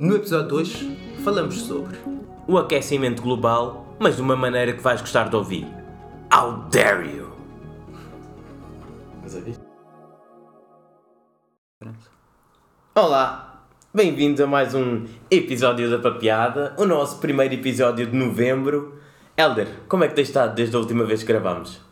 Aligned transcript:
No 0.00 0.16
episódio 0.16 0.48
2, 0.48 0.86
falamos 1.22 1.60
sobre 1.60 1.98
o 2.48 2.56
aquecimento 2.56 3.20
global, 3.20 3.94
mas 3.98 4.16
de 4.16 4.22
uma 4.22 4.34
maneira 4.34 4.72
que 4.72 4.80
vais 4.80 4.98
gostar 4.98 5.28
de 5.28 5.36
ouvir. 5.36 5.66
How 6.34 6.70
dare 6.70 7.06
you! 7.06 7.30
Olá, 12.94 13.62
bem-vindos 13.92 14.40
a 14.40 14.46
mais 14.46 14.74
um 14.74 15.04
episódio 15.30 15.90
da 15.90 15.98
Papeada, 15.98 16.74
o 16.78 16.86
nosso 16.86 17.18
primeiro 17.18 17.52
episódio 17.52 18.06
de 18.06 18.16
novembro. 18.16 18.98
Elder, 19.36 19.68
como 19.86 20.04
é 20.04 20.08
que 20.08 20.14
tens 20.14 20.28
estado 20.28 20.54
desde 20.54 20.74
a 20.74 20.78
última 20.78 21.04
vez 21.04 21.22
que 21.22 21.30
gravámos? 21.30 21.89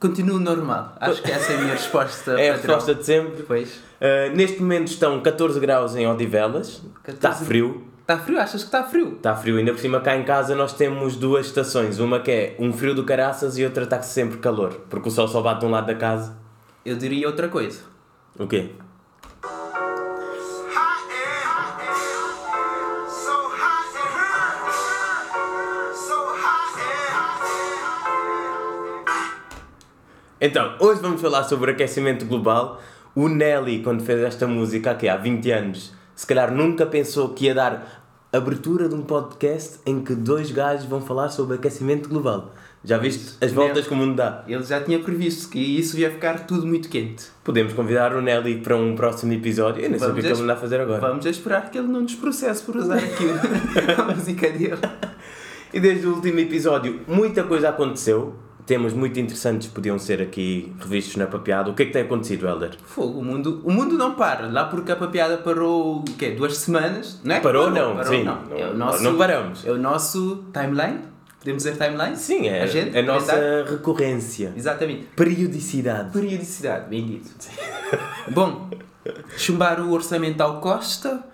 Continuo 0.00 0.38
normal. 0.38 0.94
Acho 1.00 1.20
que 1.20 1.30
essa 1.30 1.52
é 1.52 1.56
a 1.56 1.60
minha 1.60 1.72
resposta. 1.72 2.32
É 2.32 2.50
a 2.50 2.54
padrão. 2.54 2.76
resposta 2.76 2.94
de 2.94 3.04
sempre. 3.04 3.42
Pois. 3.42 3.74
Uh, 4.00 4.34
neste 4.34 4.60
momento 4.60 4.88
estão 4.88 5.20
14 5.20 5.58
graus 5.58 5.96
em 5.96 6.06
Odivelas, 6.06 6.82
14 7.02 7.16
está 7.16 7.32
frio. 7.32 7.84
Está 8.00 8.18
frio? 8.18 8.40
Achas 8.40 8.62
que 8.62 8.68
está 8.68 8.84
frio? 8.84 9.14
Está 9.16 9.36
frio, 9.36 9.58
ainda 9.58 9.72
por 9.72 9.80
cima 9.80 10.00
cá 10.00 10.16
em 10.16 10.24
casa 10.24 10.54
nós 10.54 10.72
temos 10.72 11.16
duas 11.16 11.46
estações, 11.46 11.98
uma 11.98 12.20
que 12.20 12.30
é 12.30 12.56
um 12.58 12.72
frio 12.72 12.94
do 12.94 13.04
caraças 13.04 13.58
e 13.58 13.64
outra 13.64 13.84
está 13.84 14.00
sempre 14.00 14.38
calor, 14.38 14.80
porque 14.88 15.08
o 15.08 15.10
sol 15.10 15.28
só 15.28 15.42
bate 15.42 15.60
de 15.60 15.66
um 15.66 15.70
lado 15.70 15.88
da 15.88 15.94
casa. 15.94 16.34
Eu 16.86 16.96
diria 16.96 17.26
outra 17.26 17.48
coisa. 17.48 17.80
O 18.38 18.46
quê? 18.46 18.70
Então, 30.40 30.76
hoje 30.78 31.00
vamos 31.00 31.20
falar 31.20 31.42
sobre 31.42 31.72
aquecimento 31.72 32.24
global. 32.24 32.80
O 33.12 33.28
Nelly, 33.28 33.82
quando 33.82 34.04
fez 34.04 34.20
esta 34.20 34.46
música 34.46 34.92
aqui 34.92 35.08
há 35.08 35.16
20 35.16 35.50
anos, 35.50 35.92
se 36.14 36.24
calhar 36.24 36.54
nunca 36.54 36.86
pensou 36.86 37.30
que 37.30 37.46
ia 37.46 37.54
dar 37.56 38.04
abertura 38.32 38.88
de 38.88 38.94
um 38.94 39.02
podcast 39.02 39.80
em 39.84 40.00
que 40.00 40.14
dois 40.14 40.52
gajos 40.52 40.84
vão 40.84 41.00
falar 41.00 41.30
sobre 41.30 41.56
aquecimento 41.56 42.08
global. 42.08 42.54
Já 42.84 42.98
viste 42.98 43.36
as 43.44 43.50
voltas 43.50 43.88
que 43.88 43.92
o 43.92 43.96
mundo 43.96 44.14
dá? 44.14 44.44
Ele 44.46 44.62
já 44.62 44.80
tinha 44.80 45.00
previsto 45.00 45.50
que 45.50 45.58
isso 45.58 45.98
ia 45.98 46.08
ficar 46.08 46.46
tudo 46.46 46.64
muito 46.64 46.88
quente. 46.88 47.24
Podemos 47.42 47.72
convidar 47.72 48.14
o 48.14 48.22
Nelly 48.22 48.60
para 48.60 48.76
um 48.76 48.94
próximo 48.94 49.32
episódio. 49.32 49.82
Eu 49.82 49.90
nem 49.90 49.98
sei 49.98 50.08
o 50.08 50.14
que 50.14 50.20
ele 50.20 50.40
anda 50.40 50.52
a 50.52 50.56
fazer 50.56 50.80
agora. 50.80 51.00
Vamos 51.00 51.26
esperar 51.26 51.68
que 51.68 51.78
ele 51.78 51.88
não 51.88 52.02
nos 52.02 52.14
processe 52.14 52.62
por 52.62 52.76
usar 52.76 52.98
aqui 52.98 53.24
a 53.98 54.04
música 54.04 54.48
dele. 54.50 54.78
E 55.74 55.80
desde 55.80 56.06
o 56.06 56.14
último 56.14 56.38
episódio, 56.38 57.00
muita 57.08 57.42
coisa 57.42 57.70
aconteceu. 57.70 58.36
Temas 58.68 58.92
muito 58.92 59.18
interessantes 59.18 59.66
podiam 59.66 59.98
ser 59.98 60.20
aqui 60.20 60.70
revistos 60.78 61.16
na 61.16 61.26
papeada. 61.26 61.70
O 61.70 61.74
que 61.74 61.84
é 61.84 61.86
que 61.86 61.92
tem 61.92 62.02
acontecido, 62.02 62.46
Helder? 62.46 62.76
Fogo, 62.84 63.18
o 63.18 63.24
mundo, 63.24 63.62
o 63.64 63.72
mundo 63.72 63.96
não 63.96 64.14
para. 64.14 64.46
Lá 64.46 64.66
porque 64.66 64.92
a 64.92 64.96
papeada 64.96 65.38
parou, 65.38 66.00
o 66.00 66.04
quê? 66.18 66.32
Duas 66.32 66.58
semanas? 66.58 67.18
Não 67.24 67.34
é 67.34 67.38
que 67.38 67.44
Parou, 67.44 67.70
não, 67.70 68.04
sim, 68.04 68.24
não. 68.24 68.42
não, 68.44 68.56
É 68.58 68.74
nosso, 68.74 69.02
não 69.02 69.16
paramos. 69.16 69.64
É 69.64 69.72
o 69.72 69.78
nosso 69.78 70.44
timeline? 70.52 70.98
Podemos 71.38 71.62
dizer 71.62 71.78
timeline? 71.78 72.14
Sim, 72.14 72.46
é 72.46 72.62
Agenda? 72.64 72.98
a 72.98 73.02
nossa 73.02 73.64
recorrência. 73.70 74.52
Exatamente. 74.54 75.04
Periodicidade. 75.16 76.12
Periodicidade, 76.12 76.90
bem 76.90 77.06
dito. 77.06 77.30
Bom, 78.32 78.68
chumbar 79.38 79.80
o 79.80 79.92
orçamento 79.92 80.42
ao 80.42 80.60
Costa. 80.60 81.24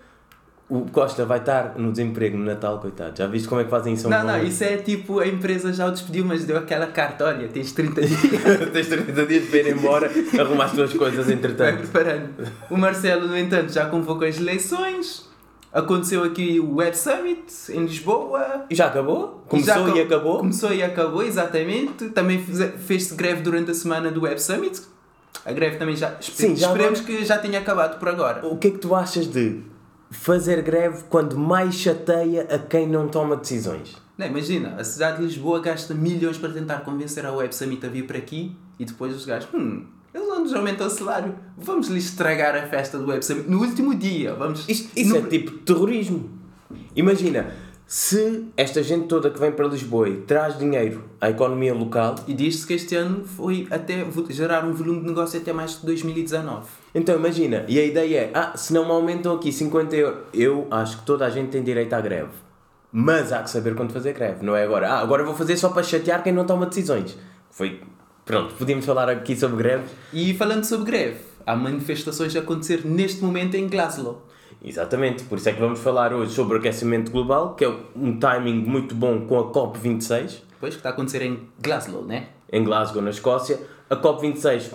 O 0.76 0.90
Costa 0.90 1.24
vai 1.24 1.38
estar 1.38 1.74
no 1.78 1.92
desemprego 1.92 2.36
no 2.36 2.44
Natal, 2.44 2.80
coitado. 2.80 3.16
Já 3.16 3.28
viste 3.28 3.46
como 3.46 3.60
é 3.60 3.64
que 3.64 3.70
fazem 3.70 3.92
em 3.92 3.96
São 3.96 4.10
Não, 4.10 4.24
não, 4.24 4.42
isso 4.42 4.64
é 4.64 4.76
tipo 4.76 5.20
a 5.20 5.26
empresa 5.26 5.72
já 5.72 5.86
o 5.86 5.92
despediu, 5.92 6.24
mas 6.24 6.44
deu 6.44 6.56
aquela 6.58 6.88
carta: 6.88 7.26
olha, 7.26 7.46
tens 7.46 7.70
30 7.70 8.00
dias. 8.00 8.20
Tens 8.72 8.88
30 8.88 9.26
dias 9.26 9.48
para 9.48 9.58
ir 9.60 9.68
embora, 9.68 10.10
arrumar 10.36 10.64
as 10.64 10.72
tuas 10.72 10.92
coisas 10.92 11.26
Vai 11.26 11.34
entretanto. 11.36 11.78
preparando. 11.88 12.30
O 12.68 12.76
Marcelo, 12.76 13.28
no 13.28 13.38
entanto, 13.38 13.72
já 13.72 13.86
convocou 13.86 14.26
as 14.26 14.36
eleições. 14.38 15.28
Aconteceu 15.72 16.24
aqui 16.24 16.58
o 16.58 16.76
Web 16.76 16.96
Summit 16.96 17.52
em 17.70 17.80
Lisboa. 17.84 18.64
E 18.68 18.74
já 18.74 18.86
acabou? 18.86 19.44
Começou 19.48 19.88
Já 19.88 19.96
e 19.96 20.00
acabou? 20.00 20.38
Começou 20.38 20.72
e 20.72 20.82
acabou, 20.82 21.22
exatamente. 21.22 22.08
Também 22.10 22.42
fez-se 22.86 23.14
greve 23.14 23.42
durante 23.42 23.70
a 23.70 23.74
semana 23.74 24.10
do 24.10 24.22
Web 24.22 24.40
Summit. 24.42 24.82
A 25.44 25.52
greve 25.52 25.76
também 25.76 25.94
já. 25.94 26.16
Sim, 26.20 26.56
já 26.56 26.68
esperemos 26.68 27.00
agora- 27.00 27.18
que 27.18 27.24
já 27.24 27.38
tenha 27.38 27.58
acabado 27.60 27.98
por 27.98 28.08
agora. 28.08 28.44
O 28.46 28.56
que 28.56 28.68
é 28.68 28.70
que 28.72 28.78
tu 28.78 28.94
achas 28.94 29.26
de 29.30 29.60
fazer 30.14 30.62
greve 30.62 31.04
quando 31.08 31.36
mais 31.38 31.74
chateia 31.74 32.46
a 32.50 32.58
quem 32.58 32.88
não 32.88 33.08
toma 33.08 33.36
decisões? 33.36 33.96
Não, 34.16 34.26
imagina, 34.26 34.76
a 34.78 34.84
cidade 34.84 35.18
de 35.18 35.24
Lisboa 35.24 35.60
gasta 35.60 35.92
milhões 35.92 36.38
para 36.38 36.52
tentar 36.52 36.80
convencer 36.80 37.26
a 37.26 37.32
Web 37.32 37.54
Summit 37.54 37.84
a 37.84 37.88
vir 37.88 38.06
para 38.06 38.16
aqui 38.18 38.54
e 38.78 38.84
depois 38.84 39.14
os 39.14 39.24
gajos, 39.26 39.48
hum, 39.52 39.84
eles 40.14 40.28
não 40.28 40.40
nos 40.40 40.54
aumentam 40.54 40.86
o 40.86 40.90
salário, 40.90 41.34
vamos 41.58 41.88
lhe 41.88 41.98
estragar 41.98 42.54
a 42.54 42.66
festa 42.68 42.96
do 42.98 43.06
Web 43.08 43.24
Summit 43.24 43.50
no 43.50 43.60
último 43.60 43.94
dia, 43.94 44.34
vamos... 44.34 44.68
Isto, 44.68 44.90
isso 44.96 45.10
no- 45.20 45.26
é 45.26 45.28
tipo 45.28 45.50
terrorismo. 45.58 46.30
Imagina, 46.94 47.52
se 47.86 48.46
esta 48.56 48.82
gente 48.82 49.06
toda 49.08 49.30
que 49.30 49.38
vem 49.38 49.52
para 49.52 49.66
Lisboa 49.66 50.08
e 50.08 50.16
traz 50.22 50.58
dinheiro 50.58 51.04
à 51.20 51.28
economia 51.28 51.74
local, 51.74 52.14
E 52.26 52.32
diz-se 52.32 52.66
que 52.66 52.74
este 52.74 52.96
ano 52.96 53.24
foi 53.24 53.66
até 53.70 54.04
gerar 54.30 54.64
um 54.64 54.72
volume 54.72 55.00
de 55.00 55.06
negócio 55.06 55.38
até 55.38 55.52
mais 55.52 55.74
que 55.76 55.86
2019. 55.86 56.66
então 56.94 57.14
imagina, 57.14 57.64
e 57.68 57.78
a 57.78 57.84
ideia 57.84 58.18
é, 58.18 58.30
ah, 58.34 58.56
se 58.56 58.72
não 58.72 58.86
me 58.86 58.90
aumentam 58.90 59.34
aqui 59.34 59.52
50 59.52 59.96
euros, 59.96 60.18
eu 60.32 60.66
acho 60.70 60.98
que 60.98 61.04
toda 61.04 61.26
a 61.26 61.30
gente 61.30 61.50
tem 61.50 61.62
direito 61.62 61.92
à 61.92 62.00
greve. 62.00 62.30
Mas 62.90 63.32
há 63.32 63.42
que 63.42 63.50
saber 63.50 63.74
quando 63.74 63.92
fazer 63.92 64.12
greve, 64.14 64.44
não 64.44 64.56
é 64.56 64.64
agora, 64.64 64.88
ah, 64.88 65.00
agora 65.00 65.22
vou 65.24 65.34
fazer 65.34 65.56
só 65.56 65.68
para 65.68 65.82
chatear 65.82 66.22
quem 66.22 66.32
não 66.32 66.46
toma 66.46 66.64
decisões. 66.66 67.18
Foi, 67.50 67.80
pronto, 68.24 68.54
podíamos 68.54 68.86
falar 68.86 69.10
aqui 69.10 69.36
sobre 69.36 69.58
greves. 69.58 69.90
E 70.12 70.32
falando 70.34 70.64
sobre 70.64 70.86
greve, 70.86 71.18
há 71.46 71.54
manifestações 71.54 72.34
a 72.34 72.38
acontecer 72.38 72.84
neste 72.86 73.22
momento 73.22 73.56
em 73.56 73.68
Glasgow. 73.68 74.22
Exatamente, 74.64 75.24
por 75.24 75.36
isso 75.36 75.48
é 75.50 75.52
que 75.52 75.60
vamos 75.60 75.78
falar 75.80 76.14
hoje 76.14 76.32
sobre 76.32 76.56
o 76.56 76.58
aquecimento 76.58 77.12
global, 77.12 77.54
que 77.54 77.64
é 77.66 77.68
um 77.94 78.18
timing 78.18 78.64
muito 78.64 78.94
bom 78.94 79.26
com 79.26 79.38
a 79.38 79.52
COP26, 79.52 80.42
Pois, 80.58 80.72
que 80.72 80.78
está 80.80 80.88
a 80.88 80.92
acontecer 80.92 81.20
em 81.20 81.46
Glasgow, 81.60 82.02
né? 82.02 82.28
em 82.50 82.64
Glasgow, 82.64 83.02
na 83.02 83.10
Escócia. 83.10 83.60
A 83.90 83.96
COP26, 83.96 84.72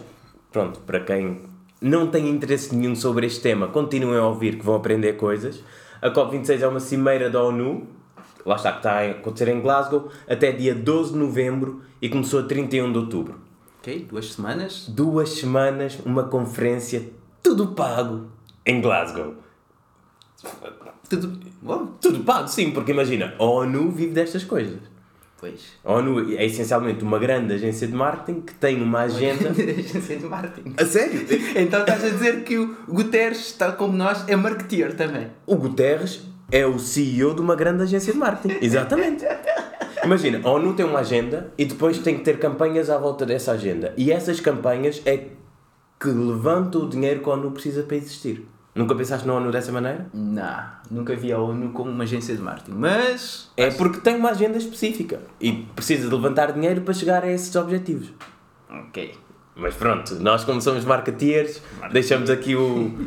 pronto, 0.51 0.79
para 0.81 0.99
quem 0.99 1.41
não 1.81 2.07
tem 2.07 2.29
interesse 2.29 2.75
nenhum 2.75 2.95
sobre 2.95 3.25
este 3.25 3.41
tema, 3.41 3.67
continuem 3.67 4.19
a 4.19 4.27
ouvir 4.27 4.57
que 4.57 4.65
vão 4.65 4.75
aprender 4.75 5.13
coisas. 5.13 5.63
A 5.99 6.11
COP26 6.11 6.61
é 6.61 6.67
uma 6.67 6.79
cimeira 6.79 7.27
da 7.29 7.41
ONU, 7.41 7.87
lá 8.45 8.55
está 8.55 8.71
que 8.71 8.77
está 8.77 8.99
a 8.99 9.09
acontecer 9.09 9.47
em 9.47 9.59
Glasgow, 9.59 10.09
até 10.27 10.51
dia 10.51 10.75
12 10.75 11.13
de 11.13 11.17
novembro 11.17 11.81
e 11.99 12.07
começou 12.07 12.41
a 12.41 12.43
31 12.43 12.91
de 12.91 12.97
outubro. 12.99 13.39
Ok, 13.79 14.05
duas 14.07 14.33
semanas. 14.33 14.85
Duas 14.89 15.29
semanas, 15.29 15.97
uma 16.05 16.25
conferência, 16.25 17.09
tudo 17.41 17.69
pago, 17.69 18.27
em 18.65 18.79
Glasgow. 18.81 19.48
Tudo... 21.09 21.39
Bom, 21.61 21.87
Tudo 22.01 22.23
pago, 22.23 22.47
sim, 22.47 22.71
porque 22.71 22.91
imagina, 22.91 23.33
a 23.37 23.43
ONU 23.43 23.91
vive 23.91 24.13
destas 24.13 24.43
coisas. 24.43 24.79
pois. 25.39 25.73
A 25.83 25.93
ONU 25.93 26.33
é 26.35 26.45
essencialmente 26.45 27.03
uma 27.03 27.17
grande 27.19 27.53
agência 27.53 27.87
de 27.87 27.93
marketing 27.93 28.41
que 28.41 28.53
tem 28.55 28.81
uma 28.81 29.01
agenda. 29.01 29.49
Agência 29.51 30.17
de 30.17 30.25
marketing. 30.25 30.73
a 30.77 30.85
sério? 30.85 31.25
Então 31.55 31.81
estás 31.81 32.03
a 32.03 32.09
dizer 32.09 32.43
que 32.43 32.57
o 32.57 32.75
Guterres, 32.87 33.53
tal 33.53 33.73
como 33.73 33.95
nós, 33.97 34.23
é 34.27 34.35
marketeer 34.35 34.95
também. 34.95 35.27
O 35.45 35.55
Guterres 35.55 36.21
é 36.51 36.65
o 36.65 36.79
CEO 36.79 37.33
de 37.33 37.41
uma 37.41 37.55
grande 37.55 37.83
agência 37.83 38.13
de 38.13 38.19
marketing. 38.19 38.57
Exatamente. 38.63 39.25
Imagina, 40.03 40.39
a 40.43 40.51
ONU 40.51 40.73
tem 40.73 40.85
uma 40.85 40.99
agenda 40.99 41.51
e 41.57 41.65
depois 41.65 41.99
tem 41.99 42.17
que 42.17 42.23
ter 42.23 42.39
campanhas 42.39 42.89
à 42.89 42.97
volta 42.97 43.25
dessa 43.25 43.51
agenda. 43.51 43.93
E 43.97 44.11
essas 44.11 44.39
campanhas 44.39 45.01
é 45.05 45.27
que 45.99 46.07
levantam 46.07 46.83
o 46.83 46.89
dinheiro 46.89 47.21
que 47.21 47.29
a 47.29 47.33
ONU 47.33 47.51
precisa 47.51 47.83
para 47.83 47.97
existir. 47.97 48.47
Nunca 48.79 48.95
pensaste 48.95 49.27
na 49.27 49.33
ONU 49.33 49.51
dessa 49.51 49.73
maneira? 49.73 50.07
Não, 50.13 50.63
nunca 50.89 51.13
vi 51.13 51.33
a 51.33 51.37
ONU 51.37 51.73
como 51.73 51.91
uma 51.91 52.05
agência 52.05 52.33
de 52.33 52.41
marketing. 52.41 52.77
Mas. 52.77 53.51
É 53.57 53.69
porque 53.71 53.99
tem 53.99 54.15
uma 54.15 54.29
agenda 54.29 54.57
específica 54.57 55.19
e 55.41 55.51
precisa 55.75 56.07
de 56.07 56.15
levantar 56.15 56.53
dinheiro 56.53 56.79
para 56.79 56.93
chegar 56.93 57.25
a 57.25 57.29
esses 57.29 57.53
objetivos. 57.57 58.13
Ok. 58.69 59.15
Mas 59.53 59.75
pronto, 59.75 60.15
nós 60.21 60.45
como 60.45 60.61
somos 60.61 60.85
marketeers, 60.85 61.61
deixamos 61.91 62.29
aqui 62.29 62.55
o, 62.55 62.97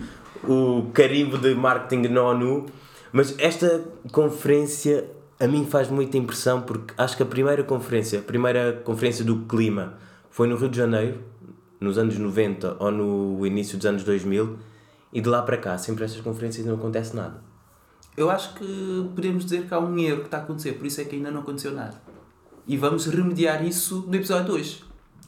o 0.46 0.90
carimbo 0.92 1.38
de 1.38 1.54
marketing 1.54 2.08
na 2.08 2.22
ONU. 2.22 2.66
Mas 3.10 3.34
esta 3.38 3.82
conferência 4.12 5.06
a 5.40 5.46
mim 5.46 5.64
faz 5.64 5.88
muita 5.88 6.18
impressão 6.18 6.60
porque 6.60 6.92
acho 6.98 7.16
que 7.16 7.22
a 7.22 7.26
primeira 7.26 7.64
conferência, 7.64 8.18
a 8.18 8.22
primeira 8.22 8.74
conferência 8.84 9.24
do 9.24 9.46
clima 9.46 9.94
foi 10.28 10.46
no 10.48 10.56
Rio 10.56 10.68
de 10.68 10.76
Janeiro, 10.76 11.18
nos 11.80 11.96
anos 11.96 12.18
90 12.18 12.76
ou 12.78 12.90
no 12.90 13.46
início 13.46 13.78
dos 13.78 13.86
anos 13.86 14.04
2000 14.04 14.70
e 15.12 15.20
de 15.20 15.28
lá 15.28 15.42
para 15.42 15.56
cá, 15.56 15.76
sempre 15.76 16.04
estas 16.04 16.20
conferências 16.20 16.64
não 16.64 16.74
acontece 16.74 17.14
nada. 17.14 17.42
Eu 18.16 18.30
acho 18.30 18.54
que 18.54 19.10
podemos 19.14 19.44
dizer 19.44 19.66
que 19.66 19.74
há 19.74 19.78
um 19.78 19.98
erro 19.98 20.20
que 20.20 20.26
está 20.26 20.38
a 20.38 20.40
acontecer, 20.40 20.72
por 20.72 20.86
isso 20.86 21.00
é 21.00 21.04
que 21.04 21.16
ainda 21.16 21.30
não 21.30 21.40
aconteceu 21.40 21.72
nada. 21.72 22.00
E 22.66 22.76
vamos 22.76 23.06
remediar 23.06 23.64
isso 23.64 24.04
no 24.06 24.14
episódio 24.14 24.46
de 24.46 24.50
hoje. 24.52 24.84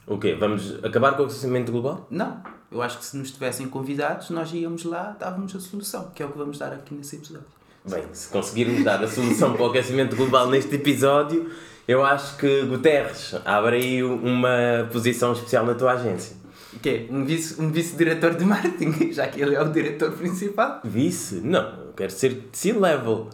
O 0.06 0.18
quê? 0.18 0.34
Vamos 0.38 0.84
acabar 0.84 1.16
com 1.16 1.22
o 1.22 1.26
aquecimento 1.26 1.72
global? 1.72 2.06
Não, 2.10 2.42
eu 2.70 2.82
acho 2.82 2.98
que 2.98 3.04
se 3.04 3.16
nos 3.16 3.30
tivessem 3.30 3.68
convidados, 3.68 4.30
nós 4.30 4.52
íamos 4.52 4.84
lá, 4.84 5.16
dávamos 5.18 5.54
a 5.56 5.60
solução, 5.60 6.10
que 6.14 6.22
é 6.22 6.26
o 6.26 6.30
que 6.30 6.38
vamos 6.38 6.58
dar 6.58 6.72
aqui 6.72 6.94
nesse 6.94 7.16
episódio. 7.16 7.46
Bem, 7.88 8.04
se 8.12 8.28
conseguirmos 8.28 8.82
dar 8.82 9.02
a 9.02 9.08
solução 9.08 9.52
para 9.52 9.62
o 9.62 9.66
aquecimento 9.66 10.16
global 10.16 10.48
neste 10.48 10.74
episódio, 10.74 11.50
eu 11.86 12.04
acho 12.04 12.36
que 12.36 12.62
Guterres 12.62 13.34
abre 13.44 13.76
aí 13.76 14.02
uma 14.02 14.88
posição 14.90 15.32
especial 15.32 15.66
na 15.66 15.74
tua 15.74 15.92
agência. 15.92 16.36
O 16.76 16.78
quê? 16.80 17.06
Um 17.10 17.24
vice- 17.24 17.60
um 17.60 17.70
vice-diretor 17.70 18.34
de 18.34 18.44
marketing, 18.44 19.12
já 19.12 19.26
que 19.28 19.40
ele 19.40 19.54
é 19.54 19.62
o 19.62 19.68
diretor 19.70 20.12
principal. 20.12 20.80
Vice? 20.84 21.36
Não, 21.42 21.60
eu 21.86 21.92
quero 21.96 22.10
ser 22.10 22.48
C-level. 22.52 23.28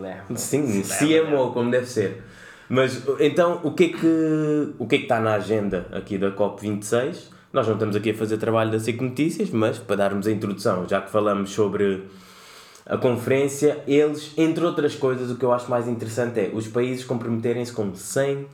Leva. 0.00 0.36
Sim, 0.36 0.82
C-level. 0.82 1.26
CMO, 1.46 1.52
como 1.52 1.70
deve 1.70 1.86
ser. 1.86 2.22
Mas 2.68 3.02
então, 3.20 3.60
o 3.62 3.72
que 3.72 3.84
é 3.84 3.88
que 3.88 4.74
o 4.78 4.86
que 4.86 4.94
é 4.94 4.98
que 4.98 5.04
está 5.04 5.20
na 5.20 5.34
agenda 5.34 5.86
aqui 5.92 6.16
da 6.16 6.30
COP26? 6.30 7.28
Nós 7.52 7.66
não 7.66 7.74
estamos 7.74 7.94
aqui 7.94 8.10
a 8.10 8.14
fazer 8.14 8.38
trabalho 8.38 8.70
da 8.72 8.80
SIC 8.80 9.00
Notícias, 9.00 9.50
mas 9.50 9.78
para 9.78 9.96
darmos 9.96 10.26
a 10.26 10.30
introdução, 10.32 10.88
já 10.88 11.00
que 11.00 11.10
falamos 11.10 11.50
sobre 11.50 12.04
a 12.86 12.96
conferência, 12.96 13.82
eles, 13.86 14.32
entre 14.36 14.64
outras 14.64 14.94
coisas, 14.96 15.30
o 15.30 15.36
que 15.36 15.44
eu 15.44 15.52
acho 15.52 15.70
mais 15.70 15.86
interessante 15.86 16.40
é 16.40 16.50
os 16.52 16.66
países 16.66 17.04
comprometerem-se 17.04 17.72
com 17.72 17.94
100 17.94 18.46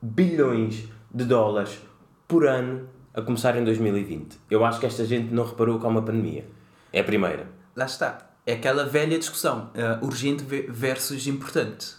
bilhões 0.00 0.84
de 1.12 1.24
dólares 1.24 1.78
por 2.26 2.46
ano 2.46 2.88
a 3.18 3.22
começar 3.22 3.56
em 3.56 3.64
2020. 3.64 4.38
Eu 4.50 4.64
acho 4.64 4.78
que 4.78 4.86
esta 4.86 5.04
gente 5.04 5.32
não 5.34 5.44
reparou 5.44 5.78
que 5.80 5.84
há 5.86 5.88
uma 5.88 6.02
pandemia. 6.02 6.46
É 6.92 7.00
a 7.00 7.04
primeira. 7.04 7.48
Lá 7.74 7.84
está. 7.84 8.18
É 8.46 8.52
aquela 8.54 8.84
velha 8.84 9.18
discussão, 9.18 9.70
eh, 9.74 9.98
urgente 10.00 10.42
ve- 10.44 10.66
versus 10.70 11.26
importante. 11.26 11.94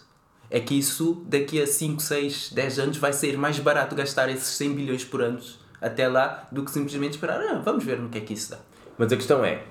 É 0.50 0.58
que 0.58 0.76
isso, 0.76 1.22
daqui 1.28 1.60
a 1.62 1.66
5, 1.66 2.00
6, 2.02 2.52
10 2.52 2.78
anos, 2.78 2.96
vai 2.96 3.12
ser 3.12 3.36
mais 3.38 3.58
barato 3.58 3.94
gastar 3.94 4.28
esses 4.30 4.56
100 4.56 4.74
bilhões 4.74 5.04
por 5.04 5.22
ano 5.22 5.38
até 5.80 6.08
lá 6.08 6.48
do 6.50 6.64
que 6.64 6.70
simplesmente 6.70 7.12
esperar, 7.12 7.40
ah, 7.40 7.60
vamos 7.64 7.84
ver 7.84 7.98
no 8.00 8.08
que 8.08 8.18
é 8.18 8.20
que 8.20 8.34
isso 8.34 8.50
dá. 8.50 8.58
Mas 8.98 9.12
a 9.12 9.16
questão 9.16 9.44
é, 9.44 9.62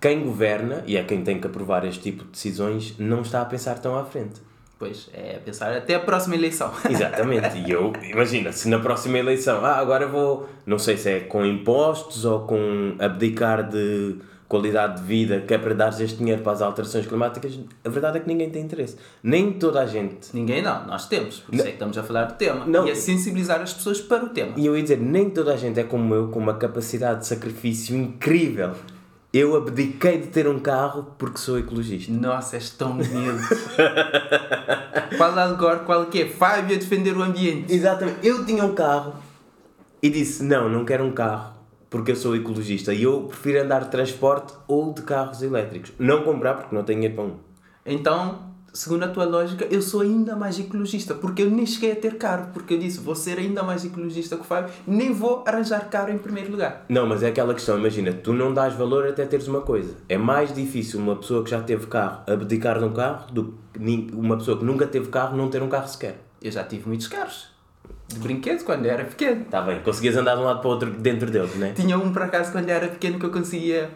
quem 0.00 0.22
governa, 0.22 0.82
e 0.86 0.96
é 0.96 1.02
quem 1.02 1.22
tem 1.24 1.40
que 1.40 1.46
aprovar 1.46 1.84
este 1.86 2.02
tipo 2.02 2.24
de 2.24 2.30
decisões, 2.30 2.94
não 2.98 3.22
está 3.22 3.40
a 3.40 3.44
pensar 3.44 3.78
tão 3.78 3.96
à 3.98 4.04
frente. 4.04 4.40
Pois, 4.80 5.10
é 5.12 5.38
pensar 5.44 5.76
até 5.76 5.94
a 5.94 6.00
próxima 6.00 6.34
eleição. 6.36 6.72
Exatamente, 6.88 7.58
e 7.58 7.70
eu, 7.70 7.92
imagina, 8.02 8.50
se 8.50 8.66
na 8.66 8.78
próxima 8.78 9.18
eleição, 9.18 9.62
ah, 9.62 9.76
agora 9.76 10.06
vou, 10.06 10.48
não 10.64 10.78
sei 10.78 10.96
se 10.96 11.10
é 11.10 11.20
com 11.20 11.44
impostos 11.44 12.24
ou 12.24 12.40
com 12.46 12.96
abdicar 12.98 13.68
de 13.68 14.16
qualidade 14.48 15.02
de 15.02 15.06
vida, 15.06 15.40
que 15.46 15.52
é 15.52 15.58
para 15.58 15.74
dar 15.74 15.88
este 16.00 16.16
dinheiro 16.16 16.40
para 16.40 16.52
as 16.52 16.62
alterações 16.62 17.06
climáticas, 17.06 17.60
a 17.84 17.88
verdade 17.90 18.16
é 18.16 18.20
que 18.20 18.26
ninguém 18.26 18.48
tem 18.48 18.62
interesse. 18.62 18.96
Nem 19.22 19.52
toda 19.52 19.82
a 19.82 19.86
gente. 19.86 20.34
Ninguém 20.34 20.62
não, 20.62 20.86
nós 20.86 21.06
temos, 21.06 21.40
por 21.40 21.54
isso 21.54 21.62
é 21.62 21.66
que 21.66 21.72
estamos 21.74 21.98
a 21.98 22.02
falar 22.02 22.24
do 22.24 22.34
tema. 22.36 22.64
Não. 22.64 22.86
E 22.86 22.90
a 22.90 22.96
sensibilizar 22.96 23.60
as 23.60 23.74
pessoas 23.74 24.00
para 24.00 24.24
o 24.24 24.30
tema. 24.30 24.54
E 24.56 24.64
eu 24.64 24.74
ia 24.74 24.82
dizer, 24.82 24.98
nem 24.98 25.28
toda 25.28 25.52
a 25.52 25.56
gente 25.58 25.78
é 25.78 25.84
como 25.84 26.14
eu, 26.14 26.28
com 26.28 26.38
uma 26.38 26.54
capacidade 26.54 27.20
de 27.20 27.26
sacrifício 27.26 27.94
incrível. 27.94 28.72
Eu 29.32 29.56
abdiquei 29.56 30.18
de 30.18 30.26
ter 30.26 30.48
um 30.48 30.58
carro 30.58 31.14
porque 31.16 31.38
sou 31.38 31.58
ecologista. 31.58 32.12
Nossa, 32.12 32.56
és 32.56 32.70
tão 32.70 32.92
humilde. 32.92 33.44
qual 35.16 35.38
Algor, 35.38 35.80
qual 35.80 36.06
que 36.06 36.22
é? 36.22 36.28
Fábio 36.28 36.74
a 36.74 36.78
defender 36.78 37.16
o 37.16 37.22
ambiente. 37.22 37.72
Exatamente. 37.72 38.26
Eu 38.26 38.44
tinha 38.44 38.64
um 38.64 38.74
carro 38.74 39.14
e 40.02 40.10
disse: 40.10 40.42
Não, 40.42 40.68
não 40.68 40.84
quero 40.84 41.04
um 41.04 41.12
carro 41.12 41.60
porque 41.88 42.12
eu 42.12 42.16
sou 42.16 42.34
ecologista 42.36 42.92
e 42.92 43.02
eu 43.04 43.22
prefiro 43.22 43.62
andar 43.62 43.84
de 43.84 43.90
transporte 43.90 44.52
ou 44.66 44.92
de 44.92 45.02
carros 45.02 45.42
elétricos. 45.42 45.92
Não 45.98 46.22
comprar 46.22 46.54
porque 46.54 46.74
não 46.74 46.84
tenho 46.84 47.00
dinheiro 47.00 47.14
para 47.14 47.24
um. 47.24 47.36
Então, 47.86 48.49
segundo 48.72 49.04
a 49.04 49.08
tua 49.08 49.24
lógica, 49.24 49.66
eu 49.70 49.82
sou 49.82 50.00
ainda 50.00 50.36
mais 50.36 50.58
ecologista, 50.58 51.14
porque 51.14 51.42
eu 51.42 51.50
nem 51.50 51.66
cheguei 51.66 51.92
a 51.92 51.96
ter 51.96 52.16
carro, 52.16 52.50
porque 52.52 52.74
eu 52.74 52.78
disse, 52.78 53.00
vou 53.00 53.14
ser 53.14 53.38
ainda 53.38 53.62
mais 53.62 53.84
ecologista 53.84 54.36
que 54.36 54.42
o 54.42 54.44
Fábio, 54.44 54.72
nem 54.86 55.12
vou 55.12 55.44
arranjar 55.46 55.88
carro 55.88 56.10
em 56.10 56.18
primeiro 56.18 56.50
lugar. 56.50 56.84
Não, 56.88 57.06
mas 57.06 57.22
é 57.22 57.28
aquela 57.28 57.54
questão: 57.54 57.78
imagina, 57.78 58.12
tu 58.12 58.32
não 58.32 58.52
dás 58.52 58.74
valor 58.74 59.06
até 59.06 59.24
teres 59.24 59.48
uma 59.48 59.60
coisa. 59.60 59.94
É 60.08 60.16
mais 60.16 60.52
difícil 60.54 61.00
uma 61.00 61.16
pessoa 61.16 61.42
que 61.44 61.50
já 61.50 61.60
teve 61.60 61.86
carro 61.86 62.22
abdicar 62.26 62.78
de 62.78 62.84
um 62.84 62.92
carro 62.92 63.32
do 63.32 63.54
que 63.72 64.10
uma 64.12 64.36
pessoa 64.36 64.58
que 64.58 64.64
nunca 64.64 64.86
teve 64.86 65.08
carro 65.08 65.36
não 65.36 65.48
ter 65.48 65.62
um 65.62 65.68
carro 65.68 65.88
sequer. 65.88 66.20
Eu 66.42 66.50
já 66.50 66.64
tive 66.64 66.88
muitos 66.88 67.06
carros, 67.06 67.48
de 68.08 68.18
brinquedo, 68.18 68.64
quando 68.64 68.86
eu 68.86 68.92
era 68.92 69.04
pequeno. 69.04 69.42
Está 69.42 69.60
bem, 69.62 69.80
conseguias 69.82 70.16
andar 70.16 70.34
de 70.34 70.40
um 70.40 70.44
lado 70.44 70.60
para 70.60 70.68
o 70.68 70.70
outro 70.72 70.90
dentro 70.90 71.30
deles, 71.30 71.54
não 71.56 71.66
é? 71.66 71.72
Tinha 71.72 71.98
um, 71.98 72.12
por 72.12 72.22
acaso, 72.22 72.50
quando 72.50 72.68
eu 72.68 72.74
era 72.74 72.88
pequeno, 72.88 73.18
que 73.18 73.26
eu 73.26 73.30
conseguia... 73.30 73.90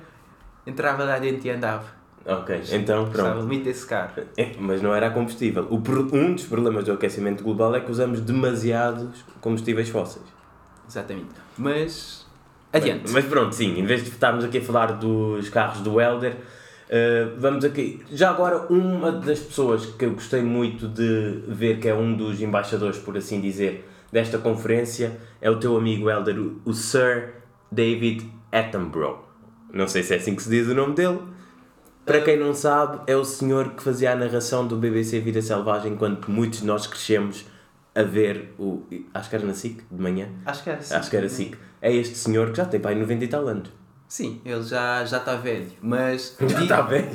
Entrava 0.66 1.04
lá 1.04 1.18
dentro 1.18 1.46
e 1.46 1.50
andava. 1.50 1.84
Ok, 2.26 2.58
então 2.72 3.08
pronto. 3.10 3.46
muito 3.46 3.64
desse 3.64 3.86
carro. 3.86 4.22
É, 4.36 4.52
mas 4.58 4.80
não 4.80 4.94
era 4.94 5.08
a 5.08 5.10
combustível. 5.10 5.66
O 5.70 5.76
um 5.76 6.34
dos 6.34 6.46
problemas 6.46 6.84
do 6.84 6.92
aquecimento 6.92 7.44
global 7.44 7.74
é 7.74 7.80
que 7.80 7.90
usamos 7.90 8.20
demasiados 8.20 9.24
combustíveis 9.40 9.88
fósseis. 9.90 10.24
Exatamente. 10.88 11.34
Mas... 11.58 12.26
Adiante. 12.72 13.10
Mas 13.12 13.24
pronto, 13.26 13.54
sim, 13.54 13.78
em 13.78 13.84
vez 13.84 14.02
de 14.02 14.10
estarmos 14.10 14.44
aqui 14.44 14.58
a 14.58 14.62
falar 14.62 14.92
dos 14.92 15.48
carros 15.48 15.80
do 15.82 16.00
Helder, 16.00 16.36
eh, 16.88 17.28
vamos 17.38 17.64
aqui. 17.64 18.02
Já 18.12 18.30
agora, 18.30 18.66
uma 18.68 19.10
das 19.12 19.40
pessoas 19.40 19.86
que 19.86 20.04
eu 20.04 20.12
gostei 20.12 20.42
muito 20.42 20.88
de 20.88 21.42
ver, 21.48 21.78
que 21.78 21.88
é 21.88 21.94
um 21.94 22.16
dos 22.16 22.40
embaixadores, 22.40 22.98
por 22.98 23.16
assim 23.16 23.40
dizer, 23.40 23.88
desta 24.12 24.38
conferência, 24.38 25.18
é 25.40 25.50
o 25.50 25.58
teu 25.58 25.76
amigo 25.76 26.08
Helder, 26.10 26.38
o, 26.38 26.60
o 26.64 26.72
Sir 26.72 27.34
David 27.70 28.30
Attenborough. 28.52 29.24
Não 29.72 29.88
sei 29.88 30.02
se 30.02 30.14
é 30.14 30.18
assim 30.18 30.36
que 30.36 30.42
se 30.42 30.50
diz 30.50 30.68
o 30.68 30.74
nome 30.74 30.94
dele. 30.94 31.18
Para 32.04 32.20
quem 32.20 32.38
não 32.38 32.52
sabe, 32.52 33.00
é 33.06 33.16
o 33.16 33.24
senhor 33.24 33.70
que 33.70 33.82
fazia 33.82 34.12
a 34.12 34.16
narração 34.16 34.66
do 34.66 34.76
BBC 34.76 35.20
Vida 35.20 35.40
Selvagem 35.40 35.92
enquanto 35.94 36.30
muitos 36.30 36.60
de 36.60 36.66
nós 36.66 36.86
crescemos 36.86 37.46
a 37.94 38.02
ver 38.02 38.52
o. 38.58 38.82
Acho 39.14 39.30
que 39.30 39.36
era 39.36 39.46
na 39.46 39.54
SIC, 39.54 39.82
de 39.90 40.02
manhã. 40.02 40.28
Acho 40.44 40.62
que 40.62 40.70
era 40.70 40.78
assim. 40.80 40.94
Acho 40.94 41.10
que 41.10 41.16
era 41.16 41.28
SIC. 41.28 41.56
É 41.80 41.92
este 41.92 42.16
senhor 42.16 42.50
que 42.50 42.56
já 42.58 42.66
tem 42.66 42.78
pai 42.80 42.94
90 42.94 43.24
e 43.24 43.28
tal 43.28 43.48
anos. 43.48 43.70
Sim, 44.06 44.40
ele 44.44 44.62
já 44.62 45.04
já 45.06 45.16
está 45.18 45.34
velho, 45.36 45.70
mas... 45.80 46.36
Já 46.46 46.62
está 46.62 46.82
velho. 46.82 47.08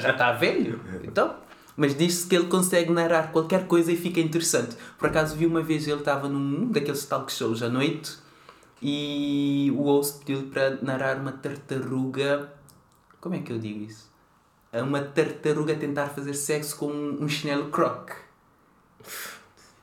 já 0.00 0.10
está 0.10 0.32
velho. 0.32 0.80
Então, 1.02 1.34
mas 1.76 1.94
diz-se 1.96 2.26
que 2.26 2.36
ele 2.36 2.46
consegue 2.46 2.92
narrar 2.92 3.32
qualquer 3.32 3.66
coisa 3.66 3.90
e 3.90 3.96
fica 3.96 4.20
interessante. 4.20 4.76
Por 4.98 5.08
acaso 5.08 5.34
vi 5.36 5.46
uma 5.46 5.62
vez 5.62 5.86
ele 5.88 5.98
estava 5.98 6.28
num 6.28 6.70
daqueles 6.70 7.04
talk 7.06 7.30
shows 7.32 7.62
à 7.62 7.68
noite 7.68 8.16
e 8.80 9.72
o 9.76 9.82
host 9.82 10.24
pediu 10.24 10.44
para 10.44 10.78
narrar 10.80 11.16
uma 11.18 11.32
tartaruga. 11.32 12.52
Como 13.20 13.34
é 13.34 13.40
que 13.40 13.52
eu 13.52 13.58
digo 13.58 13.84
isso? 13.84 14.11
É 14.72 14.82
Uma 14.82 15.00
tartaruga 15.02 15.74
tentar 15.74 16.06
fazer 16.08 16.34
sexo 16.34 16.76
com 16.76 16.86
um, 16.90 17.28
chinelo 17.28 17.66
croc. 17.68 18.10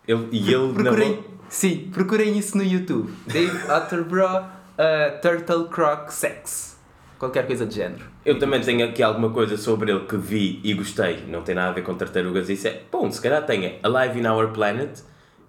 Ele, 0.08 0.28
e 0.32 0.52
ele 0.54 0.74
Procurem, 0.74 1.10
narrou- 1.12 1.24
sim, 1.50 1.90
procurem 1.94 2.38
isso 2.38 2.58
no 2.58 2.64
YouTube. 2.64 3.12
Dave 3.28 3.72
Attenborough, 3.72 4.42
uh, 4.46 5.22
Turtle 5.22 5.68
Croc 5.68 6.10
Sex. 6.10 6.78
Qualquer 7.20 7.46
coisa 7.46 7.66
de 7.66 7.76
género. 7.76 8.06
Eu 8.26 8.40
também 8.40 8.62
tenho 8.62 8.88
aqui 8.88 9.04
alguma 9.04 9.30
coisa 9.30 9.58
sobre 9.58 9.92
ele 9.92 10.06
que 10.06 10.16
vi 10.18 10.62
e 10.64 10.74
gostei. 10.74 11.26
Não 11.28 11.42
tem 11.44 11.54
nada 11.54 11.70
a 11.70 11.74
ver 11.74 11.84
com 11.84 11.94
tartarugas. 11.94 12.50
Isso 12.50 12.68
é. 12.68 12.82
Bom, 12.92 13.12
se 13.12 13.22
calhar 13.22 13.46
tem. 13.46 13.66
é 13.66 13.80
Alive 13.84 14.20
in 14.22 14.26
Our 14.26 14.52
Planet. 14.52 15.00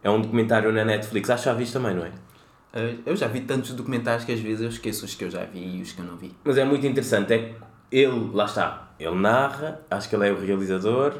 É 0.03 0.11
um 0.11 0.21
documentário 0.21 0.73
na 0.73 0.85
Netflix. 0.85 1.31
Acho 1.31 1.45
que 1.45 1.49
já 1.49 1.55
viste 1.55 1.73
também, 1.73 1.95
não 1.95 2.05
é? 2.05 2.09
Uh, 2.09 2.99
eu 3.07 3.17
já 3.17 3.29
vi 3.29 3.41
tantos 3.43 3.73
documentários 3.73 4.25
que 4.25 4.33
às 4.33 4.41
vezes 4.41 4.61
eu 4.63 4.69
esqueço 4.69 5.05
os 5.05 5.15
que 5.15 5.25
eu 5.25 5.31
já 5.31 5.45
vi 5.45 5.79
e 5.79 5.83
os 5.83 5.93
que 5.93 6.01
eu 6.01 6.05
não 6.05 6.17
vi. 6.17 6.33
Mas 6.45 6.59
é 6.59 6.65
muito 6.65 6.85
interessante. 6.87 7.33
É 7.33 7.55
ele, 7.91 8.31
lá 8.33 8.45
está. 8.45 8.91
Ele 8.99 9.15
narra. 9.15 9.81
Acho 9.91 10.09
que 10.09 10.17
ele 10.17 10.29
é 10.29 10.33
o 10.33 10.41
realizador. 10.41 11.15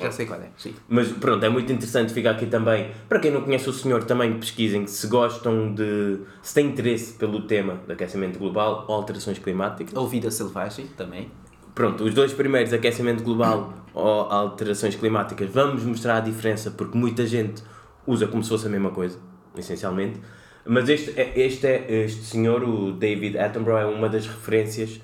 Já 0.00 0.10
sei 0.12 0.24
qual 0.26 0.40
é, 0.40 0.48
sim. 0.56 0.74
Mas 0.88 1.08
pronto, 1.08 1.44
é 1.44 1.48
muito 1.48 1.72
interessante 1.72 2.12
ficar 2.12 2.30
aqui 2.32 2.46
também. 2.46 2.92
Para 3.08 3.18
quem 3.18 3.30
não 3.32 3.42
conhece 3.42 3.68
o 3.68 3.72
senhor, 3.72 4.04
também 4.04 4.38
pesquisem 4.38 4.86
se 4.86 5.06
gostam 5.08 5.74
de. 5.74 6.20
se 6.42 6.54
têm 6.54 6.66
interesse 6.68 7.14
pelo 7.14 7.42
tema 7.42 7.80
de 7.86 7.92
aquecimento 7.92 8.38
global 8.38 8.84
ou 8.88 8.94
alterações 8.94 9.38
climáticas. 9.38 9.94
Ou 9.96 10.06
Vida 10.06 10.30
Selvagem 10.30 10.86
também. 10.96 11.30
Pronto, 11.74 12.04
os 12.04 12.14
dois 12.14 12.32
primeiros, 12.32 12.72
aquecimento 12.72 13.24
global 13.24 13.74
ou 13.92 14.22
alterações 14.30 14.94
climáticas, 14.94 15.50
vamos 15.50 15.82
mostrar 15.82 16.18
a 16.18 16.20
diferença 16.20 16.70
porque 16.70 16.96
muita 16.96 17.26
gente 17.26 17.62
usa 18.06 18.28
como 18.28 18.44
se 18.44 18.50
fosse 18.50 18.66
a 18.66 18.70
mesma 18.70 18.90
coisa, 18.90 19.18
essencialmente. 19.56 20.20
Mas 20.64 20.88
este, 20.88 21.10
é- 21.20 21.32
este, 21.34 21.66
é, 21.66 22.04
este 22.04 22.22
senhor, 22.24 22.62
o 22.62 22.92
David 22.92 23.36
Attenborough, 23.38 23.78
é 23.78 23.86
uma 23.86 24.08
das 24.08 24.24
referências 24.26 25.00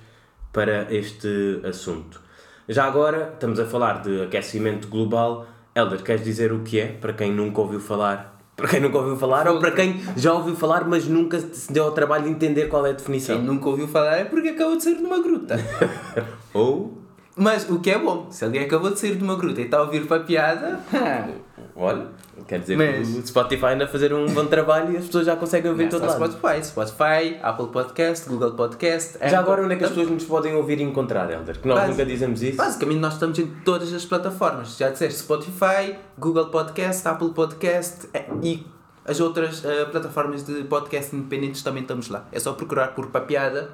para 0.53 0.93
este 0.95 1.61
assunto. 1.65 2.21
Já 2.69 2.85
agora, 2.85 3.31
estamos 3.35 3.59
a 3.59 3.67
falar 3.67 4.03
de 4.03 4.23
aquecimento 4.23 4.89
global. 4.89 5.47
Elder, 5.75 6.03
queres 6.03 6.25
dizer 6.25 6.53
o 6.53 6.61
que 6.61 6.79
é, 6.81 6.87
para 6.87 7.13
quem 7.13 7.33
nunca 7.33 7.61
ouviu 7.61 7.81
falar? 7.81 8.39
Para 8.57 8.69
quem 8.69 8.81
nunca 8.81 8.99
ouviu 8.99 9.17
falar 9.17 9.49
ou 9.49 9.59
para 9.59 9.71
quem 9.71 10.01
já 10.17 10.33
ouviu 10.35 10.55
falar, 10.55 10.85
mas 10.87 11.07
nunca 11.07 11.41
se 11.41 11.73
deu 11.73 11.85
ao 11.85 11.93
trabalho 11.93 12.25
de 12.25 12.31
entender 12.31 12.67
qual 12.69 12.85
é 12.85 12.91
a 12.91 12.93
Quem 12.93 12.99
definição? 12.99 13.41
nunca 13.41 13.69
ouviu 13.69 13.89
falar 13.89 14.17
é 14.19 14.25
porque 14.25 14.49
acabou 14.51 14.77
de 14.77 14.83
sair 14.83 14.97
de 14.97 15.03
uma 15.03 15.21
gruta. 15.23 15.57
Ou 16.53 17.00
Mas 17.41 17.69
o 17.71 17.81
que 17.81 17.91
é 17.91 17.99
bom, 17.99 18.27
se 18.31 18.45
alguém 18.45 18.63
acabou 18.65 18.91
de 18.91 18.99
sair 19.01 19.17
de 19.17 19.25
uma 19.25 19.35
gruta 19.35 19.61
e 19.61 19.65
está 19.65 19.79
a 19.79 19.83
ouvir 19.83 20.07
para 20.07 20.19
a 20.19 20.21
piada, 20.21 20.81
Olha, 21.77 22.09
quer 22.47 22.61
dizer 22.61 22.77
Mas- 22.77 23.09
que 23.09 23.19
o 23.21 23.27
Spotify 23.27 23.67
anda 23.69 23.85
a 23.85 23.89
fazer 23.89 24.13
um 24.13 24.27
bom 24.27 24.45
trabalho 24.45 24.93
e 24.93 24.97
as 24.99 25.07
pessoas 25.07 25.25
já 25.25 25.37
conseguem 25.37 25.71
ouvir 25.71 25.89
todo 25.89 26.05
lado. 26.05 26.13
Spotify, 26.33 26.63
Spotify, 26.63 27.39
Apple 27.43 27.69
Podcast, 27.69 28.29
Google 28.29 28.53
Podcast. 28.53 29.19
Já 29.19 29.25
Apple. 29.27 29.37
agora 29.37 29.65
onde 29.65 29.75
é 29.75 29.77
que 29.79 29.85
as 29.85 29.91
pessoas 29.91 30.11
nos 30.11 30.25
podem 30.25 30.55
ouvir 30.55 30.79
e 30.81 30.83
encontrar, 30.83 31.31
Helder? 31.31 31.59
Que 31.59 31.67
nós 31.67 31.89
nunca 31.89 32.05
dizemos 32.05 32.43
isso. 32.43 32.59
Basicamente 32.59 32.99
nós 32.99 33.15
estamos 33.15 33.39
em 33.39 33.47
todas 33.65 33.93
as 33.95 34.05
plataformas. 34.05 34.77
Já 34.77 34.91
disseste 34.91 35.21
Spotify, 35.21 35.97
Google 36.19 36.47
Podcast, 36.49 37.09
Apple 37.09 37.31
Podcast 37.31 38.09
eh, 38.13 38.27
e 38.43 38.67
as 39.07 39.19
outras 39.21 39.65
eh, 39.65 39.87
plataformas 39.87 40.45
de 40.45 40.65
podcast 40.65 41.17
independentes 41.17 41.63
também 41.63 41.83
estamos 41.83 42.09
lá. 42.11 42.27
É 42.31 42.39
só 42.39 42.53
procurar 42.53 42.89
por 42.95 43.07
Papiada. 43.07 43.71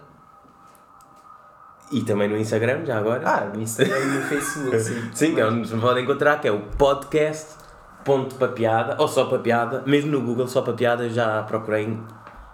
E 1.91 2.03
também 2.03 2.29
no 2.29 2.37
Instagram, 2.37 2.85
já 2.85 2.99
agora. 2.99 3.27
Ah, 3.29 3.51
no 3.55 3.63
Instagram 3.63 3.99
e 3.99 4.07
no 4.07 4.23
Facebook, 4.23 4.81
sim. 4.81 5.01
Sim, 5.15 5.35
que 5.35 5.41
é 5.41 5.47
onde 5.47 5.61
nos 5.61 5.71
podem 5.81 6.03
encontrar, 6.03 6.41
que 6.41 6.49
é 6.49 6.53
o 6.53 6.59
podcast.papiada, 6.61 8.97
ou 8.99 9.07
só 9.07 9.27
papiada, 9.27 9.85
mesmo 9.87 10.11
no 10.11 10.21
Google, 10.21 10.49
só 10.49 10.63
papiada, 10.63 11.09
já 11.09 11.45
procurei 11.45 11.97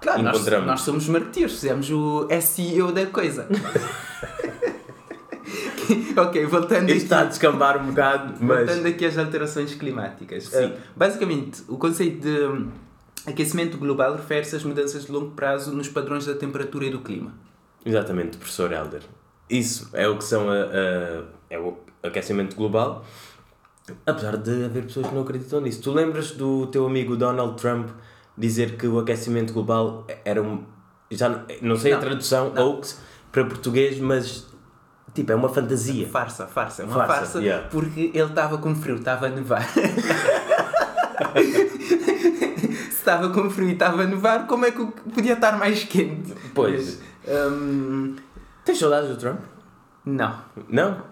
Claro, 0.02 0.22
nós, 0.22 0.36
encontramos. 0.36 0.66
nós 0.66 0.80
somos 0.80 1.08
marketeers, 1.08 1.52
fizemos 1.52 1.88
o 1.90 2.26
SEO 2.40 2.92
da 2.92 3.06
coisa. 3.06 3.46
ok, 6.16 6.44
voltando 6.46 6.90
Isto 6.90 7.04
está 7.04 7.20
a 7.20 7.24
descambar 7.24 7.80
um 7.80 7.86
bocado, 7.86 8.34
mas. 8.40 8.66
voltando 8.66 8.86
aqui 8.86 9.06
às 9.06 9.16
alterações 9.16 9.74
climáticas. 9.74 10.44
Sim. 10.44 10.66
Uh, 10.66 10.72
basicamente, 10.96 11.62
o 11.68 11.78
conceito 11.78 12.20
de 12.20 12.66
aquecimento 13.24 13.78
global 13.78 14.16
refere-se 14.16 14.56
às 14.56 14.64
mudanças 14.64 15.06
de 15.06 15.12
longo 15.12 15.30
prazo 15.30 15.72
nos 15.72 15.88
padrões 15.88 16.26
da 16.26 16.34
temperatura 16.34 16.86
e 16.86 16.90
do 16.90 16.98
clima. 16.98 17.32
Exatamente, 17.86 18.36
professor 18.36 18.72
Helder. 18.72 19.02
Isso 19.52 19.90
é 19.92 20.08
o 20.08 20.16
que 20.16 20.24
são 20.24 20.48
a, 20.48 20.54
a- 20.54 21.24
é 21.50 21.58
o 21.58 21.76
aquecimento 22.02 22.56
global. 22.56 23.04
Apesar 24.06 24.36
de 24.36 24.64
haver 24.64 24.84
pessoas 24.84 25.06
que 25.08 25.14
não 25.14 25.22
acreditam 25.22 25.60
nisso. 25.60 25.82
Tu 25.82 25.92
lembras 25.92 26.30
do 26.32 26.66
teu 26.68 26.86
amigo 26.86 27.16
Donald 27.16 27.60
Trump 27.60 27.88
dizer 28.38 28.76
que 28.76 28.86
o 28.86 28.98
aquecimento 28.98 29.52
global 29.52 30.06
era 30.24 30.40
um. 30.42 30.64
Já 31.10 31.28
não, 31.28 31.42
não 31.60 31.76
sei 31.76 31.92
a 31.92 31.96
Não, 31.96 32.02
tradução, 32.02 32.52
não. 32.54 32.76
hoax, 32.76 32.98
para 33.30 33.44
português, 33.44 33.98
mas 34.00 34.46
tipo, 35.12 35.30
é 35.32 35.34
uma 35.34 35.48
fantasia. 35.50 36.08
Farsa, 36.08 36.46
farsa, 36.46 36.82
é 36.82 36.86
uma 36.86 36.94
Farsa, 36.94 37.14
farsa, 37.16 37.38
yeah. 37.40 37.68
porque 37.68 38.10
ele 38.14 38.22
estava 38.22 38.56
com 38.56 38.74
frio, 38.74 38.96
estava 38.96 39.26
a 39.26 39.28
nevar. 39.28 39.68
Se 39.68 39.80
estava 42.96 43.28
com 43.30 43.50
frio 43.50 43.68
e 43.68 43.72
estava 43.72 44.02
a 44.02 44.06
nevar, 44.06 44.46
como 44.46 44.64
é 44.64 44.70
que 44.70 44.84
podia 45.14 45.34
estar 45.34 45.58
mais 45.58 45.84
quente? 45.84 46.32
Pois. 46.54 47.00
Hum, 47.28 48.16
Tens 48.64 48.78
saudades 48.78 49.08
do 49.10 49.16
Trump? 49.16 49.40
não. 50.04 50.36
Não? 50.68 51.02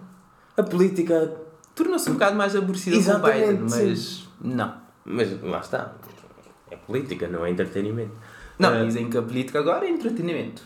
A 0.57 0.62
política. 0.62 1.37
Tornou-se 1.75 2.11
um 2.11 2.14
bocado 2.14 2.37
mais 2.37 2.54
aborrecida 2.54 2.97
com 3.02 3.19
o 3.26 3.33
Biden, 3.33 3.61
mas 3.71 4.28
não. 4.40 4.75
Mas 5.04 5.42
lá 5.42 5.61
está. 5.61 5.92
É 6.71 6.76
política, 6.76 7.26
não 7.28 7.45
é 7.47 7.50
entretenimento. 7.50 8.12
Não, 8.59 8.69
Ah, 8.75 8.85
dizem 8.85 9.09
que 9.09 9.16
a 9.16 9.23
política 9.23 9.61
agora 9.61 9.87
é 9.87 9.90
entretenimento. 9.90 10.62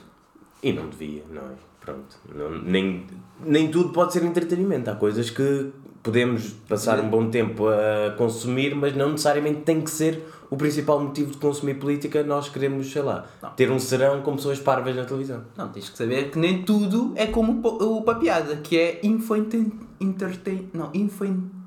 E 0.62 0.72
não 0.72 0.88
devia, 0.88 1.22
não 1.30 1.42
é? 1.42 1.54
Pronto. 1.80 2.16
Não- 2.34 2.50
nem, 2.50 3.06
nem 3.40 3.70
tudo 3.70 3.90
pode 3.90 4.12
ser 4.12 4.24
entretenimento. 4.24 4.90
Há 4.90 4.96
coisas 4.96 5.30
que 5.30 5.70
podemos 6.02 6.48
passar 6.68 6.98
um 6.98 7.08
bom 7.08 7.30
tempo 7.30 7.66
a 7.68 8.10
consumir, 8.16 8.74
mas 8.74 8.96
não 8.96 9.10
necessariamente 9.12 9.60
tem 9.60 9.80
que 9.82 9.90
ser 9.90 10.26
o 10.50 10.56
principal 10.56 11.00
motivo 11.00 11.30
de 11.32 11.38
consumir 11.38 11.74
política. 11.74 12.22
Nós 12.22 12.48
queremos, 12.48 12.90
sei 12.92 13.02
lá, 13.02 13.26
Não. 13.42 13.50
ter 13.50 13.70
um 13.70 13.78
serão 13.78 14.22
com 14.22 14.36
pessoas 14.36 14.58
parvas 14.58 14.94
na 14.94 15.04
televisão. 15.04 15.42
Não, 15.56 15.68
tens 15.68 15.88
que 15.88 15.96
saber 15.98 16.30
que 16.30 16.38
nem 16.38 16.62
tudo 16.62 17.12
é 17.16 17.26
como 17.26 17.52
o, 17.52 17.62
pa- 17.62 17.84
o 17.84 18.02
papiada, 18.02 18.56
que 18.56 18.78
é 18.78 19.00
info 19.02 19.36
enten- 19.36 19.72
entertain... 20.00 20.68
Não, 20.72 20.90
info... 20.94 21.24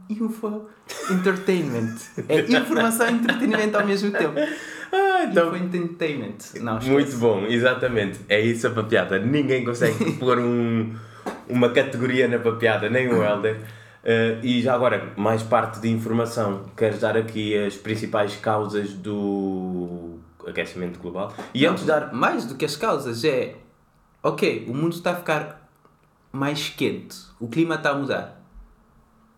Info 0.09 0.61
entertainment. 1.11 1.95
É 2.29 2.39
informação 2.57 3.09
e 3.09 3.13
entretenimento 3.13 3.77
ao 3.77 3.85
mesmo 3.85 4.09
tempo. 4.11 4.35
Ah, 4.91 5.25
Info 5.25 5.55
entertainment. 5.57 6.37
Não. 6.61 6.79
Muito 6.79 7.17
bom, 7.17 7.45
exatamente. 7.45 8.19
É 8.29 8.39
isso 8.39 8.67
a 8.67 8.69
papiada. 8.69 9.19
Ninguém 9.19 9.65
consegue 9.65 10.11
pôr 10.17 10.39
um, 10.39 10.93
uma 11.49 11.69
categoria 11.71 12.25
na 12.29 12.39
papiada, 12.39 12.89
nem 12.89 13.09
o 13.09 13.21
Helder. 13.21 13.59
Eh, 14.09 14.39
e 14.41 14.61
já 14.61 14.73
agora, 14.73 15.11
mais 15.17 15.43
parte 15.43 15.81
de 15.81 15.89
informação. 15.89 16.63
Queres 16.77 17.01
dar 17.01 17.17
aqui 17.17 17.57
as 17.57 17.75
principais 17.75 18.37
causas 18.37 18.93
do 18.93 20.17
aquecimento 20.47 20.97
global? 20.97 21.33
E 21.53 21.63
Não, 21.65 21.71
antes 21.71 21.83
de 21.83 21.89
dar. 21.89 22.13
Mais 22.13 22.45
do 22.45 22.55
que 22.55 22.63
as 22.63 22.77
causas 22.77 23.25
é... 23.25 23.57
Ok, 24.23 24.65
o 24.69 24.73
mundo 24.73 24.93
está 24.93 25.11
a 25.11 25.15
ficar 25.15 25.69
mais 26.31 26.69
quente. 26.69 27.17
O 27.37 27.49
clima 27.49 27.75
está 27.75 27.89
a 27.89 27.95
mudar. 27.95 28.41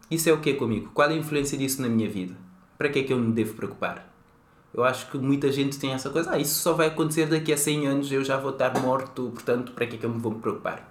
Isso 0.09 0.29
é 0.29 0.33
o 0.33 0.39
que 0.39 0.53
comigo? 0.53 0.91
Qual 0.93 1.09
é 1.09 1.13
a 1.13 1.15
influência 1.15 1.57
disso 1.57 1.81
na 1.81 1.89
minha 1.89 2.07
vida? 2.07 2.35
Para 2.77 2.89
que 2.89 2.99
é 2.99 3.03
que 3.03 3.11
eu 3.11 3.17
me 3.17 3.31
devo 3.31 3.55
preocupar? 3.55 4.07
Eu 4.71 4.83
acho 4.83 5.09
que 5.09 5.17
muita 5.17 5.51
gente 5.51 5.79
tem 5.79 5.93
essa 5.93 6.11
coisa. 6.11 6.31
Ah, 6.31 6.38
isso 6.38 6.61
só 6.61 6.73
vai 6.73 6.88
acontecer 6.88 7.25
daqui 7.25 7.51
a 7.51 7.57
100 7.57 7.88
anos, 7.88 8.11
eu 8.11 8.23
já 8.23 8.38
vou 8.38 8.51
estar 8.51 8.79
morto, 8.79 9.31
portanto, 9.33 9.71
para 9.71 9.88
que 9.88 9.95
é 9.95 9.99
que 9.99 10.05
eu 10.05 10.11
me 10.11 10.19
vou 10.19 10.31
me 10.31 10.39
preocupar? 10.39 10.88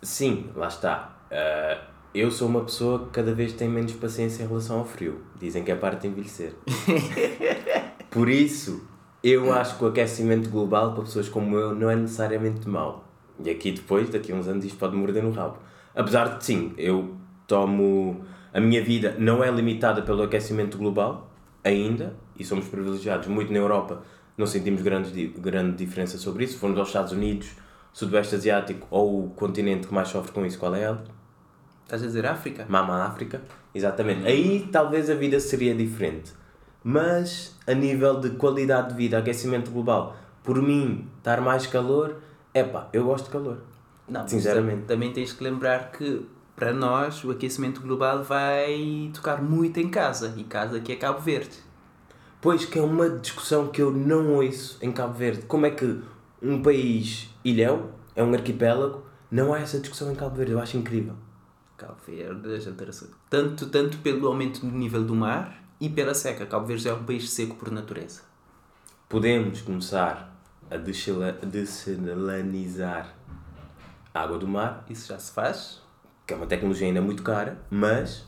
Sim, 0.00 0.50
lá 0.54 0.68
está. 0.68 1.16
Eh, 1.30 1.80
eu 2.14 2.30
sou 2.30 2.48
uma 2.48 2.62
pessoa 2.62 3.00
que 3.00 3.10
cada 3.10 3.32
vez 3.32 3.52
tem 3.52 3.68
menos 3.68 3.92
paciência 3.92 4.42
em 4.42 4.46
relação 4.46 4.78
ao 4.78 4.84
frio. 4.84 5.20
Dizem 5.38 5.62
que 5.62 5.70
é 5.70 5.76
parte 5.76 6.02
de 6.02 6.08
envelhecer. 6.08 6.54
Por 8.10 8.28
isso, 8.28 8.86
eu 9.22 9.52
acho 9.52 9.76
que 9.76 9.84
o 9.84 9.88
aquecimento 9.88 10.48
global 10.48 10.92
para 10.94 11.02
pessoas 11.02 11.28
como 11.28 11.56
eu 11.56 11.74
não 11.74 11.90
é 11.90 11.96
necessariamente 11.96 12.68
mau. 12.68 13.04
E 13.44 13.50
aqui 13.50 13.72
depois, 13.72 14.08
daqui 14.08 14.32
a 14.32 14.34
uns 14.34 14.48
anos, 14.48 14.64
isto 14.64 14.78
pode 14.78 14.96
morder 14.96 15.22
no 15.22 15.30
rabo. 15.30 15.58
Apesar 15.94 16.38
de 16.38 16.44
sim, 16.44 16.72
eu 16.78 17.16
tomo. 17.46 18.24
A 18.52 18.60
minha 18.60 18.82
vida 18.82 19.14
não 19.18 19.44
é 19.44 19.50
limitada 19.50 20.00
pelo 20.00 20.22
aquecimento 20.22 20.78
global, 20.78 21.30
ainda, 21.62 22.16
e 22.38 22.44
somos 22.44 22.66
privilegiados 22.68 23.28
muito 23.28 23.52
na 23.52 23.58
Europa, 23.58 24.02
não 24.36 24.46
sentimos 24.46 24.82
grande, 24.82 25.26
grande 25.38 25.76
diferença 25.76 26.16
sobre 26.16 26.44
isso. 26.44 26.54
Se 26.54 26.60
formos 26.60 26.78
aos 26.78 26.88
Estados 26.88 27.12
Unidos, 27.12 27.50
Sudoeste 27.92 28.34
Asiático 28.34 28.86
ou 28.90 29.26
o 29.26 29.30
continente 29.30 29.86
que 29.86 29.94
mais 29.94 30.08
sofre 30.08 30.32
com 30.32 30.44
isso, 30.44 30.58
qual 30.58 30.74
é 30.74 30.84
ele? 30.88 30.98
Estás 31.86 32.02
a 32.02 32.06
dizer 32.06 32.26
África? 32.26 32.66
Mama 32.68 33.04
África, 33.04 33.40
exatamente. 33.74 34.26
Aí 34.26 34.68
talvez 34.72 35.08
a 35.08 35.14
vida 35.14 35.38
seria 35.38 35.74
diferente. 35.74 36.32
Mas 36.82 37.56
a 37.66 37.72
nível 37.74 38.20
de 38.20 38.30
qualidade 38.30 38.88
de 38.90 38.94
vida, 38.94 39.18
aquecimento 39.18 39.70
global, 39.70 40.16
por 40.42 40.60
mim, 40.60 41.08
estar 41.18 41.40
mais 41.40 41.66
calor, 41.66 42.16
epá, 42.54 42.88
eu 42.92 43.04
gosto 43.04 43.26
de 43.26 43.30
calor. 43.30 43.58
Não, 44.08 44.26
Sinceramente. 44.26 44.78
tam- 44.82 44.86
Também 44.88 45.12
tens 45.12 45.32
que 45.32 45.42
lembrar 45.42 45.90
que 45.92 46.26
para 46.56 46.72
nós 46.72 47.22
o 47.24 47.30
aquecimento 47.30 47.80
global 47.80 48.22
vai 48.24 49.10
tocar 49.14 49.40
muito 49.42 49.78
em 49.78 49.88
casa 49.88 50.34
e 50.36 50.44
casa 50.44 50.78
aqui 50.78 50.92
é 50.92 50.96
Cabo 50.96 51.20
Verde. 51.20 51.56
Pois 52.40 52.64
que 52.64 52.78
é 52.78 52.82
uma 52.82 53.08
discussão 53.10 53.68
que 53.68 53.80
eu 53.82 53.90
não 53.92 54.34
ouço 54.34 54.78
em 54.80 54.90
Cabo 54.92 55.14
Verde. 55.14 55.42
Como 55.42 55.66
é 55.66 55.70
que 55.70 56.00
um 56.42 56.62
país 56.62 57.28
ilhéu, 57.44 57.90
é 58.14 58.22
um 58.22 58.32
arquipélago, 58.32 59.02
não 59.30 59.52
há 59.52 59.60
essa 59.60 59.78
discussão 59.80 60.10
em 60.12 60.14
Cabo 60.14 60.36
Verde? 60.36 60.52
Eu 60.52 60.60
acho 60.60 60.76
incrível. 60.76 61.14
Cabo 61.76 61.96
Verde, 62.06 62.54
as 62.54 62.66
alterações. 62.66 63.10
Tanto, 63.28 63.68
tanto 63.68 63.98
pelo 63.98 64.26
aumento 64.26 64.60
do 64.60 64.70
nível 64.72 65.04
do 65.04 65.14
mar 65.14 65.62
e 65.80 65.88
pela 65.88 66.14
seca. 66.14 66.46
Cabo 66.46 66.66
Verde 66.66 66.88
é 66.88 66.94
um 66.94 67.04
país 67.04 67.30
seco 67.30 67.56
por 67.56 67.70
natureza. 67.70 68.22
Podemos 69.08 69.60
começar 69.60 70.34
a 70.70 70.76
desalinizar 71.46 73.14
a 74.12 74.20
água 74.20 74.38
do 74.38 74.48
mar 74.48 74.84
Isso 74.88 75.08
já 75.08 75.18
se 75.18 75.30
faz. 75.32 75.80
que 76.26 76.32
é 76.32 76.36
uma 76.36 76.46
tecnologia 76.46 76.88
ainda 76.88 77.00
muito 77.02 77.22
cara, 77.22 77.60
mas 77.70 78.24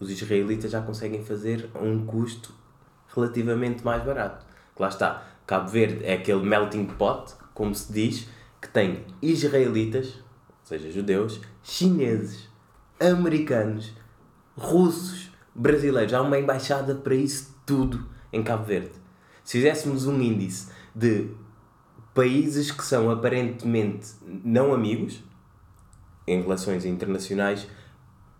os 0.00 0.10
israelitas 0.10 0.70
já 0.70 0.80
conseguem 0.80 1.24
fazer 1.24 1.68
a 1.74 1.78
um 1.80 2.06
custo 2.06 2.54
relativamente 3.14 3.84
mais 3.84 4.02
barato. 4.02 4.46
Que 4.74 4.80
Lá 4.82 4.88
está, 4.88 5.26
Cabo 5.46 5.68
Verde 5.68 6.04
é 6.04 6.14
aquele 6.14 6.42
melting 6.42 6.86
pot, 6.86 7.34
como 7.52 7.74
se 7.74 7.92
diz, 7.92 8.28
que 8.60 8.68
tem 8.68 9.04
israelitas, 9.20 10.14
ou 10.14 10.64
seja, 10.64 10.90
judeus, 10.90 11.40
chineses, 11.62 12.48
americanos, 13.00 13.92
russos, 14.56 15.30
brasileiros. 15.54 16.14
Há 16.14 16.22
uma 16.22 16.38
embaixada 16.38 16.94
para 16.94 17.14
isso 17.14 17.54
tudo 17.64 18.06
em 18.32 18.42
Cabo 18.42 18.64
Verde. 18.64 18.92
Se 19.42 19.58
fizéssemos 19.58 20.06
um 20.06 20.20
índice 20.20 20.68
de 20.94 21.30
países 22.14 22.70
que 22.70 22.84
são 22.84 23.10
aparentemente 23.10 24.12
não 24.24 24.72
amigos, 24.72 25.22
em 26.26 26.40
relações 26.40 26.84
internacionais, 26.84 27.66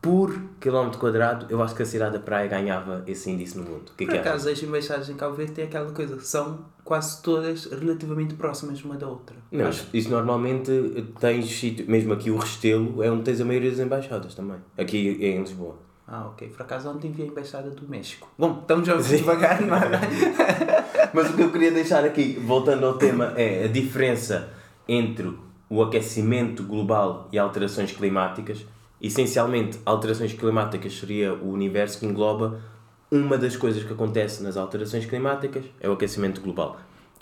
por 0.05 0.39
quilómetro 0.61 1.01
quadrado, 1.01 1.47
eu 1.49 1.63
acho 1.63 1.75
que 1.75 1.83
a 1.83 1.87
cidade 1.87 2.13
da 2.13 2.19
praia 2.19 2.47
ganhava 2.47 3.03
esse 3.07 3.31
índice 3.31 3.57
no 3.57 3.65
mundo. 3.65 3.91
O 3.91 3.97
que 3.97 4.05
é 4.05 4.07
Por 4.07 4.13
que 4.13 4.19
acaso, 4.19 4.51
as 4.51 4.63
embaixadas 4.63 5.09
em 5.09 5.15
Cabo 5.15 5.35
Verde 5.35 5.53
têm 5.53 5.65
aquela 5.65 5.91
coisa. 5.93 6.21
São 6.21 6.59
quase 6.85 7.23
todas 7.23 7.65
relativamente 7.65 8.35
próximas 8.35 8.85
uma 8.85 8.97
da 8.97 9.09
outra. 9.09 9.35
Não, 9.51 9.67
Acho- 9.67 9.87
isso 9.95 10.11
normalmente 10.11 10.71
tens 11.19 11.63
mesmo 11.89 12.13
aqui 12.13 12.31
o 12.31 12.37
Restelo 12.37 13.03
é 13.03 13.11
onde 13.11 13.23
tens 13.23 13.41
a 13.41 13.47
maioria 13.47 13.71
das 13.71 13.81
embaixadas 13.81 14.35
também, 14.35 14.59
aqui 14.77 15.09
em 15.23 15.41
Lisboa. 15.41 15.79
Ah, 16.07 16.27
ok. 16.27 16.49
Por 16.49 16.61
acaso 16.61 16.91
ontem 16.91 17.11
vi 17.11 17.23
a 17.23 17.27
embaixada 17.27 17.71
do 17.71 17.89
México. 17.89 18.29
Bom, 18.39 18.59
estamos 18.61 18.87
a 18.91 18.97
devagar, 18.97 19.63
não 19.63 19.75
é? 19.75 19.81
Mas 21.15 21.31
o 21.31 21.33
que 21.33 21.41
eu 21.45 21.51
queria 21.51 21.71
deixar 21.71 22.05
aqui, 22.05 22.35
voltando 22.45 22.85
ao 22.85 22.99
tema, 22.99 23.33
é 23.37 23.65
a 23.65 23.69
diferença 23.69 24.51
entre 24.87 25.33
o 25.71 25.83
aquecimento 25.83 26.63
global 26.65 27.27
e 27.33 27.39
alterações 27.39 27.91
climáticas. 27.93 28.67
Essencialmente, 29.05 29.79
alterações 29.85 30.33
climáticas 30.33 30.99
seria 30.99 31.35
o 31.35 31.51
universo 31.51 31.99
que 31.99 32.07
engloba 32.07 32.63
uma 33.11 33.37
das 33.37 33.55
coisas 33.55 33.85
que 33.85 33.93
acontece 33.93 34.43
nas 34.43 34.57
alterações 34.57 35.05
climáticas 35.05 35.67
é 35.79 35.87
o 35.91 35.93
aquecimento 35.93 36.41
global. 36.41 36.81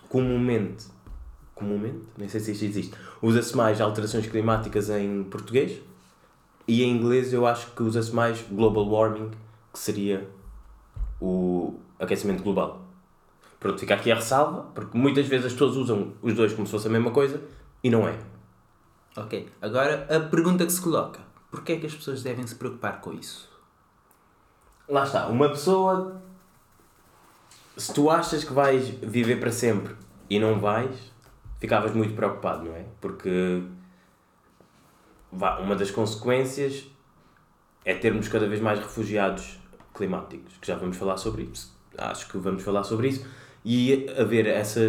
Comumente, 0.08 0.84
comumente, 1.56 2.04
nem 2.16 2.28
sei 2.28 2.38
se 2.38 2.52
isto 2.52 2.64
existe, 2.64 2.94
usa-se 3.20 3.56
mais 3.56 3.80
alterações 3.80 4.28
climáticas 4.28 4.90
em 4.90 5.24
português 5.24 5.82
e 6.68 6.84
em 6.84 6.90
inglês 6.96 7.32
eu 7.32 7.48
acho 7.48 7.72
que 7.72 7.82
usa-se 7.82 8.14
mais 8.14 8.40
global 8.48 8.88
warming, 8.88 9.32
que 9.72 9.78
seria 9.80 10.30
o 11.20 11.80
aquecimento 11.98 12.44
global. 12.44 12.80
Pronto, 13.58 13.80
fica 13.80 13.94
aqui 13.94 14.12
a 14.12 14.14
ressalva, 14.14 14.70
porque 14.72 14.96
muitas 14.96 15.26
vezes 15.26 15.46
as 15.46 15.52
pessoas 15.52 15.74
usam 15.74 16.12
os 16.22 16.32
dois 16.32 16.52
como 16.52 16.64
se 16.64 16.70
fosse 16.70 16.86
a 16.86 16.90
mesma 16.92 17.10
coisa 17.10 17.40
e 17.82 17.90
não 17.90 18.06
é. 18.06 18.16
Ok. 19.16 19.48
Agora, 19.60 20.06
a 20.08 20.20
pergunta 20.20 20.64
que 20.64 20.72
se 20.72 20.80
coloca. 20.80 21.31
Porquê 21.52 21.74
é 21.74 21.76
que 21.78 21.86
as 21.86 21.94
pessoas 21.94 22.22
devem 22.22 22.46
se 22.46 22.54
preocupar 22.54 23.02
com 23.02 23.12
isso? 23.12 23.52
Lá 24.88 25.04
está, 25.04 25.26
uma 25.26 25.50
pessoa. 25.50 26.22
Se 27.76 27.92
tu 27.92 28.08
achas 28.08 28.42
que 28.42 28.52
vais 28.54 28.88
viver 28.88 29.38
para 29.38 29.52
sempre 29.52 29.94
e 30.30 30.40
não 30.40 30.58
vais, 30.58 31.12
ficavas 31.60 31.92
muito 31.94 32.14
preocupado, 32.14 32.64
não 32.64 32.74
é? 32.74 32.86
Porque 33.02 33.62
uma 35.30 35.76
das 35.76 35.90
consequências 35.90 36.86
é 37.84 37.94
termos 37.94 38.28
cada 38.28 38.48
vez 38.48 38.60
mais 38.60 38.78
refugiados 38.78 39.60
climáticos, 39.94 40.56
que 40.58 40.66
já 40.66 40.76
vamos 40.76 40.96
falar 40.96 41.18
sobre 41.18 41.42
isso. 41.42 41.78
Acho 41.98 42.28
que 42.28 42.38
vamos 42.38 42.62
falar 42.62 42.84
sobre 42.84 43.08
isso. 43.08 43.26
E 43.62 44.08
haver 44.18 44.46
essa 44.46 44.80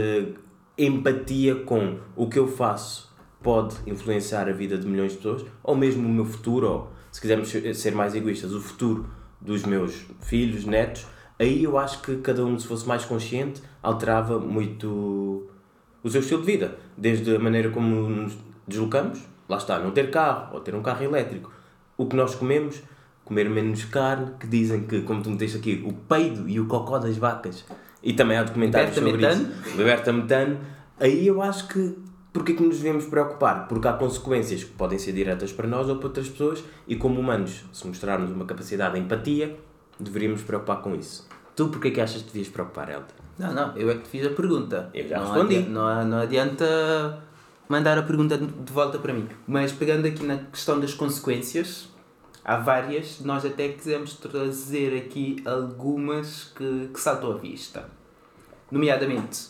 empatia 0.78 1.56
com 1.66 2.00
o 2.16 2.30
que 2.30 2.40
eu 2.40 2.48
faço 2.48 3.13
pode 3.44 3.76
influenciar 3.86 4.48
a 4.48 4.54
vida 4.54 4.78
de 4.78 4.88
milhões 4.88 5.12
de 5.12 5.18
pessoas, 5.18 5.46
ou 5.62 5.76
mesmo 5.76 6.08
o 6.08 6.12
meu 6.12 6.26
futuro, 6.26 6.68
ou 6.68 6.92
se 7.12 7.22
quisermos 7.22 7.50
ser 7.50 7.94
mais 7.94 8.16
egoístas, 8.16 8.54
o 8.54 8.62
futuro 8.62 9.06
dos 9.40 9.64
meus 9.64 10.06
filhos, 10.22 10.66
netos, 10.66 11.06
aí 11.38 11.64
eu 11.64 11.78
acho 11.78 12.02
que 12.02 12.16
cada 12.18 12.44
um, 12.46 12.58
se 12.58 12.66
fosse 12.66 12.88
mais 12.88 13.06
consciente, 13.06 13.62
alterava 13.82 14.40
muito 14.40 15.48
o 16.02 16.10
seu 16.10 16.22
estilo 16.22 16.42
de 16.42 16.48
vida. 16.48 16.78
Desde 16.98 17.36
a 17.36 17.40
maneira 17.40 17.70
como 17.70 18.10
nos 18.10 18.38
deslocamos, 18.68 19.20
lá 19.48 19.58
está, 19.58 19.78
não 19.80 19.92
ter 19.92 20.10
carro, 20.10 20.56
ou 20.56 20.62
ter 20.62 20.74
um 20.74 20.82
carro 20.82 21.04
elétrico. 21.04 21.52
O 21.98 22.06
que 22.06 22.16
nós 22.16 22.34
comemos, 22.34 22.82
comer 23.26 23.50
menos 23.50 23.84
carne, 23.86 24.32
que 24.40 24.48
dizem 24.48 24.84
que, 24.84 25.02
como 25.02 25.22
tu 25.22 25.30
meteste 25.30 25.58
aqui, 25.58 25.84
o 25.86 25.94
peido 25.94 26.48
e 26.50 26.60
o 26.60 26.66
cocó 26.66 26.98
das 26.98 27.18
vacas, 27.18 27.66
e 28.02 28.14
também 28.14 28.38
há 28.38 28.44
documentários 28.44 28.98
Liberta 28.98 29.12
sobre 29.12 29.44
metano. 29.44 29.68
isso, 29.68 29.78
liberta 29.78 30.14
metano, 30.14 30.60
aí 31.00 31.28
eu 31.28 31.42
acho 31.42 31.68
que 31.68 31.96
porque 32.34 32.54
é 32.54 32.56
que 32.56 32.64
nos 32.64 32.78
devemos 32.78 33.06
preocupar? 33.06 33.68
Porque 33.68 33.88
há 33.88 33.94
consequências 33.94 34.64
que 34.64 34.72
podem 34.72 34.98
ser 34.98 35.14
diretas 35.14 35.52
para 35.52 35.68
nós 35.68 35.88
ou 35.88 35.98
para 35.98 36.08
outras 36.08 36.28
pessoas 36.28 36.64
e 36.88 36.96
como 36.96 37.20
humanos, 37.20 37.64
se 37.72 37.88
mostrarmos 37.88 38.32
uma 38.32 38.44
capacidade 38.44 38.96
de 38.96 39.02
empatia, 39.02 39.56
deveríamos 40.00 40.42
preocupar 40.42 40.82
com 40.82 40.96
isso. 40.96 41.30
Tu 41.56 41.68
porquê 41.68 41.92
que 41.92 42.02
achas 42.02 42.24
que 42.24 42.28
devias 42.30 42.48
preocupar, 42.48 42.90
Helder? 42.90 43.16
Não, 43.38 43.54
não, 43.54 43.78
eu 43.78 43.90
é 43.92 43.96
que 43.96 44.02
te 44.02 44.10
fiz 44.10 44.26
a 44.26 44.32
pergunta. 44.32 44.90
Eu 44.94 45.08
já 45.08 45.20
não 45.20 45.32
respondi. 45.32 45.58
Adianta, 45.58 45.72
não, 45.72 46.06
não 46.06 46.18
adianta 46.18 47.24
mandar 47.70 47.98
a 48.00 48.02
pergunta 48.02 48.38
de 48.38 48.48
de 48.48 48.74
volta 48.74 48.98
para 48.98 49.14
mim. 49.14 49.30
Mas 49.48 49.72
pegando 49.72 50.08
aqui 50.08 50.26
na 50.26 50.38
questão 50.38 50.80
das 50.80 50.94
consequências, 50.94 51.88
há 52.44 52.58
várias, 52.58 53.20
nós 53.20 53.46
até 53.46 53.70
quisemos 53.70 54.16
trazer 54.16 54.98
aqui 54.98 55.38
algumas 55.46 56.46
que, 56.56 56.90
que 56.92 57.00
saltam 57.00 57.32
à 57.32 57.38
vista. 57.38 57.88
Nomeadamente, 58.72 59.50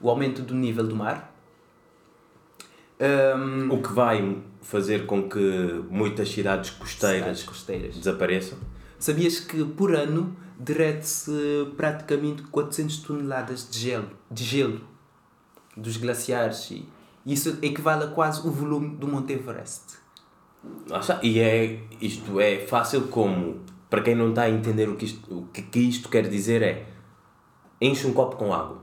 o 0.00 0.10
aumento 0.10 0.42
do 0.42 0.54
nível 0.54 0.86
do 0.86 0.94
mar. 0.94 1.29
Ahm, 3.00 3.70
O 3.70 3.82
que 3.82 3.92
vai 3.92 4.42
fazer 4.60 5.06
com 5.06 5.28
que 5.28 5.84
muitas 5.88 6.28
cidades 6.28 6.70
costeiras 6.70 7.20
cidades 7.20 7.42
costeiras. 7.42 7.96
desapareçam? 7.96 8.58
Sabias 8.98 9.40
que 9.40 9.64
por 9.64 9.94
ano 9.94 10.36
derrete-se 10.58 11.32
praticamente 11.76 12.42
400 12.42 12.98
toneladas 12.98 13.68
de 13.70 13.78
gelo, 13.78 14.10
de 14.30 14.44
gelo 14.44 14.80
dos 15.74 15.96
glaciares 15.96 16.70
e 16.70 16.86
isso 17.24 17.58
equivale 17.62 18.04
a 18.04 18.08
quase 18.08 18.46
o 18.46 18.50
volume 18.50 18.96
do 18.96 19.08
Monte 19.08 19.32
Everest. 19.32 19.98
Está. 21.00 21.18
E 21.22 21.40
é, 21.40 21.80
isto 22.00 22.38
é 22.38 22.66
fácil 22.66 23.08
como, 23.08 23.60
para 23.88 24.02
quem 24.02 24.14
não 24.14 24.28
está 24.30 24.42
a 24.42 24.50
entender 24.50 24.88
o 24.90 24.96
que 24.96 25.06
isto, 25.06 25.34
o 25.34 25.46
que, 25.46 25.62
que 25.62 25.78
isto 25.78 26.08
quer 26.10 26.28
dizer 26.28 26.62
é, 26.62 26.86
enche 27.80 28.06
um 28.06 28.12
copo 28.12 28.36
com 28.36 28.52
água, 28.52 28.82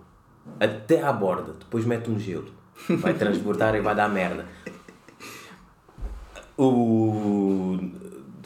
até 0.60 1.04
à 1.04 1.14
borda, 1.14 1.54
depois 1.54 1.86
mete 1.86 2.10
um 2.10 2.18
gelo, 2.18 2.52
vai 2.90 3.14
transbordar 3.14 3.76
e 3.76 3.82
vai 3.82 3.96
dar 3.96 4.10
merda. 4.10 4.46
O... 6.58 7.78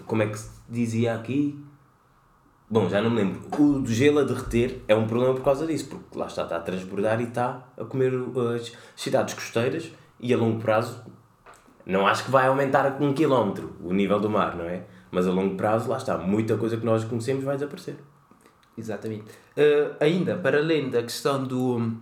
como 0.06 0.24
é 0.24 0.28
que 0.28 0.38
se 0.38 0.50
dizia 0.70 1.16
aqui? 1.16 1.58
Bom, 2.70 2.88
já 2.90 3.02
não 3.02 3.10
me 3.10 3.18
lembro. 3.18 3.42
O 3.60 3.86
gelo 3.86 4.20
a 4.20 4.24
derreter 4.24 4.82
é 4.88 4.96
um 4.96 5.06
problema 5.06 5.34
por 5.34 5.44
causa 5.44 5.68
disso, 5.68 5.88
porque 5.90 6.18
lá 6.18 6.28
está, 6.28 6.44
está 6.44 6.58
a 6.58 6.62
transbordar 6.62 7.20
e 7.20 7.26
está 7.26 7.68
a 7.78 7.84
comer 7.84 8.14
as 8.56 8.72
cidades 8.96 9.34
costeiras 9.34 9.92
e 10.20 10.34
a 10.34 10.38
longo 10.38 10.62
prazo 10.62 11.02
não 11.86 12.08
acho 12.08 12.26
que 12.26 12.32
vai 12.32 12.48
aumentar 12.48 13.02
um 13.02 13.14
quilómetro 13.14 13.76
o 13.84 13.94
nível 13.94 14.20
do 14.20 14.30
mar, 14.30 14.56
não 14.56 14.66
é? 14.66 14.84
Mas 15.10 15.28
a 15.28 15.32
longo 15.32 15.56
prazo, 15.56 15.90
lá 15.90 15.98
está, 15.98 16.18
muita 16.18 16.56
coisa 16.58 16.78
que 16.78 16.86
nós 16.86 17.04
conhecemos 17.04 17.44
vai 17.44 17.56
desaparecer. 17.56 17.96
Exatamente. 18.78 19.26
Uh, 19.58 19.96
ainda, 20.00 20.36
para 20.38 20.60
além 20.60 20.90
da 20.90 21.02
questão 21.04 21.44
do, 21.44 21.98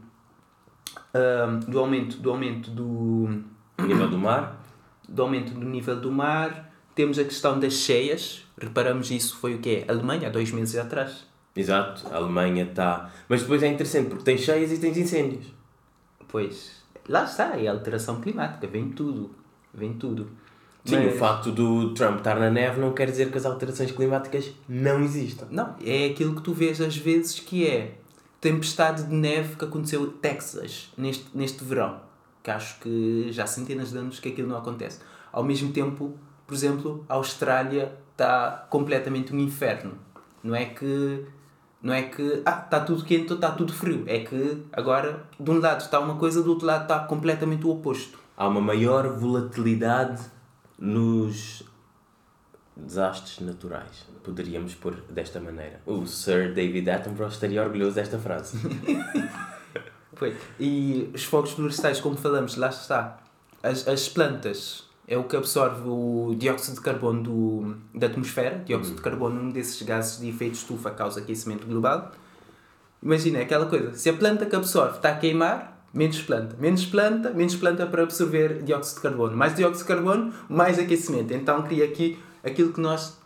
um, 1.13 1.59
do 1.59 1.79
aumento, 1.79 2.17
do, 2.17 2.29
aumento 2.29 2.71
do, 2.71 3.43
nível 3.79 4.09
do 4.09 4.17
mar, 4.17 4.61
do 5.07 5.21
aumento 5.21 5.53
do 5.53 5.65
nível 5.65 5.99
do 5.99 6.11
mar, 6.11 6.71
temos 6.93 7.17
a 7.17 7.23
questão 7.23 7.59
das 7.59 7.73
cheias. 7.73 8.45
Reparamos 8.59 9.09
isso 9.09 9.37
foi 9.37 9.55
o 9.55 9.59
quê? 9.59 9.85
Alemanha, 9.87 10.27
há 10.27 10.31
dois 10.31 10.51
meses 10.51 10.77
atrás. 10.77 11.25
exato, 11.55 12.07
a 12.11 12.17
Alemanha 12.17 12.65
está. 12.65 13.09
Mas 13.27 13.41
depois 13.41 13.63
é 13.63 13.67
interessante 13.67 14.09
porque 14.09 14.23
tens 14.23 14.41
cheias 14.41 14.71
e 14.71 14.77
tens 14.77 14.97
incêndios. 14.97 15.45
Pois, 16.27 16.83
lá 17.07 17.23
está, 17.23 17.57
é 17.57 17.67
a 17.67 17.71
alteração 17.71 18.21
climática, 18.21 18.67
vem 18.67 18.89
tudo, 18.89 19.31
vem 19.73 19.93
tudo. 19.93 20.29
Sim, 20.85 21.05
Mas- 21.05 21.15
o 21.15 21.17
facto 21.17 21.51
do 21.51 21.93
Trump 21.93 22.17
estar 22.19 22.39
na 22.39 22.49
neve 22.49 22.79
não 22.79 22.93
quer 22.93 23.09
dizer 23.09 23.31
que 23.31 23.37
as 23.37 23.45
alterações 23.45 23.91
climáticas 23.91 24.51
não 24.67 25.01
existam. 25.01 25.47
Não, 25.51 25.75
é 25.83 26.05
aquilo 26.07 26.35
que 26.35 26.41
tu 26.41 26.53
vês 26.53 26.79
às 26.81 26.95
vezes 26.95 27.39
que 27.39 27.67
é 27.67 27.95
tempestade 28.41 29.03
de 29.03 29.13
neve 29.13 29.55
que 29.55 29.65
aconteceu 29.65 30.03
em 30.03 30.11
Texas 30.11 30.89
neste, 30.97 31.25
neste 31.33 31.63
verão. 31.63 32.01
Que 32.41 32.51
acho 32.51 32.79
que 32.79 33.31
já 33.31 33.43
há 33.43 33.47
centenas 33.47 33.91
de 33.91 33.97
anos 33.97 34.19
que 34.19 34.29
aquilo 34.29 34.47
não 34.47 34.57
acontece. 34.57 34.99
Ao 35.31 35.43
mesmo 35.43 35.71
tempo, 35.71 36.17
por 36.47 36.53
exemplo, 36.53 37.05
a 37.07 37.15
Austrália 37.15 37.93
está 38.11 38.65
completamente 38.69 39.33
um 39.33 39.39
inferno. 39.39 39.93
Não 40.43 40.55
é 40.55 40.65
que 40.65 41.25
não 41.81 41.93
é 41.93 42.03
que 42.03 42.41
ah, 42.45 42.61
está 42.63 42.81
tudo 42.81 43.05
quente 43.05 43.31
ou 43.31 43.35
está 43.35 43.51
tudo 43.51 43.71
frio. 43.71 44.03
É 44.05 44.19
que 44.19 44.63
agora 44.71 45.25
de 45.39 45.49
um 45.49 45.59
lado 45.59 45.81
está 45.81 45.99
uma 45.99 46.15
coisa, 46.15 46.43
do 46.43 46.51
outro 46.51 46.65
lado 46.65 46.83
está 46.83 46.99
completamente 46.99 47.65
o 47.65 47.69
oposto. 47.69 48.19
Há 48.35 48.47
uma 48.47 48.61
maior 48.61 49.17
volatilidade 49.17 50.21
nos 50.77 51.63
desastres 52.85 53.39
naturais. 53.39 54.07
Poderíamos 54.23 54.75
pôr 54.75 54.95
desta 55.09 55.39
maneira. 55.39 55.81
O 55.85 56.05
Sir 56.05 56.53
David 56.53 56.89
Attenborough 56.89 57.29
estaria 57.29 57.61
orgulhoso 57.61 57.95
desta 57.95 58.17
frase. 58.17 58.57
Foi. 60.15 60.35
E 60.59 61.09
os 61.13 61.23
fogos 61.23 61.51
florestais, 61.51 62.01
como 62.01 62.17
falamos, 62.17 62.57
lá 62.57 62.67
está. 62.69 63.19
As, 63.63 63.87
as 63.87 64.09
plantas 64.09 64.83
é 65.07 65.17
o 65.17 65.23
que 65.23 65.35
absorve 65.35 65.87
o 65.87 66.35
dióxido 66.37 66.75
de 66.75 66.81
carbono 66.81 67.23
do, 67.23 67.75
da 67.97 68.07
atmosfera. 68.07 68.61
Dióxido 68.65 68.97
de 68.97 69.01
carbono, 69.01 69.41
um 69.41 69.49
desses 69.49 69.81
gases 69.81 70.19
de 70.19 70.29
efeito 70.29 70.55
estufa, 70.55 70.91
causa 70.91 71.21
aquecimento 71.21 71.65
global. 71.65 72.11
Imagina, 73.01 73.39
é 73.39 73.43
aquela 73.43 73.65
coisa. 73.65 73.93
Se 73.93 74.09
a 74.09 74.13
planta 74.13 74.45
que 74.45 74.55
absorve 74.55 74.97
está 74.97 75.09
a 75.09 75.15
queimar, 75.15 75.85
menos 75.93 76.21
planta. 76.21 76.55
Menos 76.59 76.85
planta, 76.85 77.31
menos 77.31 77.55
planta 77.55 77.87
para 77.87 78.03
absorver 78.03 78.61
dióxido 78.61 78.97
de 78.97 79.01
carbono. 79.01 79.37
Mais 79.37 79.55
dióxido 79.55 79.87
de 79.87 79.87
carbono, 79.87 80.33
mais 80.49 80.77
aquecimento. 80.77 81.33
Então 81.33 81.63
cria 81.63 81.85
aqui 81.85 82.19
aquilo 82.43 82.73
que 82.73 82.81
nós, 82.81 83.17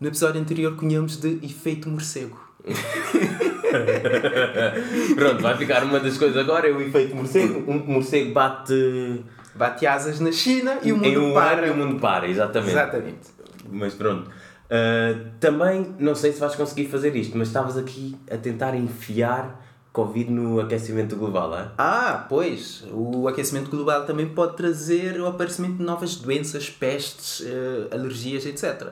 no 0.00 0.08
episódio 0.08 0.40
anterior, 0.40 0.74
conhecemos 0.76 1.18
de 1.18 1.38
efeito 1.42 1.88
morcego. 1.88 2.42
Pronto, 5.14 5.42
vai 5.42 5.56
ficar 5.56 5.84
uma 5.84 6.00
das 6.00 6.16
coisas 6.16 6.36
agora, 6.36 6.68
é 6.68 6.72
o 6.72 6.80
efeito 6.80 7.14
morcego. 7.14 7.70
Um 7.70 7.78
morcego 7.78 8.32
bate 8.32 9.24
Bate 9.54 9.86
asas 9.86 10.18
na 10.18 10.32
China 10.32 10.78
e 10.82 10.92
o 10.92 10.96
mundo 10.96 11.06
em 11.06 11.16
um 11.16 11.32
para. 11.32 11.66
e 11.66 11.70
o 11.70 11.76
mundo 11.76 12.00
para, 12.00 12.28
exatamente. 12.28 12.72
Exatamente. 12.72 13.28
Mas 13.70 13.94
pronto. 13.94 14.28
Uh, 14.28 15.30
também, 15.38 15.94
não 15.98 16.14
sei 16.14 16.32
se 16.32 16.40
vais 16.40 16.56
conseguir 16.56 16.86
fazer 16.86 17.14
isto, 17.14 17.38
mas 17.38 17.48
estavas 17.48 17.78
aqui 17.78 18.16
a 18.28 18.36
tentar 18.36 18.74
enfiar 18.74 19.63
Covid 19.94 20.28
no 20.30 20.58
aquecimento 20.60 21.14
global, 21.14 21.56
é? 21.56 21.70
Ah, 21.78 22.26
pois, 22.28 22.84
o 22.92 23.28
aquecimento 23.28 23.70
global 23.70 24.04
também 24.04 24.28
pode 24.28 24.56
trazer 24.56 25.20
o 25.20 25.26
aparecimento 25.28 25.76
de 25.78 25.84
novas 25.84 26.16
doenças, 26.16 26.68
pestes, 26.68 27.46
eh, 27.46 27.94
alergias, 27.94 28.44
etc. 28.44 28.88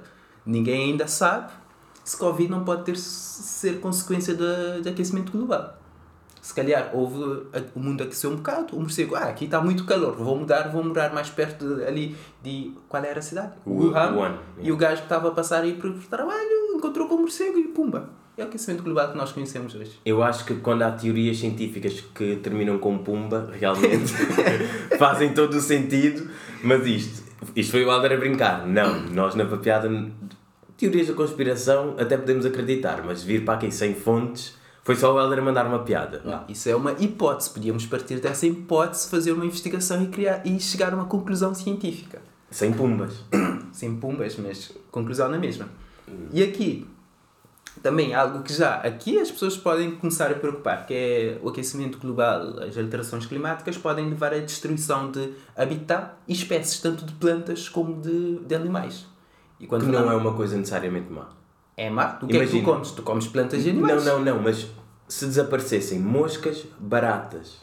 Ninguém 0.47 0.93
ainda 0.93 1.09
sabe 1.09 1.53
se 2.05 2.17
Covid 2.17 2.49
não 2.49 2.65
pode 2.65 2.85
ter 2.85 2.97
ser 2.97 3.81
consequência 3.81 4.33
de, 4.35 4.81
de 4.83 4.89
aquecimento 4.89 5.33
global. 5.33 5.77
Se 6.41 6.55
calhar 6.55 6.91
houve 6.95 7.47
o 7.75 7.81
mundo 7.81 8.03
aqueceu 8.05 8.31
um 8.31 8.37
bocado, 8.37 8.77
o 8.77 8.81
morcego, 8.81 9.17
ah, 9.17 9.25
aqui 9.25 9.45
está 9.47 9.61
muito 9.61 9.85
calor, 9.85 10.15
vou 10.17 10.37
mudar, 10.37 10.69
vou 10.71 10.85
morar 10.85 11.13
mais 11.13 11.29
perto 11.31 11.77
de, 11.77 11.85
ali 11.85 12.17
de 12.43 12.73
qual 12.89 13.03
era 13.05 13.19
a 13.19 13.23
cidade? 13.23 13.53
Wu- 13.67 13.89
Wuhan. 13.91 14.13
Wuhan, 14.15 14.39
E 14.61 14.71
o 14.71 14.77
gajo 14.77 14.99
que 14.99 15.03
estava 15.07 15.29
a 15.29 15.31
passar 15.33 15.63
aí 15.65 15.75
por 15.75 15.93
por 15.93 16.05
trabalho 16.07 16.75
encontrou 16.77 17.09
com 17.09 17.17
o 17.17 17.21
morcego 17.23 17.59
e 17.59 17.69
pumba. 17.69 18.09
É 18.37 18.43
o 18.43 18.47
aquecimento 18.47 18.83
global 18.83 19.11
que 19.11 19.17
nós 19.17 19.31
conhecemos 19.31 19.75
hoje. 19.75 20.01
Eu 20.07 20.23
acho 20.23 20.47
que 20.47 20.55
quando 20.55 20.83
há 20.83 20.91
teorias 20.91 21.37
científicas 21.37 22.01
que 22.15 22.37
terminam 22.37 22.79
com 22.79 22.97
pumba, 22.97 23.51
realmente 23.53 24.11
fazem 24.99 25.35
todo 25.35 25.55
o 25.55 25.61
sentido, 25.61 26.31
mas 26.65 26.87
isto, 26.87 27.23
isto 27.55 27.73
foi 27.73 27.85
o 27.85 27.91
Alder 27.91 28.13
a 28.13 28.17
brincar. 28.17 28.67
Não, 28.67 29.03
nós 29.11 29.35
na 29.35 29.45
papiada, 29.45 29.91
teorias 30.79 31.09
da 31.09 31.15
conspiração 31.15 31.95
até 31.99 32.17
podemos 32.17 32.47
acreditar, 32.47 33.03
mas 33.05 33.23
vir 33.23 33.45
para 33.45 33.55
aqui 33.55 33.71
sem 33.71 33.95
fontes, 33.95 34.57
foi 34.83 34.97
só 34.97 35.15
o 35.15 35.19
Alder 35.19 35.41
a 35.41 35.43
mandar 35.43 35.67
uma 35.67 35.81
piada. 35.81 36.23
Não, 36.25 36.45
isso 36.49 36.71
é 36.71 36.75
uma 36.75 36.93
hipótese. 36.93 37.51
Podíamos 37.51 37.85
partir 37.85 38.19
dessa 38.19 38.47
hipótese, 38.47 39.11
fazer 39.11 39.33
uma 39.33 39.45
investigação 39.45 40.03
e, 40.03 40.07
criar, 40.07 40.41
e 40.47 40.59
chegar 40.59 40.95
a 40.95 40.97
uma 40.97 41.05
conclusão 41.05 41.55
científica. 41.55 42.23
Sem 42.51 42.73
pumbas. 42.73 43.25
Sem 43.73 43.95
pumbas, 43.95 44.37
mas 44.37 44.73
conclusão 44.91 45.29
na 45.29 45.39
mesma. 45.39 45.69
E 46.33 46.43
aqui 46.43 46.87
também 47.83 48.15
algo 48.15 48.43
que 48.43 48.53
já 48.53 48.77
aqui 48.77 49.19
as 49.19 49.31
pessoas 49.31 49.57
podem 49.57 49.93
começar 49.97 50.31
a 50.31 50.35
preocupar, 50.35 50.87
que 50.87 50.95
é 50.95 51.39
o 51.43 51.49
aquecimento 51.49 51.99
global, 51.99 52.61
as 52.63 52.77
alterações 52.79 53.27
climáticas 53.27 53.77
podem 53.77 54.09
levar 54.09 54.33
à 54.33 54.39
destruição 54.39 55.11
de 55.11 55.33
habitat 55.57 56.13
e 56.29 56.33
espécies, 56.33 56.81
tanto 56.81 57.05
de 57.05 57.13
plantas 57.15 57.69
como 57.69 58.01
de, 58.01 58.39
de 58.41 58.55
animais. 58.55 59.07
E 59.59 59.67
quando 59.67 59.83
Que 59.85 59.89
não 59.91 60.01
falamos- 60.01 60.21
é 60.25 60.29
uma 60.29 60.37
coisa 60.37 60.57
necessariamente 60.57 61.11
má. 61.13 61.29
É 61.77 61.89
má. 61.91 62.19
O 62.23 62.27
que 62.27 62.37
é 62.37 62.47
que 62.47 62.59
tu 62.59 62.63
comes? 62.65 62.91
Tu 62.93 63.03
comes 63.03 63.27
plantas 63.27 63.65
e 63.67 63.71
animais. 63.71 64.05
Não, 64.05 64.19
não, 64.19 64.35
não, 64.37 64.43
mas 64.43 64.67
se 65.09 65.27
desaparecessem 65.27 65.99
moscas, 65.99 66.65
baratas 66.79 67.59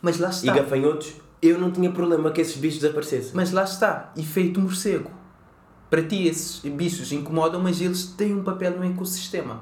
Mas 0.00 0.18
lá 0.18 0.28
e 0.28 0.32
está. 0.32 0.54
gafanhotos, 0.54 1.12
eu 1.40 1.58
não 1.58 1.70
tinha 1.70 1.90
problema 1.90 2.30
que 2.30 2.40
esses 2.40 2.56
bichos 2.56 2.80
desaparecessem. 2.80 3.32
Mas 3.34 3.52
lá 3.52 3.62
está. 3.64 4.12
Efeito 4.16 4.60
morcego. 4.60 5.10
Para 5.92 6.02
ti 6.02 6.26
esses 6.26 6.60
bichos 6.60 7.12
incomodam, 7.12 7.60
mas 7.60 7.78
eles 7.82 8.06
têm 8.06 8.34
um 8.34 8.42
papel 8.42 8.78
no 8.78 8.82
ecossistema. 8.82 9.60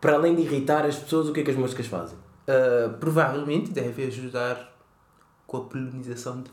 Para 0.00 0.14
além 0.14 0.34
de 0.34 0.42
irritar 0.42 0.84
as 0.84 0.96
pessoas, 0.96 1.28
o 1.28 1.32
que 1.32 1.38
é 1.38 1.44
que 1.44 1.50
as 1.52 1.56
moscas 1.56 1.86
fazem? 1.86 2.18
Uh, 2.18 2.98
provavelmente 2.98 3.70
deve 3.70 4.04
ajudar 4.04 4.76
com 5.46 5.58
a 5.58 5.60
polinização 5.60 6.38
de, 6.42 6.50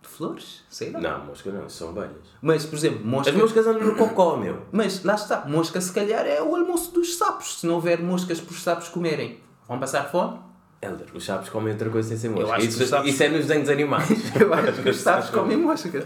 de 0.00 0.08
flores, 0.08 0.62
sei 0.70 0.92
lá. 0.92 1.00
Não, 1.00 1.24
moscas 1.24 1.52
não, 1.52 1.68
são 1.68 1.88
abelhas. 1.88 2.22
Mas, 2.40 2.64
por 2.64 2.76
exemplo, 2.76 3.04
mosca... 3.04 3.32
As 3.32 3.36
moscas 3.36 3.66
andam 3.66 3.84
no 3.84 3.96
cocó, 3.96 4.36
meu. 4.36 4.62
Mas 4.70 5.02
lá 5.02 5.16
está, 5.16 5.44
mosca 5.46 5.80
se 5.80 5.92
calhar 5.92 6.24
é 6.24 6.40
o 6.40 6.54
almoço 6.54 6.92
dos 6.92 7.16
sapos. 7.16 7.58
Se 7.58 7.66
não 7.66 7.74
houver 7.74 8.00
moscas 8.00 8.40
para 8.40 8.52
os 8.52 8.62
sapos 8.62 8.88
comerem, 8.88 9.40
vão 9.66 9.80
passar 9.80 10.04
fome? 10.04 10.38
Helder, 10.80 11.06
os 11.14 11.24
sapos 11.24 11.48
comem 11.48 11.72
outra 11.72 11.90
coisa 11.90 12.10
sem 12.10 12.16
ser 12.16 12.28
mosca. 12.28 12.62
Isso, 12.62 12.80
os 12.80 12.88
sapos- 12.88 13.08
isso 13.08 13.22
é 13.24 13.28
nos 13.28 13.46
desenhos 13.46 13.68
animais. 13.68 14.08
Eu 14.38 14.54
acho 14.54 14.82
que 14.82 14.90
os 14.90 14.98
sapos 15.02 15.30
comem 15.30 15.56
moscas. 15.56 16.04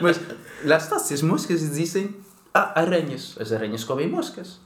Mas 0.00 0.18
lá 0.64 0.76
está, 0.76 0.98
se 0.98 1.14
as 1.14 1.22
moscas 1.22 1.62
existem, 1.62 2.14
há 2.52 2.80
aranhas. 2.80 3.36
As 3.40 3.52
aranhas 3.52 3.84
comem 3.84 4.08
moscas. 4.08 4.60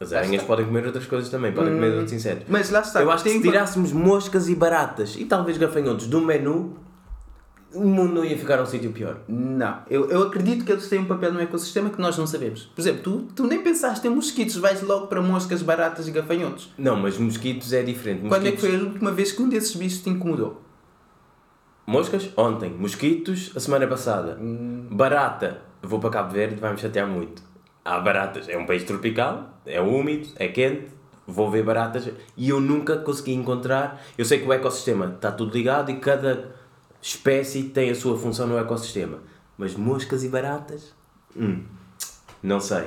As 0.00 0.12
aranhas 0.14 0.42
podem 0.44 0.64
comer 0.64 0.86
outras 0.86 1.04
coisas 1.06 1.28
também, 1.30 1.52
podem 1.52 1.74
comer 1.74 1.92
outros 1.92 2.12
insetos. 2.12 2.44
Mas 2.48 2.70
lá 2.70 2.80
está. 2.80 3.02
Eu 3.02 3.10
acho 3.10 3.22
que 3.22 3.30
se 3.30 3.40
tirássemos 3.42 3.92
moscas 3.92 4.48
e 4.48 4.54
baratas 4.54 5.14
e 5.16 5.26
talvez 5.26 5.58
gafanhotos 5.58 6.06
do 6.06 6.22
menu, 6.22 6.78
o 7.74 7.84
mundo 7.84 8.14
não 8.14 8.24
ia 8.24 8.36
ficar 8.38 8.60
um 8.62 8.66
sítio 8.66 8.90
pior. 8.92 9.18
Não, 9.28 9.82
eu, 9.90 10.08
eu 10.10 10.22
acredito 10.22 10.64
que 10.64 10.72
eles 10.72 10.88
têm 10.88 11.00
um 11.00 11.04
papel 11.04 11.32
no 11.34 11.40
ecossistema 11.40 11.90
que 11.90 12.00
nós 12.00 12.16
não 12.16 12.26
sabemos. 12.26 12.62
Por 12.74 12.80
exemplo, 12.80 13.02
tu, 13.02 13.28
tu 13.34 13.46
nem 13.46 13.62
pensaste 13.62 14.06
em 14.08 14.10
mosquitos, 14.10 14.56
vais 14.56 14.80
logo 14.80 15.06
para 15.06 15.20
moscas, 15.20 15.60
baratas 15.62 16.08
e 16.08 16.10
gafanhotos. 16.10 16.72
Não, 16.78 16.96
mas 16.96 17.18
mosquitos 17.18 17.70
é 17.74 17.82
diferente. 17.82 18.26
Quando 18.26 18.46
é 18.46 18.52
que 18.52 18.56
Mosquitos- 18.56 18.70
foi 18.70 18.80
a 18.80 18.90
última 18.92 19.12
vez 19.12 19.32
que 19.32 19.42
um 19.42 19.48
desses 19.50 19.76
bichos 19.76 20.00
te 20.00 20.08
incomodou? 20.08 20.62
Moscas? 21.90 22.30
Ontem. 22.36 22.70
Mosquitos? 22.70 23.50
A 23.56 23.58
semana 23.58 23.84
passada. 23.84 24.38
Barata? 24.88 25.60
Vou 25.82 25.98
para 25.98 26.10
Cabo 26.10 26.32
Verde, 26.32 26.54
vai-me 26.54 26.78
chatear 26.78 27.04
muito. 27.04 27.42
Há 27.84 27.98
baratas. 27.98 28.48
É 28.48 28.56
um 28.56 28.64
país 28.64 28.84
tropical, 28.84 29.58
é 29.66 29.80
úmido, 29.80 30.28
é 30.36 30.46
quente. 30.46 30.86
Vou 31.26 31.50
ver 31.50 31.64
baratas 31.64 32.08
e 32.36 32.48
eu 32.48 32.60
nunca 32.60 32.96
consegui 32.98 33.32
encontrar. 33.32 34.00
Eu 34.16 34.24
sei 34.24 34.38
que 34.38 34.46
o 34.46 34.52
ecossistema 34.52 35.14
está 35.16 35.32
tudo 35.32 35.52
ligado 35.52 35.90
e 35.90 35.96
cada 35.96 36.54
espécie 37.02 37.64
tem 37.64 37.90
a 37.90 37.94
sua 37.96 38.16
função 38.16 38.46
no 38.46 38.56
ecossistema. 38.56 39.18
Mas 39.58 39.74
moscas 39.74 40.22
e 40.22 40.28
baratas? 40.28 40.94
Hum, 41.36 41.64
não 42.40 42.60
sei. 42.60 42.86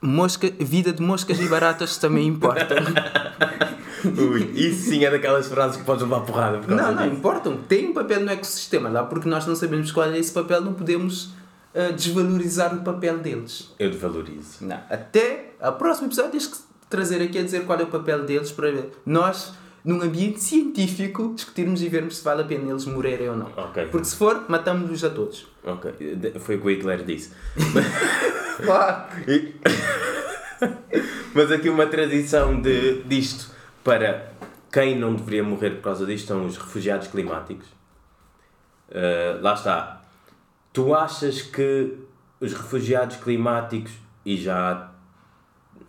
Mosca, 0.00 0.50
vida 0.58 0.90
de 0.90 1.02
moscas 1.02 1.38
e 1.38 1.46
baratas 1.48 1.98
também 1.98 2.26
importa. 2.26 2.76
Ui, 4.06 4.50
isso 4.54 4.90
sim 4.90 5.04
é 5.04 5.10
daquelas 5.10 5.48
frases 5.48 5.76
que 5.76 5.84
podes 5.84 6.02
levar 6.02 6.20
porrada. 6.20 6.58
por 6.58 6.70
não, 6.70 6.94
não, 6.94 7.04
disso. 7.04 7.16
importam. 7.16 7.56
Tem 7.68 7.88
um 7.88 7.92
papel 7.92 8.20
no 8.20 8.30
ecossistema 8.30 8.88
lá, 8.88 9.04
porque 9.04 9.28
nós 9.28 9.46
não 9.46 9.54
sabemos 9.54 9.92
qual 9.92 10.10
é 10.10 10.18
esse 10.18 10.32
papel, 10.32 10.60
não 10.60 10.74
podemos 10.74 11.34
ah, 11.76 11.92
desvalorizar 11.92 12.74
o 12.74 12.82
papel 12.82 13.18
deles. 13.18 13.74
Eu 13.78 13.90
desvalorizo. 13.90 14.64
Não. 14.64 14.80
Até 14.88 15.50
ao 15.60 15.74
próximo 15.74 16.08
episódio 16.08 16.30
tens 16.30 16.46
que 16.46 16.56
trazer 16.88 17.20
aqui 17.20 17.38
a 17.38 17.42
dizer 17.42 17.66
qual 17.66 17.78
é 17.78 17.82
o 17.82 17.88
papel 17.88 18.24
deles 18.24 18.50
para 18.50 18.72
nós, 19.04 19.52
num 19.84 20.00
ambiente 20.00 20.42
científico, 20.42 21.32
discutirmos 21.34 21.82
e 21.82 21.88
vermos 21.88 22.16
se 22.16 22.24
vale 22.24 22.42
a 22.42 22.44
pena 22.46 22.70
eles 22.70 22.86
morrerem 22.86 23.28
ou 23.28 23.36
não. 23.36 23.52
Ok. 23.54 23.88
Porque 23.90 24.06
se 24.06 24.16
for, 24.16 24.46
matamos-los 24.48 25.04
a 25.04 25.10
todos. 25.10 25.46
Ok, 25.64 25.92
foi 26.40 26.56
o 26.56 26.60
que 26.60 26.66
o 26.66 26.70
Hitler 26.70 27.04
disse. 27.04 27.30
Mas 31.34 31.52
aqui 31.52 31.68
uma 31.68 31.86
tradição 31.86 32.58
de, 32.58 33.02
disto 33.02 33.50
para 33.86 34.32
quem 34.72 34.98
não 34.98 35.14
deveria 35.14 35.44
morrer 35.44 35.70
por 35.76 35.82
causa 35.82 36.04
disto 36.04 36.26
são 36.26 36.44
os 36.44 36.56
refugiados 36.56 37.06
climáticos. 37.06 37.68
Uh, 38.88 39.40
lá 39.40 39.54
está. 39.54 40.02
Tu 40.72 40.92
achas 40.92 41.40
que 41.40 41.96
os 42.40 42.52
refugiados 42.52 43.18
climáticos, 43.18 43.92
e 44.24 44.36
já 44.36 44.90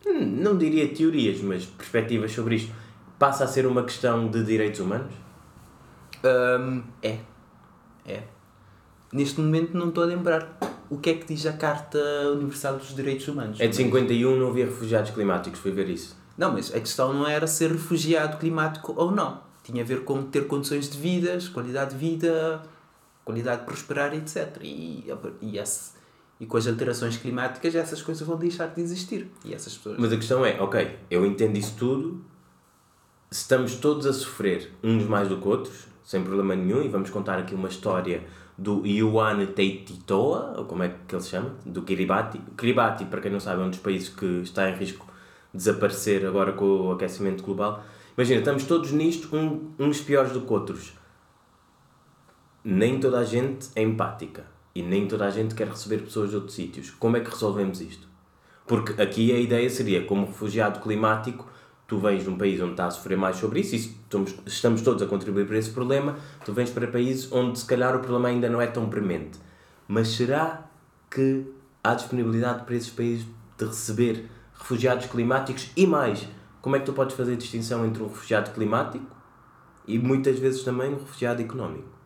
hum, 0.06 0.24
não 0.24 0.56
diria 0.56 0.88
teorias, 0.94 1.42
mas 1.42 1.66
perspectivas 1.66 2.32
sobre 2.32 2.58
isto, 2.58 2.72
passa 3.18 3.46
a 3.46 3.48
ser 3.48 3.66
uma 3.66 3.84
questão 3.84 4.30
de 4.30 4.44
direitos 4.44 4.80
humanos? 4.80 5.14
Hum, 6.24 6.84
é. 7.02 7.18
É. 8.06 8.22
Neste 9.12 9.42
momento 9.42 9.76
não 9.76 9.90
estou 9.90 10.04
a 10.04 10.08
lembrar 10.08 10.56
o 10.88 11.00
que 11.00 11.10
é 11.10 11.14
que 11.16 11.26
diz 11.26 11.48
a 11.48 11.54
Carta 11.54 11.98
Universal 12.32 12.78
dos 12.78 12.96
Direitos 12.96 13.28
Humanos. 13.28 13.60
É 13.60 13.68
de 13.68 13.76
51, 13.76 14.38
não 14.38 14.50
havia 14.50 14.66
refugiados 14.66 15.10
climáticos, 15.10 15.60
fui 15.60 15.72
ver 15.72 15.90
isso. 15.90 16.27
Não, 16.38 16.54
mas 16.54 16.74
a 16.74 16.80
questão 16.80 17.14
não 17.14 17.28
era 17.28 17.48
ser 17.48 17.72
refugiado 17.72 18.38
climático 18.38 18.94
ou 18.96 19.12
não. 19.12 19.42
Tinha 19.64 19.82
a 19.82 19.86
ver 19.86 20.04
com 20.04 20.24
ter 20.24 20.48
condições 20.48 20.90
de 20.90 20.98
vida, 20.98 21.38
qualidade 21.52 21.92
de 21.92 21.98
vida, 21.98 22.62
qualidade 23.26 23.62
de 23.62 23.66
prosperar, 23.66 24.14
etc. 24.14 24.58
E, 24.62 25.06
e, 25.42 25.58
esse, 25.58 25.94
e 26.40 26.46
com 26.46 26.56
as 26.56 26.68
alterações 26.68 27.18
climáticas 27.18 27.76
essas 27.76 28.02
coisas 28.02 28.26
vão 28.26 28.38
deixar 28.38 28.68
de 28.68 28.80
existir. 28.82 29.30
E 29.44 29.54
essas 29.54 29.76
pessoas... 29.76 29.98
Mas 29.98 30.14
a 30.14 30.16
questão 30.16 30.46
é, 30.46 30.62
ok, 30.62 30.98
eu 31.10 31.26
entendo 31.26 31.58
isso 31.58 31.76
tudo, 31.76 32.24
estamos 33.32 33.76
todos 33.76 34.06
a 34.06 34.14
sofrer 34.14 34.72
uns 34.84 35.04
mais 35.06 35.28
do 35.28 35.38
que 35.38 35.48
outros, 35.48 35.88
sem 36.04 36.24
problema 36.24 36.56
nenhum, 36.56 36.84
e 36.84 36.88
vamos 36.88 37.10
contar 37.10 37.40
aqui 37.40 37.56
uma 37.56 37.68
história 37.68 38.26
do 38.58 38.86
Yuan 38.86 39.46
Teititoa, 39.48 40.54
ou 40.58 40.66
como 40.66 40.84
é 40.84 40.96
que 41.08 41.14
ele 41.14 41.22
se 41.22 41.30
chama? 41.30 41.56
Do 41.66 41.82
Kiribati. 41.82 42.40
Kiribati, 42.58 43.06
para 43.06 43.22
quem 43.22 43.32
não 43.32 43.40
sabe, 43.40 43.62
é 43.62 43.66
um 43.66 43.70
dos 43.70 43.80
países 43.80 44.10
que 44.10 44.26
está 44.44 44.70
em 44.70 44.76
risco 44.76 45.07
desaparecer 45.54 46.26
agora 46.26 46.54
com 46.54 46.66
o 46.66 46.92
aquecimento 46.92 47.44
global. 47.44 47.84
Imagina, 48.18 48.40
estamos 48.40 48.64
todos 48.66 48.92
nisto, 48.92 49.36
um- 49.36 49.72
uns 49.80 50.02
piores 50.02 50.32
do 50.32 50.42
que 50.42 50.52
outros. 50.54 50.94
Nem 52.64 53.00
toda 53.00 53.20
a 53.20 53.24
gente 53.24 53.70
é 53.76 53.82
empática 53.82 54.46
e 54.76 54.82
nem 54.82 55.08
toda 55.08 55.26
a 55.26 55.30
gente 55.30 55.56
quer 55.56 55.68
receber 55.68 56.00
pessoas 56.00 56.30
de 56.30 56.36
outros 56.36 56.56
sítios. 56.56 56.90
Como 56.92 57.16
é 57.18 57.20
que 57.22 57.30
resolvemos 57.30 57.80
isto? 57.82 58.08
Porque 58.66 59.02
aqui 59.02 59.32
a 59.32 59.40
ideia 59.40 59.70
seria, 59.70 60.06
como 60.06 60.26
refugiado 60.26 60.80
climático, 60.82 61.48
tu 61.88 61.98
vens 62.00 62.24
de 62.24 62.30
um 62.30 62.38
país 62.38 62.60
onde 62.60 62.72
está 62.72 62.88
a 62.88 62.92
sofrer 62.92 63.18
mais 63.18 63.38
sobre 63.38 63.62
isso 63.62 63.76
e 63.76 63.78
estamos, 63.78 64.36
estamos 64.46 64.82
todos 64.82 65.02
a 65.02 65.06
contribuir 65.06 65.48
para 65.48 65.58
esse 65.58 65.70
problema, 65.70 66.18
tu 66.44 66.52
vens 66.52 66.70
para 66.70 66.86
países 66.88 67.32
onde 67.32 67.58
se 67.58 67.66
calhar 67.66 67.96
o 67.96 68.00
problema 68.00 68.28
ainda 68.28 68.50
não 68.50 68.62
é 68.62 68.68
tão 68.68 68.90
premente. 68.90 69.40
Mas 69.88 70.10
será 70.10 70.70
que 71.10 71.46
há 71.82 71.94
disponibilidade 71.94 72.66
para 72.66 72.76
esses 72.76 72.90
países 72.90 73.26
de 73.58 73.66
receber 73.66 74.26
refugiados 74.58 75.06
climáticos 75.06 75.70
e 75.76 75.86
mais? 75.88 76.28
Como 76.62 76.76
é 76.76 76.80
que 76.80 76.86
tu 76.86 76.94
podes 76.94 77.16
fazer 77.16 77.34
a 77.34 77.38
distinção 77.38 77.86
entre 77.86 78.04
um 78.04 78.08
refugiado 78.08 78.52
climático 78.52 79.06
e 79.88 79.98
muitas 79.98 80.38
vezes 80.40 80.64
também 80.64 80.94
um 80.94 80.98
refugiado 80.98 81.42
económico? 81.42 81.98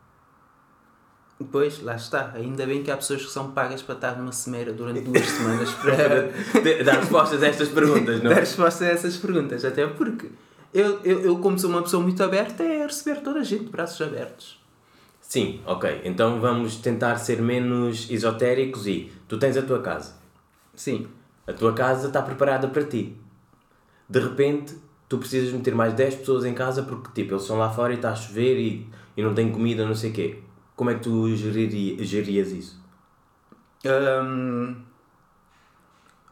Pois, 1.51 1.81
lá 1.81 1.95
está. 1.95 2.31
Ainda 2.35 2.65
bem 2.65 2.83
que 2.83 2.91
há 2.91 2.97
pessoas 2.97 3.25
que 3.25 3.31
são 3.31 3.51
pagas 3.51 3.81
para 3.81 3.95
estar 3.95 4.17
numa 4.17 4.31
cimeira 4.31 4.71
durante 4.71 5.01
duas 5.01 5.25
semanas 5.25 5.71
para 5.73 6.83
Dar 6.83 6.99
respostas 6.99 7.41
a 7.41 7.47
estas 7.47 7.69
perguntas, 7.69 8.21
não 8.21 8.29
dar 8.29 8.37
é? 8.37 8.39
resposta 8.41 8.85
a 8.85 8.89
essas 8.89 9.17
perguntas. 9.17 9.65
Até 9.65 9.87
porque 9.87 10.29
eu, 10.73 10.99
eu, 11.03 11.21
eu, 11.21 11.37
como 11.39 11.57
sou 11.57 11.69
uma 11.69 11.81
pessoa 11.81 12.01
muito 12.03 12.21
aberta, 12.23 12.63
é 12.63 12.83
receber 12.83 13.21
toda 13.21 13.39
a 13.39 13.43
gente 13.43 13.65
de 13.65 13.71
braços 13.71 13.99
abertos. 14.05 14.61
Sim, 15.19 15.61
ok. 15.65 16.01
Então 16.03 16.39
vamos 16.39 16.75
tentar 16.75 17.15
ser 17.17 17.41
menos 17.41 18.09
esotéricos 18.09 18.85
e 18.85 19.11
tu 19.27 19.37
tens 19.37 19.57
a 19.57 19.61
tua 19.61 19.81
casa. 19.81 20.13
Sim. 20.75 21.07
A 21.51 21.53
tua 21.53 21.73
casa 21.73 22.07
está 22.07 22.21
preparada 22.21 22.69
para 22.69 22.85
ti. 22.85 23.17
De 24.07 24.19
repente, 24.19 24.73
tu 25.09 25.17
precisas 25.17 25.51
meter 25.51 25.75
mais 25.75 25.93
10 25.93 26.15
pessoas 26.15 26.45
em 26.45 26.53
casa 26.53 26.83
porque, 26.83 27.11
tipo, 27.13 27.33
eles 27.33 27.41
estão 27.41 27.57
lá 27.57 27.69
fora 27.69 27.91
e 27.91 27.97
está 27.97 28.11
a 28.11 28.15
chover 28.15 28.57
e, 28.57 28.89
e 29.17 29.21
não 29.21 29.33
tem 29.33 29.51
comida, 29.51 29.85
não 29.85 29.93
sei 29.93 30.11
o 30.11 30.13
quê. 30.13 30.39
Como 30.77 30.89
é 30.89 30.95
que 30.95 31.01
tu 31.01 31.35
geriria, 31.35 32.01
gerias 32.05 32.51
isso? 32.51 32.81
Hum, 33.85 34.77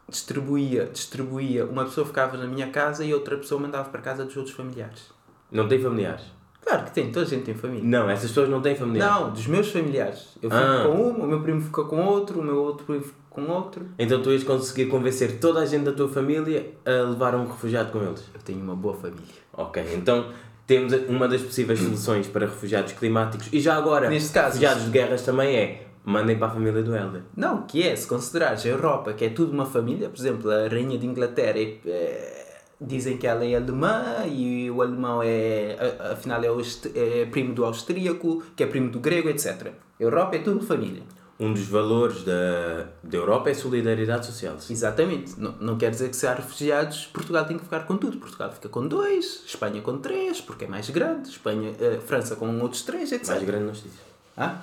distribuía, 0.08 0.86
distribuía. 0.86 1.66
Uma 1.66 1.84
pessoa 1.84 2.06
ficava 2.06 2.38
na 2.38 2.46
minha 2.46 2.70
casa 2.70 3.04
e 3.04 3.12
outra 3.12 3.36
pessoa 3.36 3.60
mandava 3.60 3.90
para 3.90 4.00
casa 4.00 4.24
dos 4.24 4.36
outros 4.36 4.56
familiares. 4.56 5.10
Não 5.52 5.68
tem 5.68 5.80
familiares? 5.80 6.24
Claro 6.62 6.84
que 6.84 6.92
tem, 6.92 7.10
toda 7.10 7.26
a 7.26 7.28
gente 7.28 7.44
tem 7.44 7.54
família. 7.54 7.82
Não, 7.84 8.08
essas 8.08 8.28
pessoas 8.30 8.48
não 8.48 8.60
têm 8.60 8.74
familiares. 8.76 9.14
Não, 9.20 9.30
dos 9.32 9.46
meus 9.46 9.70
familiares. 9.70 10.28
Eu 10.42 10.50
fico 10.50 10.62
Ah. 10.62 10.84
com 10.86 10.92
um, 10.94 11.10
o 11.24 11.26
meu 11.26 11.40
primo 11.40 11.60
fica 11.60 11.84
com 11.84 12.04
outro, 12.04 12.40
o 12.40 12.44
meu 12.44 12.56
outro 12.62 12.84
primo 12.86 13.02
fica 13.02 13.14
com 13.30 13.42
outro. 13.48 13.86
Então 13.98 14.20
tu 14.22 14.30
ias 14.30 14.44
conseguir 14.44 14.86
convencer 14.86 15.38
toda 15.40 15.60
a 15.60 15.66
gente 15.66 15.84
da 15.84 15.92
tua 15.92 16.08
família 16.08 16.70
a 16.84 17.08
levar 17.08 17.34
um 17.34 17.46
refugiado 17.46 17.90
com 17.90 18.02
eles? 18.02 18.24
Eu 18.34 18.40
tenho 18.40 18.60
uma 18.60 18.74
boa 18.76 18.94
família. 18.94 19.22
Ok, 19.52 19.82
então 19.94 20.26
temos 20.66 20.92
uma 21.08 21.26
das 21.26 21.40
possíveis 21.42 21.78
soluções 21.80 22.26
para 22.28 22.46
refugiados 22.46 22.92
climáticos 22.92 23.48
e 23.52 23.58
já 23.60 23.76
agora 23.76 24.08
Neste 24.08 24.32
caso, 24.32 24.48
refugiados 24.58 24.84
de 24.84 24.90
guerras 24.90 25.22
também 25.22 25.56
é 25.56 25.86
Mandem 26.02 26.38
para 26.38 26.46
a 26.46 26.50
família 26.50 26.82
do 26.82 26.96
Helder. 26.96 27.20
Não, 27.36 27.62
que 27.64 27.82
é, 27.86 27.94
se 27.94 28.06
considerares 28.06 28.64
a 28.64 28.68
Europa, 28.70 29.12
que 29.12 29.22
é 29.26 29.28
tudo 29.28 29.52
uma 29.52 29.66
família, 29.66 30.08
por 30.08 30.18
exemplo, 30.18 30.50
a 30.50 30.66
Rainha 30.66 30.96
de 30.96 31.06
Inglaterra, 31.06 31.58
é, 31.58 31.76
é, 31.86 32.39
dizem 32.80 33.16
que 33.18 33.26
ela 33.26 33.44
é 33.44 33.54
alemã 33.54 34.24
e 34.26 34.70
o 34.70 34.80
alemão 34.82 35.20
é, 35.22 35.76
afinal, 36.12 36.42
é, 36.42 36.48
aust- 36.48 36.90
é 36.94 37.26
primo 37.26 37.52
do 37.54 37.64
austríaco, 37.64 38.42
que 38.56 38.62
é 38.62 38.66
primo 38.66 38.90
do 38.90 38.98
grego, 39.00 39.28
etc. 39.28 39.72
Europa 39.98 40.36
é 40.36 40.38
tudo 40.38 40.64
família. 40.64 41.02
Um 41.38 41.54
dos 41.54 41.66
valores 41.68 42.22
da, 42.22 42.88
da 43.02 43.16
Europa 43.16 43.48
é 43.48 43.52
a 43.52 43.54
solidariedade 43.54 44.26
social. 44.26 44.56
Exatamente. 44.68 45.40
Não, 45.40 45.52
não 45.52 45.78
quer 45.78 45.90
dizer 45.90 46.10
que 46.10 46.16
se 46.16 46.26
há 46.26 46.34
refugiados, 46.34 47.06
Portugal 47.06 47.46
tem 47.46 47.56
que 47.56 47.64
ficar 47.64 47.80
com 47.86 47.96
tudo. 47.96 48.18
Portugal 48.18 48.52
fica 48.52 48.68
com 48.68 48.86
dois, 48.86 49.42
Espanha 49.46 49.80
com 49.80 49.96
três, 49.98 50.40
porque 50.40 50.66
é 50.66 50.68
mais 50.68 50.90
grande, 50.90 51.30
Espanha, 51.30 51.72
eh, 51.80 51.98
França 52.06 52.36
com 52.36 52.60
outros 52.60 52.82
três, 52.82 53.10
etc. 53.10 53.28
Mais 53.28 53.42
grande 53.42 53.64
não 53.64 53.74
se 53.74 53.82
diz. 53.84 53.92
Ah? 54.36 54.60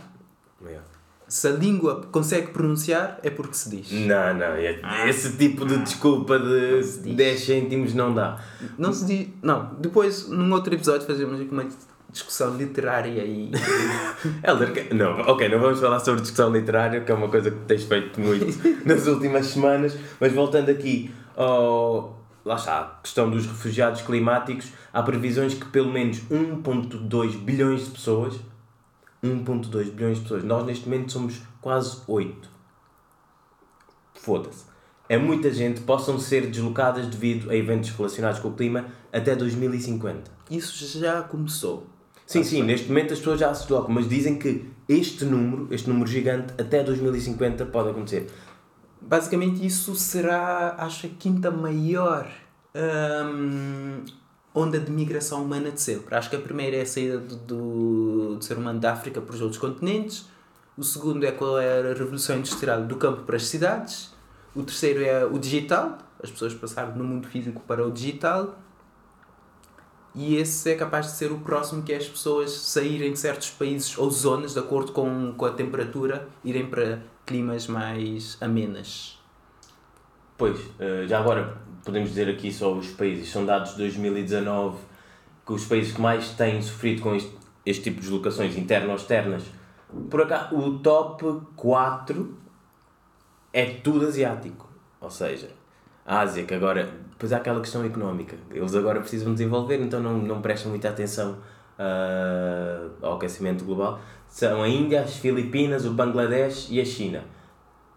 Maior. 0.62 0.84
Se 1.28 1.48
a 1.48 1.52
língua 1.52 2.04
consegue 2.12 2.48
pronunciar, 2.48 3.20
é 3.22 3.30
porque 3.30 3.54
se 3.54 3.70
diz. 3.70 3.92
Não, 3.92 4.34
não. 4.34 4.46
é- 4.56 4.80
Esse 5.10 5.36
tipo 5.38 5.66
de 5.66 5.78
desculpa 5.80 6.40
de 6.40 6.82
se 6.84 7.02
diz. 7.02 7.16
10 7.16 7.40
cêntimos 7.42 7.94
não 7.94 8.14
dá. 8.14 8.40
Não 8.78 8.94
se 8.94 9.06
diz. 9.06 9.28
Não, 9.42 9.72
depois, 9.80 10.30
num 10.30 10.52
outro 10.54 10.74
episódio, 10.74 11.06
fazemos 11.06 11.42
aqui 11.42 11.52
uma 11.52 11.66
discussão 12.10 12.56
literária 12.56 13.24
e. 13.26 13.52
Helder, 14.42 14.72
que- 14.72 14.94
não, 14.94 15.20
ok, 15.22 15.50
não 15.50 15.60
vamos 15.60 15.80
falar 15.82 16.00
sobre 16.00 16.22
discussão 16.22 16.50
literária, 16.52 17.02
que 17.02 17.12
é 17.12 17.16
uma 17.16 17.28
coisa 17.28 17.52
que 17.52 17.58
tens 17.66 17.84
feito 17.84 18.20
muito 18.22 18.46
nas 18.88 19.06
últimas 19.08 19.48
semanas, 19.48 19.98
mas 20.20 20.32
voltando 20.32 20.70
aqui 20.70 21.12
ao. 21.36 22.16
Lá 22.46 22.56
está, 22.56 22.80
a 22.80 22.86
questão 23.04 23.30
dos 23.30 23.46
refugiados 23.46 24.02
climáticos, 24.04 24.72
há 24.94 25.04
previsões 25.04 25.54
que 25.54 25.66
pelo 25.66 25.92
menos 25.92 26.20
1,2 26.32 27.36
bilhões 27.44 27.84
de 27.84 27.92
pessoas. 27.92 28.36
1,2 29.24 29.92
bilhões 29.92 30.18
de 30.18 30.24
pessoas. 30.24 30.44
Nós 30.44 30.66
neste 30.66 30.88
momento 30.88 31.12
somos 31.12 31.42
quase 31.62 32.02
8. 32.08 32.50
Foda-se. 34.16 34.66
É 35.10 35.18
muita 35.18 35.52
gente, 35.52 35.82
possam 35.82 36.20
ser 36.20 36.48
deslocadas 36.48 37.08
devido 37.08 37.50
a 37.50 37.56
eventos 37.56 37.90
relacionados 37.92 38.40
com 38.40 38.50
o 38.50 38.54
clima 38.54 38.88
até 39.12 39.36
2050. 39.36 40.30
Isso 40.52 41.00
já 41.00 41.22
começou. 41.22 41.88
Sim, 42.26 42.44
sim, 42.44 42.62
neste 42.62 42.90
momento 42.90 43.14
as 43.14 43.20
pessoas 43.20 43.40
já 43.40 43.54
se 43.54 43.62
deslocam, 43.62 43.90
mas 43.90 44.10
dizem 44.10 44.38
que 44.38 44.70
este 44.90 45.24
número, 45.24 45.70
este 45.72 45.90
número 45.90 46.08
gigante, 46.10 46.54
até 46.60 46.84
2050 46.84 47.66
pode 47.68 47.90
acontecer. 47.90 48.30
Basicamente, 49.00 49.66
isso 49.66 49.96
será, 49.96 50.76
acho, 50.78 51.08
a 51.08 51.10
quinta 51.10 51.50
maior 51.50 52.30
hum, 52.76 54.04
onda 54.58 54.80
de 54.80 54.92
migração 54.92 55.44
humana 55.44 55.72
de 55.72 55.80
sempre. 55.80 56.16
Acho 56.16 56.30
que 56.30 56.36
a 56.36 56.40
primeira 56.40 56.78
é 56.78 56.82
a 56.82 56.86
saída 56.86 57.20
do, 57.20 57.36
do, 57.36 58.36
do 58.36 58.44
ser 58.44 58.58
humano 58.58 58.80
da 58.80 58.94
África 58.94 59.22
para 59.22 59.36
os 59.36 59.42
outros 59.42 59.60
continentes. 59.60 60.28
O 60.76 60.84
segundo 60.84 61.26
é 61.26 61.32
qual 61.32 61.60
é 61.60 61.92
a 61.92 61.94
revolução 61.94 62.38
industrial 62.38 62.84
do 62.84 62.96
campo 62.98 63.24
para 63.24 63.36
as 63.36 63.46
cidades. 63.46 64.14
O 64.56 64.64
terceiro 64.64 65.04
é 65.04 65.26
o 65.26 65.38
digital. 65.38 65.98
As 66.22 66.32
pessoas 66.32 66.54
passaram 66.54 66.98
do 66.98 67.04
mundo 67.04 67.28
físico 67.28 67.62
para 67.68 67.86
o 67.86 67.92
digital. 67.92 68.58
E 70.16 70.36
esse 70.36 70.72
é 70.72 70.76
capaz 70.76 71.06
de 71.06 71.12
ser 71.12 71.32
o 71.32 71.38
próximo, 71.40 71.84
que 71.84 71.94
é 71.94 71.98
as 71.98 72.08
pessoas 72.08 72.52
saírem 72.52 73.14
de 73.14 73.20
certos 73.20 73.52
países 73.52 73.96
ou 74.00 74.10
zonas, 74.10 74.54
de 74.54 74.60
acordo 74.60 74.92
com, 74.92 75.34
com 75.38 75.46
a 75.46 75.52
temperatura, 75.52 76.28
irem 76.44 76.66
para 76.66 77.04
climas 77.24 77.68
mais 77.68 78.36
amenas. 78.42 79.20
Pois, 80.36 80.60
eh, 80.80 81.06
já 81.08 81.20
agora 81.20 81.58
podemos 81.88 82.10
dizer 82.10 82.30
aqui 82.30 82.52
só 82.52 82.72
os 82.74 82.90
países, 82.92 83.32
são 83.32 83.46
dados 83.46 83.72
de 83.72 83.78
2019 83.78 84.78
que 85.46 85.54
os 85.54 85.66
países 85.66 85.94
que 85.94 86.02
mais 86.02 86.32
têm 86.32 86.62
sofrido 86.62 87.02
com 87.02 87.16
este, 87.16 87.32
este 87.66 87.84
tipo 87.86 87.96
de 87.96 88.02
deslocações 88.02 88.58
internas 88.58 88.90
ou 88.90 88.96
externas, 88.96 89.44
por 90.10 90.22
acaso 90.22 90.56
o 90.56 90.80
top 90.80 91.42
4 91.56 92.38
é 93.54 93.66
tudo 93.66 94.06
asiático. 94.06 94.70
Ou 95.00 95.10
seja, 95.10 95.50
a 96.06 96.20
Ásia, 96.20 96.44
que 96.44 96.54
agora. 96.54 96.90
Depois 97.12 97.34
há 97.34 97.38
aquela 97.38 97.60
questão 97.60 97.84
económica. 97.84 98.38
Eles 98.52 98.76
agora 98.76 99.00
precisam 99.00 99.34
desenvolver, 99.34 99.82
então 99.82 100.00
não, 100.00 100.18
não 100.18 100.42
prestam 100.42 100.70
muita 100.70 100.90
atenção 100.90 101.38
ah, 101.80 102.88
ao 103.02 103.16
aquecimento 103.16 103.66
global. 103.66 104.00
São 104.28 104.62
a 104.62 104.68
Índia, 104.68 105.02
as 105.02 105.16
Filipinas, 105.16 105.86
o 105.86 105.92
Bangladesh 105.94 106.68
e 106.70 106.80
a 106.80 106.86
China. 106.86 107.24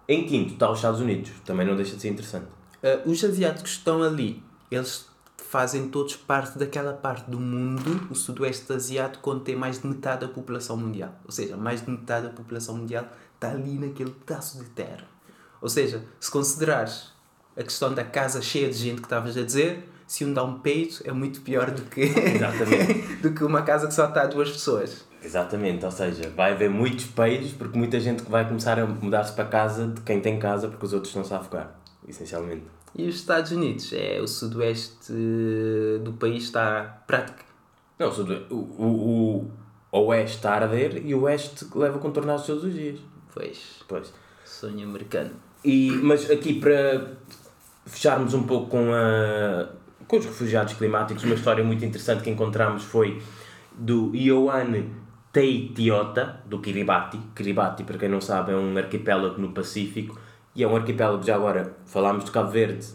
Em 0.09 0.25
quinto 0.25 0.55
está 0.55 0.71
os 0.71 0.79
Estados 0.79 1.01
Unidos. 1.01 1.33
Também 1.45 1.67
não 1.67 1.77
deixa 1.77 1.97
de 1.97 2.03
ser 2.03 2.09
interessante. 2.09 2.47
Uh, 2.83 3.11
os 3.11 3.23
asiáticos 3.23 3.73
que 3.73 3.79
estão 3.79 4.03
ali, 4.03 4.43
eles 4.71 5.07
fazem 5.37 5.89
todos 5.89 6.15
parte 6.15 6.59
daquela 6.59 6.93
parte 6.93 7.29
do 7.31 7.41
mundo, 7.41 8.07
o 8.09 8.15
sudoeste 8.15 8.73
asiático, 8.73 9.31
onde 9.33 9.45
tem 9.45 9.57
mais 9.57 9.81
de 9.81 9.87
metade 9.87 10.21
da 10.27 10.33
população 10.33 10.77
mundial. 10.77 11.13
Ou 11.25 11.33
seja, 11.33 11.57
mais 11.57 11.85
de 11.85 11.91
metade 11.91 12.29
da 12.29 12.33
população 12.33 12.77
mundial 12.77 13.07
está 13.35 13.51
ali 13.51 13.75
naquele 13.75 14.11
pedaço 14.11 14.59
de 14.59 14.71
terra. 14.71 15.05
Ou 15.61 15.69
seja, 15.69 16.05
se 16.21 16.31
considerares 16.31 17.13
a 17.57 17.63
questão 17.63 17.93
da 17.93 18.05
casa 18.05 18.41
cheia 18.41 18.69
de 18.69 18.77
gente 18.77 19.01
que 19.01 19.07
estavas 19.07 19.37
a 19.37 19.43
dizer, 19.43 19.91
se 20.07 20.25
um 20.25 20.33
dá 20.33 20.43
um 20.43 20.61
peito 20.61 21.03
é 21.05 21.13
muito 21.13 21.41
pior 21.41 21.71
do 21.71 21.83
que, 21.83 22.07
do 23.23 23.33
que 23.33 23.45
uma 23.45 23.63
casa 23.63 23.87
que 23.87 23.95
só 23.95 24.09
está 24.09 24.27
duas 24.27 24.51
pessoas. 24.51 25.05
Exatamente, 25.23 25.85
ou 25.85 25.91
seja, 25.91 26.31
vai 26.35 26.53
haver 26.53 26.71
muitos 26.71 27.07
peidos 27.07 27.53
porque 27.53 27.77
muita 27.77 28.01
gente 28.01 28.23
vai 28.23 28.47
começar 28.47 28.79
a 28.79 28.87
mudar-se 28.87 29.33
para 29.33 29.45
casa 29.45 29.87
de 29.87 30.01
quem 30.01 30.21
tem 30.21 30.39
casa 30.39 30.69
porque 30.69 30.87
os 30.87 30.93
outros 30.93 31.11
estão-se 31.11 31.35
a 31.35 31.39
afogar, 31.39 31.79
essencialmente. 32.11 32.65
E 32.95 33.09
os 33.09 33.17
Estados 33.17 33.53
Unidos, 33.53 33.93
é 33.93 34.21
o 34.21 34.27
sudoeste 34.27 35.13
do 36.03 36.13
país 36.19 36.45
está 36.45 37.03
prático. 37.07 37.39
Não, 37.99 38.09
o, 38.09 38.55
o, 38.55 38.87
o, 38.87 39.51
o 39.93 39.99
oeste 40.07 40.37
está 40.37 40.55
a 40.55 40.63
arder 40.63 41.05
e 41.05 41.15
o 41.15 41.23
oeste 41.23 41.67
leva 41.75 41.99
contornados 41.99 42.47
todos 42.47 42.65
os 42.65 42.75
dias. 42.75 42.99
Pois, 43.33 43.85
Pois. 43.87 44.13
sonho 44.45 44.89
americano. 44.89 45.31
E, 45.65 45.91
mas 46.03 46.29
aqui 46.31 46.59
para 46.59 47.13
fecharmos 47.87 48.35
um 48.35 48.43
pouco 48.43 48.71
com, 48.71 48.93
a, 48.93 49.69
com 50.09 50.17
os 50.17 50.25
refugiados 50.25 50.75
climáticos, 50.75 51.23
uma 51.25 51.35
história 51.35 51.63
muito 51.63 51.85
interessante 51.85 52.23
que 52.25 52.31
encontramos 52.31 52.83
foi 52.83 53.23
do 53.73 54.15
Ioane 54.15 54.93
Teitiota, 55.33 56.41
do 56.47 56.61
Kiribati. 56.61 57.19
Kiribati, 57.37 57.85
para 57.85 57.99
quem 57.99 58.09
não 58.09 58.21
sabe, 58.21 58.53
é 58.53 58.57
um 58.57 58.77
arquipélago 58.77 59.41
no 59.41 59.53
Pacífico 59.53 60.19
e 60.55 60.63
é 60.63 60.69
um 60.69 60.75
arquipélago, 60.77 61.23
já 61.25 61.35
agora 61.37 61.77
falámos 61.87 62.25
de 62.25 62.31
Cabo 62.31 62.51
Verde, 62.51 62.87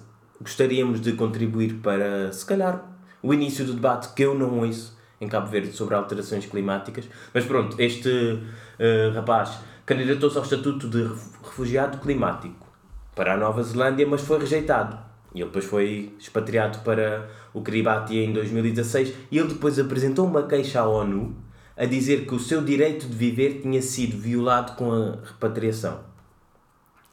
gostaríamos 0.42 1.00
de 1.02 1.14
contribuir 1.14 1.76
para, 1.76 2.32
se 2.32 2.46
calhar, 2.46 2.84
o 3.24 3.34
início 3.34 3.66
do 3.66 3.74
debate 3.74 4.10
que 4.14 4.24
eu 4.24 4.36
não 4.38 4.60
ouço 4.60 4.96
em 5.20 5.28
Cabo 5.28 5.48
Verde 5.48 5.72
sobre 5.72 5.96
alterações 5.96 6.46
climáticas. 6.46 7.08
Mas 7.34 7.46
pronto, 7.46 7.80
este 7.80 8.40
eh, 8.78 9.12
rapaz 9.16 9.58
candidatou-se 9.86 10.38
ao 10.38 10.44
estatuto 10.44 10.90
de 10.90 11.04
ref- 11.04 11.32
refugiado 11.44 11.98
climático 12.00 12.68
para 13.16 13.34
a 13.34 13.38
Nova 13.38 13.64
Zelândia, 13.64 14.06
mas 14.06 14.22
foi 14.22 14.38
rejeitado. 14.40 14.98
E 15.34 15.40
ele 15.40 15.46
depois 15.46 15.66
foi 15.66 16.14
expatriado 16.20 16.80
para 16.80 17.30
o 17.54 17.62
Kiribati 17.62 18.18
em 18.18 18.34
2016 18.34 19.14
e 19.32 19.38
ele 19.38 19.50
depois 19.50 19.80
apresentou 19.80 20.26
uma 20.28 20.44
queixa 20.44 20.82
à 20.82 20.88
ONU 20.88 21.36
a 21.78 21.86
dizer 21.86 22.26
que 22.26 22.36
o 22.36 22.40
seu 22.40 22.62
direito 22.64 23.08
de 23.08 23.16
viver 23.16 23.62
tinha 23.62 23.82
sido 23.82 24.18
violado 24.18 24.74
com 24.74 24.92
a 24.92 25.18
repatriação. 25.26 26.00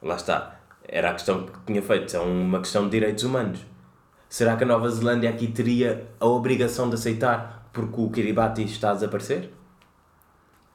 Lá 0.03 0.15
está. 0.15 0.59
Era 0.87 1.09
a 1.11 1.13
questão 1.13 1.45
que 1.45 1.51
tinha 1.65 1.81
feito. 1.81 2.15
É 2.15 2.19
uma 2.19 2.59
questão 2.59 2.85
de 2.85 2.91
direitos 2.91 3.23
humanos. 3.23 3.59
Será 4.29 4.55
que 4.57 4.63
a 4.63 4.67
Nova 4.67 4.89
Zelândia 4.89 5.29
aqui 5.29 5.47
teria 5.47 6.07
a 6.19 6.25
obrigação 6.25 6.89
de 6.89 6.95
aceitar 6.95 7.69
porque 7.71 8.01
o 8.01 8.09
Kiribati 8.09 8.63
está 8.63 8.91
a 8.91 8.93
desaparecer? 8.93 9.51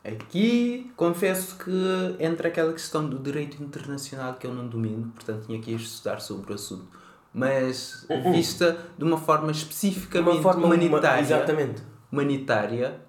Aqui 0.05 0.91
confesso 0.97 1.57
que 1.59 2.17
entra 2.19 2.49
aquela 2.49 2.73
questão 2.73 3.09
do 3.09 3.19
direito 3.19 3.63
internacional 3.63 4.35
que 4.35 4.47
eu 4.47 4.55
não 4.55 4.67
domino, 4.67 5.09
portanto 5.15 5.47
tinha 5.47 5.61
que 5.61 5.73
estudar 5.75 6.21
sobre 6.21 6.53
o 6.53 6.55
assunto. 6.55 6.87
Mas 7.35 8.07
vista 8.33 8.79
de 8.97 9.05
uma 9.05 9.19
forma 9.19 9.51
especificamente 9.51 10.37
uma 10.37 10.43
forma 10.43 10.67
huma- 10.67 10.75
humanitária, 10.77 11.21
Exatamente. 11.21 11.83
humanitária 12.11 13.01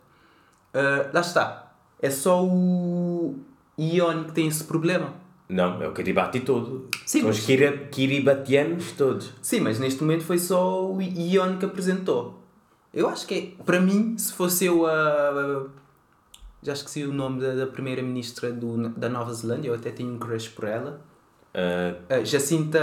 ah, 0.74 1.10
lá 1.14 1.22
está. 1.22 1.72
É 2.02 2.10
só 2.10 2.44
o 2.44 3.38
Ion 3.78 4.26
que 4.26 4.32
tem 4.34 4.48
esse 4.48 4.64
problema. 4.64 5.14
Não, 5.50 5.82
é 5.82 5.88
o 5.88 5.94
Kiribati 5.94 6.42
todo. 6.42 6.88
Sim, 7.06 7.20
São 7.22 7.28
mas- 7.30 7.40
os 7.40 7.46
Kira- 7.46 7.78
Kiribatianos 7.92 8.92
todos. 8.92 9.34
Sim, 9.42 9.62
mas 9.62 9.80
neste 9.80 10.02
momento 10.02 10.24
foi 10.24 10.38
só 10.38 10.86
o 10.92 11.02
Ion 11.02 11.58
que 11.58 11.66
apresentou. 11.66 12.40
Eu 12.94 13.10
acho 13.10 13.26
que, 13.28 13.56
é, 13.60 13.64
para 13.64 13.80
mim, 13.82 14.16
se 14.18 14.32
fosse 14.34 14.66
eu 14.66 14.86
a. 14.86 15.66
Já 16.62 16.74
esqueci 16.74 17.04
o 17.04 17.14
nome 17.14 17.42
da, 17.42 17.54
da 17.56 17.68
primeira-ministra 17.68 18.52
da 18.52 19.08
Nova 19.10 19.34
Zelândia, 19.34 19.70
eu 19.70 19.74
até 19.76 19.92
tenho 19.92 20.14
um 20.14 20.20
crush 20.20 20.50
por 20.50 20.66
ela. 20.66 21.02
Uh, 21.56 22.14
A 22.14 22.24
Jacinta. 22.24 22.80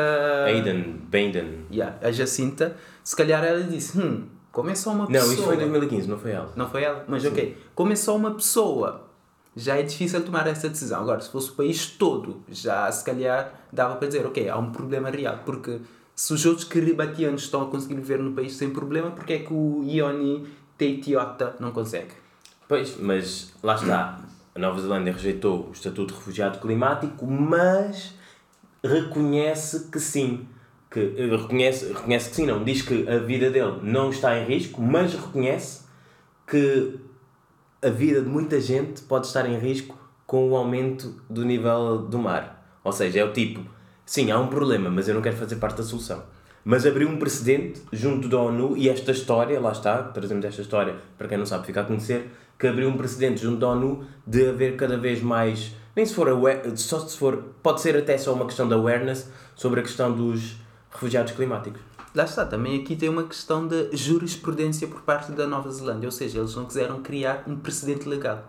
Aiden, 0.46 1.00
Baden. 1.04 1.66
Yeah, 1.70 1.96
a 2.02 2.10
Jacinta, 2.10 2.76
se 3.04 3.14
calhar 3.14 3.44
ela 3.44 3.62
disse: 3.62 3.96
Hum, 4.00 4.24
como 4.50 4.70
é 4.70 4.74
só 4.74 4.90
uma 4.92 5.06
pessoa. 5.06 5.24
Não, 5.26 5.32
isso 5.34 5.42
foi 5.44 5.54
em 5.54 5.58
2015, 5.58 6.08
não 6.08 6.18
foi 6.18 6.30
ela. 6.32 6.52
Não 6.56 6.68
foi 6.68 6.82
ela? 6.82 7.04
Mas 7.06 7.24
ok, 7.24 7.56
como 7.74 7.92
é 7.92 7.96
só 7.96 8.16
uma 8.16 8.32
pessoa, 8.32 9.05
já 9.56 9.76
é 9.78 9.82
difícil 9.82 10.22
tomar 10.22 10.46
essa 10.46 10.68
decisão. 10.68 11.00
Agora, 11.00 11.20
se 11.20 11.30
fosse 11.30 11.50
o 11.50 11.54
país 11.54 11.86
todo, 11.86 12.42
já 12.50 12.92
se 12.92 13.02
calhar 13.02 13.52
dava 13.72 13.96
para 13.96 14.06
dizer: 14.06 14.26
Ok, 14.26 14.46
há 14.48 14.56
um 14.58 14.70
problema 14.70 15.08
real. 15.08 15.40
Porque 15.46 15.80
se 16.14 16.34
os 16.34 16.44
outros 16.44 16.64
kiribatianos 16.64 17.44
estão 17.44 17.62
a 17.62 17.66
conseguir 17.66 17.94
viver 17.94 18.18
no 18.18 18.32
país 18.32 18.54
sem 18.54 18.70
problema, 18.70 19.10
porque 19.10 19.32
é 19.32 19.38
que 19.38 19.52
o 19.52 19.82
Ioni 19.82 20.46
Teitiota 20.76 21.56
não 21.58 21.72
consegue? 21.72 22.10
Pois, 22.68 22.98
mas 22.98 23.54
lá 23.62 23.76
está. 23.76 24.20
a 24.54 24.58
Nova 24.58 24.80
Zelândia 24.80 25.12
rejeitou 25.12 25.68
o 25.68 25.72
Estatuto 25.72 26.12
de 26.12 26.18
Refugiado 26.18 26.58
Climático, 26.58 27.26
mas 27.26 28.14
reconhece 28.84 29.88
que 29.90 29.98
sim. 29.98 30.46
Que, 30.90 31.14
eh, 31.16 31.36
reconhece, 31.36 31.92
reconhece 31.92 32.30
que 32.30 32.36
sim, 32.36 32.46
não. 32.46 32.62
Diz 32.62 32.82
que 32.82 33.08
a 33.08 33.18
vida 33.18 33.50
dele 33.50 33.80
não 33.82 34.10
está 34.10 34.38
em 34.38 34.44
risco, 34.44 34.82
mas 34.82 35.14
reconhece 35.14 35.86
que 36.46 37.00
a 37.86 37.90
vida 37.90 38.20
de 38.20 38.28
muita 38.28 38.60
gente 38.60 39.02
pode 39.02 39.28
estar 39.28 39.48
em 39.48 39.56
risco 39.58 39.96
com 40.26 40.50
o 40.50 40.56
aumento 40.56 41.14
do 41.30 41.44
nível 41.44 41.98
do 41.98 42.18
mar. 42.18 42.80
Ou 42.82 42.90
seja, 42.90 43.20
é 43.20 43.24
o 43.24 43.32
tipo, 43.32 43.60
sim, 44.04 44.32
há 44.32 44.40
um 44.40 44.48
problema, 44.48 44.90
mas 44.90 45.06
eu 45.06 45.14
não 45.14 45.22
quero 45.22 45.36
fazer 45.36 45.54
parte 45.54 45.76
da 45.76 45.84
solução. 45.84 46.24
Mas 46.64 46.84
abriu 46.84 47.08
um 47.08 47.16
precedente 47.16 47.80
junto 47.92 48.28
da 48.28 48.38
ONU 48.38 48.76
e 48.76 48.88
esta 48.88 49.12
história, 49.12 49.60
lá 49.60 49.70
está, 49.70 50.02
trazemos 50.02 50.44
esta 50.44 50.62
história 50.62 50.96
para 51.16 51.28
quem 51.28 51.38
não 51.38 51.46
sabe 51.46 51.64
ficar 51.64 51.82
a 51.82 51.84
conhecer, 51.84 52.28
que 52.58 52.66
abriu 52.66 52.88
um 52.88 52.96
precedente 52.96 53.40
junto 53.40 53.60
da 53.60 53.68
ONU 53.68 54.04
de 54.26 54.48
haver 54.48 54.74
cada 54.74 54.96
vez 54.96 55.22
mais, 55.22 55.72
nem 55.94 56.04
se 56.04 56.12
for, 56.12 56.28
aware, 56.28 56.76
só 56.76 56.98
se 56.98 57.16
for, 57.16 57.54
pode 57.62 57.80
ser 57.80 57.96
até 57.96 58.18
só 58.18 58.34
uma 58.34 58.46
questão 58.46 58.66
de 58.66 58.74
awareness 58.74 59.30
sobre 59.54 59.78
a 59.78 59.82
questão 59.84 60.12
dos 60.12 60.56
refugiados 60.90 61.32
climáticos. 61.34 61.80
Lá 62.16 62.24
está, 62.24 62.46
também 62.46 62.80
aqui 62.80 62.96
tem 62.96 63.10
uma 63.10 63.24
questão 63.24 63.68
de 63.68 63.94
jurisprudência 63.94 64.88
por 64.88 65.02
parte 65.02 65.32
da 65.32 65.46
Nova 65.46 65.70
Zelândia, 65.70 66.06
ou 66.06 66.10
seja, 66.10 66.38
eles 66.38 66.56
não 66.56 66.64
quiseram 66.64 67.02
criar 67.02 67.44
um 67.46 67.58
precedente 67.58 68.08
legal. 68.08 68.42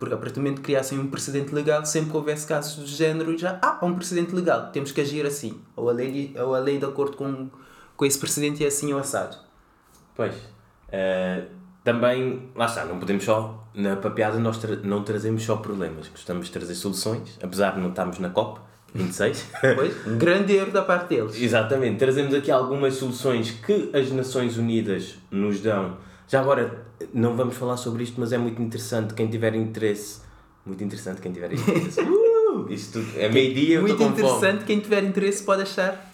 Porque 0.00 0.14
a 0.14 0.16
partir 0.16 0.34
do 0.34 0.40
momento 0.40 0.56
que 0.56 0.62
criassem 0.62 0.98
um 0.98 1.08
precedente 1.08 1.54
legal, 1.54 1.86
sempre 1.86 2.10
que 2.10 2.16
houvesse 2.16 2.44
casos 2.44 2.74
do 2.74 2.86
género, 2.88 3.38
já 3.38 3.60
ah, 3.62 3.78
há 3.80 3.86
um 3.86 3.94
precedente 3.94 4.34
legal, 4.34 4.72
temos 4.72 4.90
que 4.90 5.00
agir 5.00 5.24
assim. 5.24 5.60
Ou 5.76 5.88
a 5.88 5.92
lei, 5.92 6.34
ou 6.36 6.56
a 6.56 6.58
lei 6.58 6.78
de 6.78 6.84
acordo 6.86 7.16
com, 7.16 7.48
com 7.96 8.04
esse 8.04 8.18
precedente 8.18 8.64
é 8.64 8.66
assim 8.66 8.92
ou 8.92 8.98
assado. 8.98 9.36
Pois. 10.16 10.34
eh, 10.88 11.44
também, 11.84 12.50
lá 12.56 12.66
está, 12.66 12.84
não 12.84 12.98
podemos 12.98 13.22
só, 13.22 13.64
na 13.72 13.94
papeada 13.94 14.40
nós 14.40 14.58
tra 14.58 14.74
não 14.74 15.04
trazemos 15.04 15.44
só 15.44 15.56
problemas, 15.58 16.08
gostamos 16.08 16.46
de 16.46 16.52
trazer 16.52 16.74
soluções, 16.74 17.38
apesar 17.40 17.76
de 17.76 17.80
não 17.80 17.90
estarmos 17.90 18.18
na 18.18 18.28
COP 18.28 18.60
26. 18.94 19.46
Pois, 19.74 20.06
um 20.06 20.18
grande 20.18 20.54
erro 20.54 20.70
da 20.70 20.82
parte 20.82 21.10
deles. 21.10 21.40
Exatamente, 21.40 21.98
trazemos 21.98 22.34
aqui 22.34 22.50
algumas 22.50 22.94
soluções 22.94 23.50
que 23.50 23.90
as 23.92 24.10
Nações 24.10 24.56
Unidas 24.56 25.16
nos 25.30 25.60
dão. 25.60 25.96
Já 26.26 26.40
agora, 26.40 26.84
não 27.12 27.36
vamos 27.36 27.56
falar 27.56 27.76
sobre 27.76 28.02
isto, 28.02 28.20
mas 28.20 28.32
é 28.32 28.38
muito 28.38 28.60
interessante 28.60 29.14
quem 29.14 29.28
tiver 29.28 29.54
interesse. 29.54 30.20
Muito 30.64 30.82
interessante 30.84 31.20
quem 31.20 31.32
tiver 31.32 31.52
interesse. 31.52 32.00
uh, 32.02 32.66
isto 32.70 33.00
tudo 33.00 33.18
é 33.18 33.28
meio-dia, 33.28 33.80
Muito 33.80 34.02
interessante, 34.02 34.64
quem 34.64 34.80
tiver 34.80 35.04
interesse 35.04 35.42
pode 35.42 35.62
achar 35.62 36.12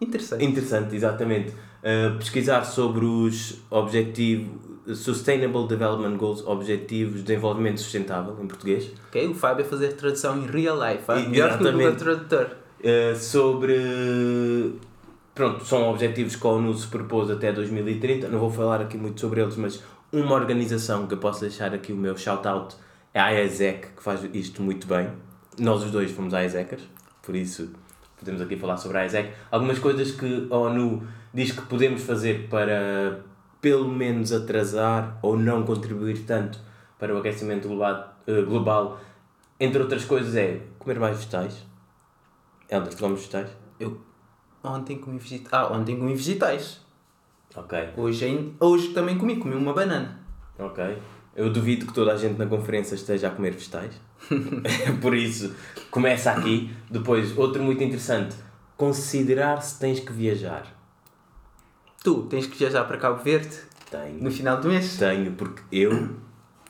interessante. 0.00 0.44
Interessante, 0.44 0.94
exatamente. 0.94 1.50
Uh, 1.50 2.16
pesquisar 2.18 2.64
sobre 2.64 3.04
os 3.04 3.58
objetivos 3.70 4.73
Sustainable 4.92 5.66
Development 5.66 6.16
Goals, 6.16 6.46
Objetivos 6.46 7.18
de 7.18 7.22
Desenvolvimento 7.22 7.80
Sustentável, 7.80 8.36
em 8.42 8.46
português. 8.46 8.90
Ok? 9.08 9.28
O 9.28 9.34
Fábio 9.34 9.64
a 9.64 9.68
fazer 9.68 9.94
tradução 9.94 10.38
em 10.38 10.46
real 10.46 10.76
life, 10.76 11.04
ah? 11.08 11.16
Melhor 11.16 11.58
que 11.58 11.64
o 11.64 11.72
Google. 11.72 11.96
Tradutor. 11.96 12.50
Uh, 12.80 13.16
sobre. 13.16 14.74
Pronto, 15.34 15.64
são 15.64 15.88
objetivos 15.90 16.36
que 16.36 16.46
a 16.46 16.50
ONU 16.50 16.74
se 16.74 16.86
propôs 16.86 17.30
até 17.30 17.52
2030. 17.52 18.28
Não 18.28 18.38
vou 18.38 18.50
falar 18.50 18.80
aqui 18.80 18.96
muito 18.96 19.20
sobre 19.20 19.40
eles, 19.40 19.56
mas 19.56 19.82
uma 20.12 20.34
organização 20.34 21.06
que 21.06 21.14
eu 21.14 21.18
posso 21.18 21.40
deixar 21.40 21.74
aqui 21.74 21.92
o 21.92 21.96
meu 21.96 22.16
shout-out 22.16 22.76
é 23.12 23.20
a 23.20 23.30
IASEC, 23.30 23.88
que 23.96 24.02
faz 24.02 24.20
isto 24.32 24.62
muito 24.62 24.86
bem. 24.86 25.08
Nós 25.58 25.82
os 25.82 25.90
dois 25.90 26.10
fomos 26.10 26.32
IASECers, 26.32 26.82
por 27.22 27.34
isso 27.34 27.70
podemos 28.18 28.40
aqui 28.40 28.56
falar 28.56 28.76
sobre 28.76 28.98
a 28.98 29.02
IASEC. 29.02 29.32
Algumas 29.50 29.78
coisas 29.78 30.12
que 30.12 30.46
a 30.50 30.56
ONU 30.56 31.02
diz 31.32 31.52
que 31.52 31.62
podemos 31.62 32.02
fazer 32.02 32.48
para 32.48 33.20
pelo 33.64 33.88
menos 33.88 34.30
atrasar 34.30 35.18
ou 35.22 35.38
não 35.38 35.62
contribuir 35.64 36.26
tanto 36.26 36.58
para 36.98 37.14
o 37.14 37.16
aquecimento 37.18 37.66
global, 37.66 38.98
eh. 39.00 39.04
Entre 39.58 39.80
outras 39.80 40.04
coisas 40.04 40.36
é 40.36 40.60
comer 40.78 41.00
mais 41.00 41.16
vegetais. 41.16 41.64
Helder, 42.68 42.92
tu 42.92 42.98
comes 42.98 43.20
vegetais? 43.20 43.48
Eu 43.80 43.98
ontem 44.62 44.98
comi 44.98 45.18
vegetais. 45.18 45.48
Ah, 45.50 45.72
ontem 45.72 45.96
comi 45.98 46.14
vegetais. 46.14 46.80
Ok, 47.56 47.88
Hoje, 47.96 48.54
hoje 48.60 48.88
também 48.88 49.16
comi, 49.16 49.36
comi 49.36 49.54
uma 49.54 49.72
banana. 49.72 50.20
ok. 50.58 50.98
Eu 51.34 51.50
duvido 51.50 51.86
que 51.86 51.94
toda 51.94 52.12
a 52.12 52.16
gente 52.16 52.38
na 52.38 52.46
conferência 52.46 52.94
esteja 52.94 53.28
a 53.28 53.30
comer 53.30 53.54
vegetais. 53.54 53.98
Por 55.00 55.16
isso, 55.16 55.54
começa 55.90 56.30
aqui. 56.30 56.70
Depois, 56.90 57.36
outro 57.38 57.62
muito 57.62 57.82
interessante. 57.82 58.36
Considerar 58.76 59.62
se 59.62 59.78
tens 59.80 60.00
que 60.00 60.12
viajar. 60.12 60.66
Tu 62.04 62.22
tens 62.28 62.46
que 62.46 62.56
viajar 62.58 62.84
para 62.84 62.98
Cabo 62.98 63.22
Verde 63.24 63.56
Tenho. 63.90 64.22
no 64.22 64.30
final 64.30 64.60
do 64.60 64.68
mês. 64.68 64.98
Tenho, 64.98 65.32
porque 65.32 65.62
eu 65.72 66.10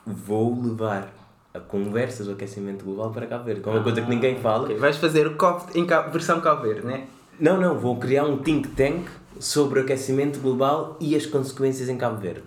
vou 0.07 0.61
levar 0.63 1.13
a 1.53 1.59
conversas 1.59 2.25
do 2.27 2.31
aquecimento 2.33 2.85
global 2.85 3.11
para 3.11 3.27
Cabo 3.27 3.43
Verde. 3.43 3.59
Que 3.61 3.67
é 3.67 3.71
uma 3.73 3.83
coisa 3.83 4.01
que 4.01 4.09
ninguém 4.09 4.37
fala. 4.39 4.63
Ok, 4.63 4.77
Vais 4.77 4.95
fazer 4.95 5.27
o 5.27 5.35
COP 5.35 5.77
em 5.77 5.85
Cabo- 5.85 6.09
versão 6.11 6.39
Cabo 6.39 6.61
Verde, 6.61 6.87
né? 6.87 7.05
Não, 7.37 7.59
não, 7.59 7.77
vou 7.77 7.97
criar 7.99 8.23
um 8.23 8.37
think 8.37 8.69
tank 8.69 9.07
sobre 9.37 9.79
o 9.79 9.83
aquecimento 9.83 10.39
global 10.39 10.95
e 11.01 11.13
as 11.17 11.25
consequências 11.25 11.89
em 11.89 11.97
Cabo 11.97 12.15
Verde. 12.17 12.43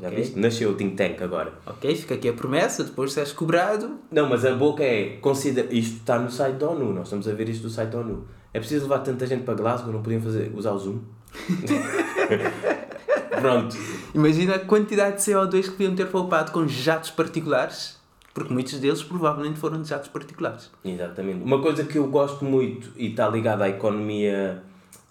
Já 0.00 0.06
Ok. 0.06 0.10
viste? 0.16 0.38
Nasceu 0.38 0.70
o 0.70 0.74
think 0.74 0.94
tank 0.94 1.20
agora. 1.20 1.52
Ok, 1.66 1.92
fica 1.96 2.14
aqui 2.14 2.28
a 2.28 2.32
promessa, 2.32 2.84
depois 2.84 3.12
se 3.12 3.18
és 3.18 3.32
cobrado. 3.32 3.96
Não, 4.12 4.28
mas 4.28 4.44
a 4.44 4.54
boca 4.54 4.84
é, 4.84 5.16
considera, 5.16 5.74
isto 5.74 5.96
está 5.96 6.20
no 6.20 6.30
site 6.30 6.54
da 6.56 6.68
ONU, 6.70 6.92
nós 6.92 7.04
estamos 7.08 7.26
a 7.26 7.32
ver 7.32 7.48
isto 7.48 7.62
do 7.62 7.70
site 7.70 7.90
da 7.90 7.98
ONU. 7.98 8.28
É 8.54 8.60
preciso 8.60 8.84
levar 8.84 9.00
tanta 9.00 9.26
gente 9.26 9.42
para 9.42 9.54
Glasgow, 9.54 9.92
não 9.92 10.02
podiam 10.02 10.20
fazer, 10.20 10.52
usar 10.54 10.70
o 10.72 10.78
Zoom? 10.78 10.98
Pronto. 13.40 13.76
Imagina 14.14 14.56
a 14.56 14.58
quantidade 14.58 15.16
de 15.16 15.22
CO2 15.22 15.64
que 15.64 15.70
podiam 15.70 15.94
ter 15.94 16.06
poupado 16.06 16.50
com 16.52 16.66
jatos 16.66 17.10
particulares, 17.10 17.98
porque 18.34 18.52
muitos 18.52 18.78
deles 18.78 19.02
provavelmente 19.02 19.58
foram 19.58 19.80
de 19.82 19.88
jatos 19.88 20.08
particulares. 20.08 20.70
Exatamente. 20.84 21.42
Uma 21.44 21.60
coisa 21.60 21.84
que 21.84 21.98
eu 21.98 22.06
gosto 22.08 22.44
muito 22.44 22.90
e 22.96 23.08
está 23.10 23.28
ligada 23.28 23.64
à 23.64 23.68
economia 23.68 24.62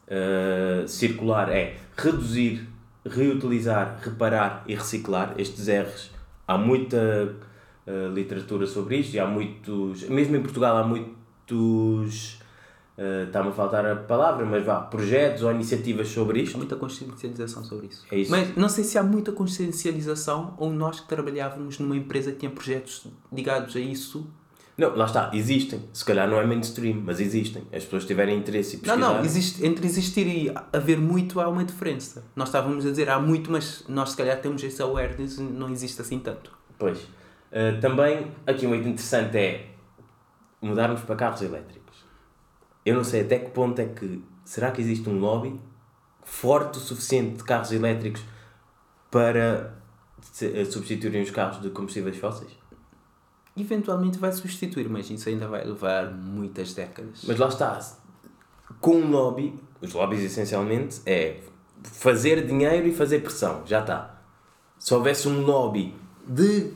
eh, 0.08 0.86
circular 0.88 1.50
é 1.50 1.76
reduzir, 1.96 2.68
reutilizar, 3.06 4.00
reparar 4.02 4.64
e 4.68 4.76
reciclar. 4.76 5.34
Estes 5.38 5.68
R's, 5.68 6.12
há 6.48 6.58
muita 6.58 7.36
eh, 7.86 8.10
literatura 8.14 8.66
sobre 8.66 8.98
isto 8.98 9.16
e 9.16 9.20
há 9.20 9.28
muitos, 9.28 10.04
mesmo 10.10 10.36
em 10.36 10.42
Portugal 10.42 10.78
há 10.78 10.84
muitos, 10.84 12.37
eh, 12.98 13.26
está-me 13.28 13.50
a 13.50 13.52
faltar 13.52 13.86
a 13.86 13.96
palavra, 13.96 14.44
mas 14.46 14.66
vá, 14.66 14.82
projetos 14.82 15.44
ou 15.44 15.52
iniciativas 15.52 16.08
sobre 16.08 16.40
Há 16.40 16.44
isto. 16.44 16.58
muita 16.58 16.76
consciencialização 16.76 17.64
sobre 17.64 17.88
isso. 17.88 18.06
É 18.12 18.18
isso. 18.18 18.32
Mas 18.32 18.56
não 18.56 18.68
sei 18.68 18.84
se 18.84 18.98
há 18.98 19.04
muita 19.04 19.32
consciencialização 19.32 20.56
ou 20.58 20.72
nós 20.72 21.00
que 21.00 21.08
trabalhávamos 21.08 21.78
numa 21.80 21.96
empresa 21.96 22.32
que 22.32 22.40
tinha 22.40 22.52
projetos 22.52 23.06
ligados 23.32 23.76
a 23.76 23.80
isso. 23.80 24.28
Não, 24.78 24.96
lá 24.96 25.06
está, 25.06 25.32
existem. 25.34 25.82
Se 25.92 26.06
calhar 26.06 26.30
não 26.30 26.40
é 26.40 26.46
mainstream, 26.46 27.02
mas 27.04 27.20
existem. 27.20 27.64
As 27.74 27.84
pessoas 27.84 28.06
tiverem 28.06 28.38
interesse 28.38 28.76
e 28.76 28.78
Não, 28.78 28.96
pesquisar. 28.96 29.14
não, 29.14 29.26
existe, 29.26 29.66
entre 29.66 29.86
existir 29.88 30.28
e 30.28 30.54
haver 30.72 31.00
muito 31.00 31.40
há 31.40 31.48
uma 31.48 31.64
diferença. 31.66 32.24
Nós 32.36 32.50
estávamos 32.50 32.86
a 32.86 32.90
dizer 32.92 33.10
há 33.10 33.20
muito, 33.20 33.52
mas 33.52 33.84
nós 33.88 34.12
se 34.12 34.18
calhar 34.18 34.40
temos 34.40 34.64
esse 34.64 34.80
awareness 34.82 35.38
e 35.40 35.42
não 35.42 35.70
existe 35.70 36.00
assim 36.02 36.20
tanto. 36.20 36.52
Pois. 36.78 37.00
Uh, 37.00 37.80
também, 37.82 38.28
aqui 38.46 38.68
um 38.68 38.70
muito 38.70 38.88
interessante 38.88 39.36
é 39.38 39.66
mudarmos 40.62 41.02
para 41.02 41.16
carros 41.16 41.42
elétricos. 41.42 42.06
Eu 42.88 42.96
não 42.96 43.04
sei 43.04 43.20
até 43.20 43.38
que 43.38 43.50
ponto 43.50 43.78
é 43.82 43.86
que. 43.86 44.24
Será 44.46 44.72
que 44.72 44.80
existe 44.80 45.10
um 45.10 45.20
lobby 45.20 45.60
forte 46.24 46.78
o 46.78 46.82
suficiente 46.82 47.36
de 47.36 47.44
carros 47.44 47.74
elétricos 47.74 48.24
para 49.12 49.76
uh, 50.18 50.72
substituírem 50.72 51.22
os 51.22 51.30
carros 51.30 51.62
de 51.62 51.70
combustíveis 51.70 52.16
fósseis? 52.16 52.50
Eventualmente 53.58 54.18
vai 54.18 54.32
substituir, 54.32 54.88
mas 54.88 55.10
isso 55.10 55.28
ainda 55.28 55.50
vai 55.50 55.66
levar 55.66 56.14
muitas 56.14 56.74
décadas. 56.74 57.26
Mas 57.28 57.38
lá 57.38 57.50
está. 57.50 57.78
Com 58.80 58.96
um 58.96 59.12
lobby, 59.12 59.60
os 59.82 59.92
lobbies 59.92 60.24
essencialmente 60.24 61.02
é 61.06 61.42
fazer 61.84 62.48
dinheiro 62.48 62.88
e 62.88 62.94
fazer 62.94 63.20
pressão. 63.20 63.64
Já 63.66 63.82
está. 63.82 64.22
Se 64.80 64.94
houvesse 64.94 65.28
um 65.28 65.42
lobby 65.42 65.94
de 66.26 66.72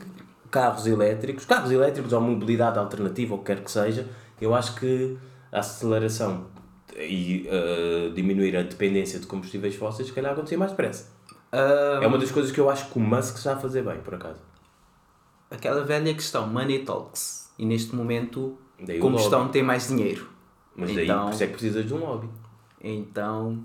carros 0.50 0.86
elétricos, 0.86 1.46
carros 1.46 1.70
elétricos 1.70 2.12
ou 2.12 2.20
mobilidade 2.20 2.78
alternativa, 2.78 3.32
ou 3.32 3.40
o 3.40 3.42
que 3.42 3.54
quer 3.54 3.64
que 3.64 3.70
seja, 3.70 4.06
eu 4.38 4.54
acho 4.54 4.74
que 4.74 5.16
a 5.52 5.58
aceleração 5.60 6.46
e 6.98 7.46
uh, 7.48 8.12
diminuir 8.14 8.56
a 8.56 8.62
dependência 8.62 9.18
de 9.20 9.26
combustíveis 9.26 9.74
fósseis, 9.76 10.08
se 10.08 10.14
calhar 10.14 10.32
acontecia 10.32 10.58
mais 10.58 10.70
depressa. 10.72 11.10
Ah, 11.52 12.00
É 12.02 12.06
uma 12.06 12.18
das 12.18 12.30
coisas 12.32 12.50
que 12.50 12.58
eu 12.58 12.68
acho 12.70 12.86
que 12.90 12.98
o 12.98 13.00
Musk 13.00 13.36
está 13.36 13.52
a 13.54 13.56
fazer 13.56 13.82
bem, 13.82 13.98
por 14.00 14.14
acaso. 14.14 14.40
aquela 15.50 15.84
velha 15.84 16.12
questão, 16.14 16.46
money 16.46 16.80
talks. 16.84 17.50
E 17.58 17.66
neste 17.66 17.94
momento, 17.94 18.56
Daí 18.82 18.98
combustão 18.98 19.48
tem 19.48 19.62
mais 19.62 19.88
dinheiro. 19.88 20.28
Mas 20.74 20.94
daí 20.94 21.04
Então- 21.04 21.26
por 21.26 21.34
isso 21.34 21.44
é 21.44 21.46
que 21.46 21.52
precisas 21.52 21.86
de 21.86 21.92
um 21.94 21.98
lobby. 21.98 22.28
Então, 22.82 23.62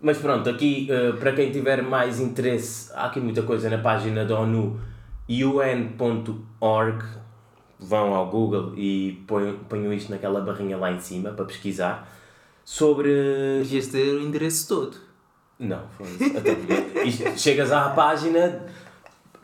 Mas 0.00 0.18
pronto, 0.18 0.48
aqui 0.50 0.88
eh, 0.90 1.12
para 1.12 1.32
quem 1.32 1.50
tiver 1.50 1.82
mais 1.82 2.20
interesse, 2.20 2.90
há 2.94 3.06
aqui 3.06 3.18
muita 3.20 3.42
coisa 3.42 3.68
na 3.70 3.78
página 3.78 4.24
da 4.26 4.38
ONU, 4.38 4.78
un.org. 5.28 7.02
Vão 7.78 8.14
ao 8.14 8.28
Google 8.30 8.72
e 8.76 9.22
ponham, 9.26 9.58
ponham 9.68 9.92
isto 9.92 10.10
naquela 10.10 10.40
barrinha 10.40 10.76
lá 10.76 10.90
em 10.90 11.00
cima 11.00 11.30
para 11.32 11.44
pesquisar. 11.44 12.08
Sobre. 12.64 13.10
devias 13.58 13.88
ter 13.88 14.14
o 14.14 14.20
endereço 14.20 14.68
todo. 14.68 14.96
Não, 15.58 15.82
foi 15.96 16.06
isso. 17.06 17.22
Então, 17.22 17.36
chegas 17.36 17.72
à 17.72 17.88
página, 17.90 18.66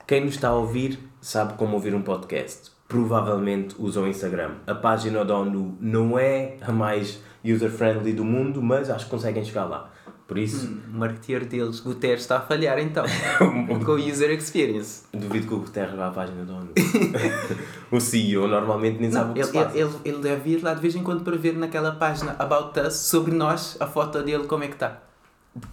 quem 0.07 0.24
nos 0.24 0.35
está 0.35 0.49
a 0.49 0.55
ouvir 0.55 0.99
sabe 1.20 1.55
como 1.55 1.74
ouvir 1.74 1.95
um 1.95 2.03
podcast, 2.03 2.72
provavelmente 2.89 3.76
usa 3.78 4.01
o 4.01 4.09
Instagram. 4.09 4.57
A 4.66 4.74
página 4.74 5.24
da 5.24 5.37
ONU 5.37 5.78
não 5.80 6.18
é 6.18 6.57
a 6.61 6.72
mais 6.72 7.22
user-friendly 7.45 8.12
do 8.12 8.24
mundo, 8.24 8.61
mas 8.61 8.91
acho 8.91 9.05
que 9.05 9.11
conseguem 9.11 9.45
chegar 9.45 9.64
lá. 9.64 9.91
Por 10.33 10.39
isso, 10.39 10.66
O 10.91 10.97
marketeer 10.97 11.45
deles, 11.45 11.78
Guterres, 11.80 12.22
está 12.22 12.39
a 12.39 12.41
falhar 12.41 12.78
então. 12.78 13.05
com 13.85 13.93
o 13.93 13.97
user 13.97 14.30
experience. 14.30 15.03
duvido 15.12 15.47
que 15.47 15.53
o 15.53 15.59
Guterres 15.59 15.95
vá 15.95 16.09
à 16.09 16.11
página 16.11 16.43
da 16.43 16.55
ONU. 16.55 16.70
o 17.93 18.01
CEO 18.01 18.49
normalmente 18.49 18.99
nem 18.99 19.12
sabe 19.12 19.33
o 19.33 19.35
que 19.35 19.41
Ele, 19.41 19.47
se 19.47 19.53
passa. 19.53 19.76
ele, 19.76 19.89
ele, 19.89 19.95
ele 20.07 20.18
deve 20.22 20.51
ir 20.53 20.62
lá 20.62 20.72
de 20.72 20.80
vez 20.80 20.97
em 20.97 21.03
quando 21.03 21.22
para 21.22 21.37
ver 21.37 21.53
naquela 21.53 21.93
página 21.93 22.35
About 22.39 22.80
Us 22.80 22.95
sobre 22.95 23.35
nós 23.35 23.76
a 23.78 23.87
foto 23.87 24.22
dele 24.22 24.45
como 24.45 24.64
é 24.64 24.68
que 24.68 24.72
está. 24.72 25.03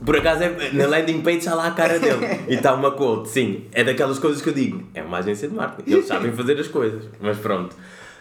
Por 0.06 0.18
acaso, 0.18 0.44
é, 0.44 0.74
na 0.74 0.88
landing 0.88 1.22
page 1.22 1.38
está 1.38 1.56
lá 1.56 1.68
a 1.68 1.72
cara 1.72 1.98
dele 1.98 2.20
e 2.50 2.56
está 2.56 2.74
uma 2.74 2.92
quote. 2.92 3.30
Sim, 3.30 3.64
é 3.72 3.82
daquelas 3.82 4.20
coisas 4.20 4.42
que 4.42 4.50
eu 4.50 4.54
digo. 4.54 4.84
É 4.94 5.02
uma 5.02 5.20
agência 5.20 5.48
de 5.48 5.56
marketing. 5.56 5.90
Eles 5.90 6.06
sabem 6.06 6.34
fazer 6.34 6.60
as 6.60 6.68
coisas. 6.68 7.06
Mas 7.22 7.38
pronto. 7.38 7.74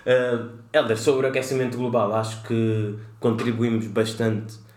Uh, 0.06 0.50
Helder, 0.72 0.96
sobre 0.96 1.26
o 1.26 1.30
aquecimento 1.30 1.76
global, 1.76 2.14
acho 2.14 2.44
que 2.44 2.94
contribuímos 3.18 3.88
bastante 3.88 4.67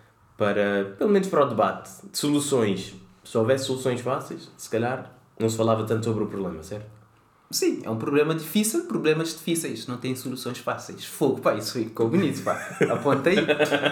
para, 0.41 0.95
pelo 0.97 1.11
menos 1.11 1.27
para 1.27 1.45
o 1.45 1.49
debate 1.49 1.91
de 2.11 2.17
soluções. 2.17 2.95
Se 3.23 3.37
houvesse 3.37 3.65
soluções 3.65 4.01
fáceis, 4.01 4.49
se 4.57 4.67
calhar 4.67 5.13
não 5.39 5.47
se 5.47 5.55
falava 5.55 5.83
tanto 5.83 6.03
sobre 6.03 6.23
o 6.23 6.27
problema, 6.27 6.63
certo? 6.63 6.87
Sim, 7.51 7.81
é 7.83 7.89
um 7.91 7.97
problema 7.97 8.33
difícil, 8.33 8.85
problemas 8.85 9.35
difíceis, 9.35 9.85
não 9.85 9.97
tem 9.97 10.15
soluções 10.15 10.57
fáceis. 10.57 11.05
Fogo, 11.05 11.41
pá, 11.41 11.53
isso 11.53 11.73
ficou 11.73 12.09
bonito, 12.09 12.41
pá. 12.41 12.53
Aponta 12.89 13.29
aí. 13.29 13.35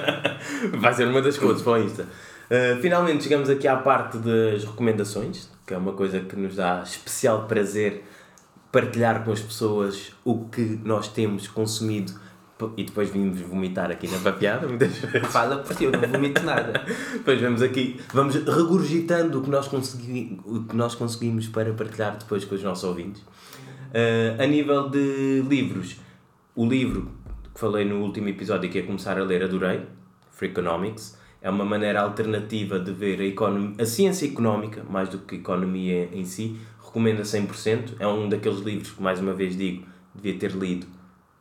Vai 0.80 0.92
ser 0.92 1.08
uma 1.08 1.22
das 1.22 1.38
coisas 1.38 1.62
para 1.62 1.74
o 1.74 1.78
Insta. 1.84 2.08
Uh, 2.50 2.82
finalmente 2.82 3.26
chegamos 3.26 3.48
aqui 3.48 3.68
à 3.68 3.78
parte 3.78 4.18
das 4.18 4.64
recomendações, 4.64 5.52
que 5.68 5.76
é 5.76 5.78
uma 5.78 5.94
coisa 5.94 6.20
que 6.20 6.36
nos 6.36 6.56
dá 6.56 6.82
especial 6.82 7.46
prazer 7.46 8.04
partilhar 8.72 9.24
com 9.24 9.32
as 9.32 9.40
pessoas 9.40 10.14
o 10.26 10.46
que 10.46 10.80
nós 10.84 11.10
temos 11.10 11.48
consumido 11.48 12.14
e 12.76 12.84
depois 12.84 13.10
vimos 13.10 13.40
vomitar 13.42 13.90
aqui 13.90 14.08
na 14.08 14.18
papeada 14.18 14.68
muitas 14.68 14.98
vezes. 15.00 15.28
Fala 15.30 15.58
por 15.58 15.76
ti, 15.76 15.86
eu 15.86 15.92
não 15.92 16.02
vomito 16.02 16.44
nada. 16.44 16.84
Depois 17.14 17.40
vamos 17.40 17.62
aqui, 17.62 18.00
vamos 18.14 18.36
regurgitando 18.36 19.40
o 19.40 19.44
que 19.44 19.50
nós, 19.50 19.68
consegui, 19.68 20.40
o 20.46 20.64
que 20.64 20.76
nós 20.76 20.96
conseguimos 20.96 21.48
para 21.48 21.74
partilhar 21.74 22.18
depois 22.18 22.44
com 22.44 22.56
os 22.56 22.64
nossos 22.64 22.84
ouvintes. 22.84 23.22
Uh, 23.22 24.42
a 24.42 24.46
nível 24.46 24.90
de 24.90 25.42
livros, 25.48 25.96
o 26.56 26.66
livro 26.66 27.10
que 27.54 27.60
falei 27.60 27.86
no 27.86 28.02
último 28.02 28.28
episódio 28.28 28.68
e 28.68 28.70
que 28.70 28.80
ia 28.80 28.86
começar 28.86 29.18
a 29.18 29.24
ler, 29.24 29.44
adorei, 29.44 29.84
Freakonomics. 30.32 31.18
É 31.42 31.50
uma 31.50 31.64
maneira 31.64 32.02
alternativa 32.02 32.78
de 32.78 32.92
ver 32.92 33.22
a, 33.22 33.26
econom 33.26 33.74
a 33.80 33.86
ciência 33.86 34.26
económica, 34.26 34.84
mais 34.90 35.08
do 35.08 35.20
que 35.20 35.36
a 35.36 35.38
economia 35.38 36.10
em 36.12 36.26
si. 36.26 36.58
Recomendo 36.84 37.22
a 37.22 37.24
100%. 37.24 37.96
É 38.00 38.06
um 38.06 38.28
daqueles 38.28 38.60
livros 38.60 38.92
que, 38.92 39.02
mais 39.02 39.22
uma 39.22 39.34
vez 39.34 39.56
digo, 39.56 39.86
devia 40.14 40.38
ter 40.38 40.52
lido 40.52 40.99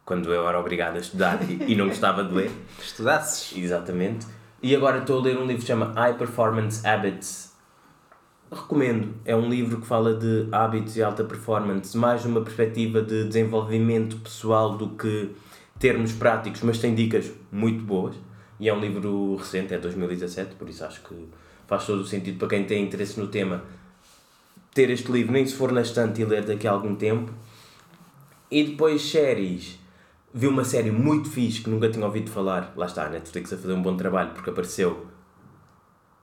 quando 0.08 0.32
eu 0.32 0.48
era 0.48 0.58
obrigado 0.58 0.96
a 0.96 1.00
estudar 1.00 1.38
e, 1.42 1.72
e 1.72 1.76
não 1.76 1.86
gostava 1.86 2.24
de 2.24 2.32
ler. 2.32 2.50
Estudasses. 2.82 3.54
Exatamente. 3.54 4.26
E 4.62 4.74
agora 4.74 5.00
estou 5.00 5.20
a 5.20 5.22
ler 5.22 5.36
um 5.36 5.42
livro 5.42 5.56
que 5.56 5.60
se 5.60 5.66
chama 5.66 5.92
High 5.92 6.16
Performance 6.16 6.86
Habits. 6.86 7.52
Recomendo. 8.50 9.16
É 9.26 9.36
um 9.36 9.50
livro 9.50 9.82
que 9.82 9.86
fala 9.86 10.14
de 10.14 10.48
hábitos 10.50 10.96
e 10.96 11.02
alta 11.02 11.24
performance, 11.24 11.94
mais 11.94 12.24
numa 12.24 12.40
perspectiva 12.40 13.02
de 13.02 13.24
desenvolvimento 13.24 14.16
pessoal 14.16 14.78
do 14.78 14.88
que 14.96 15.30
termos 15.78 16.12
práticos, 16.12 16.62
mas 16.62 16.78
tem 16.78 16.94
dicas 16.94 17.30
muito 17.52 17.84
boas. 17.84 18.16
E 18.58 18.66
é 18.66 18.72
um 18.72 18.80
livro 18.80 19.36
recente, 19.36 19.74
é 19.74 19.78
2017, 19.78 20.54
por 20.54 20.70
isso 20.70 20.86
acho 20.86 21.02
que 21.02 21.28
faz 21.66 21.84
todo 21.84 22.00
o 22.00 22.06
sentido 22.06 22.38
para 22.38 22.48
quem 22.48 22.64
tem 22.64 22.82
interesse 22.82 23.20
no 23.20 23.26
tema 23.26 23.62
ter 24.72 24.88
este 24.88 25.12
livro, 25.12 25.32
nem 25.32 25.44
se 25.44 25.54
for 25.54 25.70
na 25.70 25.82
estante 25.82 26.22
e 26.22 26.24
ler 26.24 26.46
daqui 26.46 26.66
a 26.66 26.70
algum 26.70 26.94
tempo. 26.94 27.30
E 28.50 28.64
depois 28.64 29.02
séries. 29.02 29.78
Vi 30.38 30.46
uma 30.46 30.62
série 30.62 30.92
muito 30.92 31.28
fixe 31.28 31.62
que 31.62 31.68
nunca 31.68 31.90
tinha 31.90 32.06
ouvido 32.06 32.30
falar. 32.30 32.72
Lá 32.76 32.86
está, 32.86 33.06
a 33.06 33.08
Netflix 33.08 33.52
a 33.52 33.56
fazer 33.56 33.72
um 33.72 33.82
bom 33.82 33.96
trabalho 33.96 34.30
porque 34.34 34.48
apareceu 34.48 35.08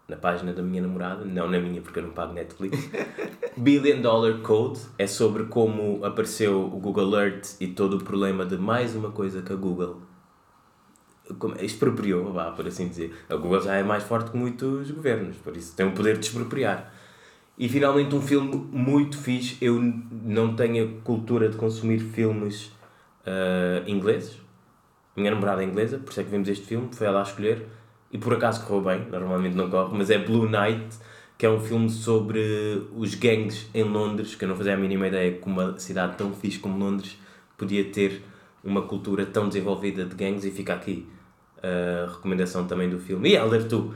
na 0.07 0.15
página 0.15 0.53
da 0.53 0.61
minha 0.61 0.81
namorada, 0.81 1.25
não 1.25 1.51
na 1.51 1.59
minha 1.59 1.81
porque 1.81 1.99
eu 1.99 2.03
não 2.03 2.11
pago 2.11 2.31
Netflix. 2.31 2.89
Billion 3.57 4.01
Dollar 4.01 4.39
Code 4.39 4.79
é 4.97 5.05
sobre 5.05 5.47
como 5.47 5.99
apareceu 6.05 6.61
o 6.61 6.79
Google 6.79 7.13
Earth 7.19 7.57
e 7.59 7.67
todo 7.67 7.97
o 7.97 8.03
problema 8.05 8.45
de 8.45 8.55
mais 8.55 8.95
uma 8.95 9.11
coisa 9.11 9.41
que 9.41 9.51
a 9.51 9.55
Google 9.57 10.01
como- 11.37 11.55
expropriou, 11.59 12.31
vá, 12.31 12.51
por 12.51 12.65
assim 12.65 12.87
dizer. 12.87 13.13
A 13.27 13.35
Google 13.35 13.59
já 13.59 13.75
é 13.75 13.83
mais 13.83 14.03
forte 14.03 14.31
que 14.31 14.37
muitos 14.37 14.91
governos, 14.91 15.35
por 15.35 15.57
isso 15.57 15.75
tem 15.75 15.85
o 15.85 15.91
poder 15.91 16.17
de 16.17 16.25
expropriar. 16.25 16.89
E 17.57 17.67
finalmente 17.67 18.15
um 18.15 18.21
filme 18.21 18.65
muito 18.71 19.17
fixe. 19.17 19.57
Eu 19.59 19.81
não 19.81 20.55
tenho 20.55 20.85
a 20.85 21.01
cultura 21.03 21.49
de 21.49 21.57
consumir 21.57 21.99
filmes 21.99 22.71
ah, 23.25 23.83
ingleses. 23.87 24.39
Minha 25.15 25.31
namorada 25.31 25.63
é 25.63 25.65
inglesa, 25.65 25.97
por 25.97 26.11
isso 26.11 26.19
é 26.19 26.23
que 26.23 26.29
vimos 26.29 26.49
este 26.49 26.65
filme, 26.65 26.89
foi 26.91 27.07
ela 27.07 27.19
a 27.19 27.23
escolher. 27.23 27.65
E 28.11 28.17
por 28.17 28.33
acaso 28.33 28.65
correu 28.65 28.83
bem, 28.83 29.07
normalmente 29.09 29.55
não 29.55 29.69
corre, 29.69 29.97
mas 29.97 30.09
é 30.09 30.17
Blue 30.17 30.47
Night, 30.47 30.97
que 31.37 31.45
é 31.45 31.49
um 31.49 31.59
filme 31.59 31.89
sobre 31.89 32.87
os 32.95 33.15
gangues 33.15 33.67
em 33.73 33.83
Londres, 33.83 34.35
que 34.35 34.45
eu 34.45 34.49
não 34.49 34.55
fazia 34.55 34.73
a 34.73 34.77
mínima 34.77 35.07
ideia 35.07 35.33
que 35.33 35.45
uma 35.47 35.77
cidade 35.79 36.17
tão 36.17 36.33
fixe 36.33 36.59
como 36.59 36.77
Londres 36.77 37.17
podia 37.57 37.83
ter 37.85 38.23
uma 38.63 38.81
cultura 38.81 39.25
tão 39.25 39.47
desenvolvida 39.47 40.05
de 40.05 40.15
gangues 40.15 40.43
e 40.45 40.51
fica 40.51 40.73
aqui 40.73 41.07
a 41.61 42.11
recomendação 42.11 42.65
também 42.67 42.89
do 42.89 42.99
filme. 42.99 43.29
E 43.29 43.35
Helder, 43.35 43.67
tu, 43.67 43.93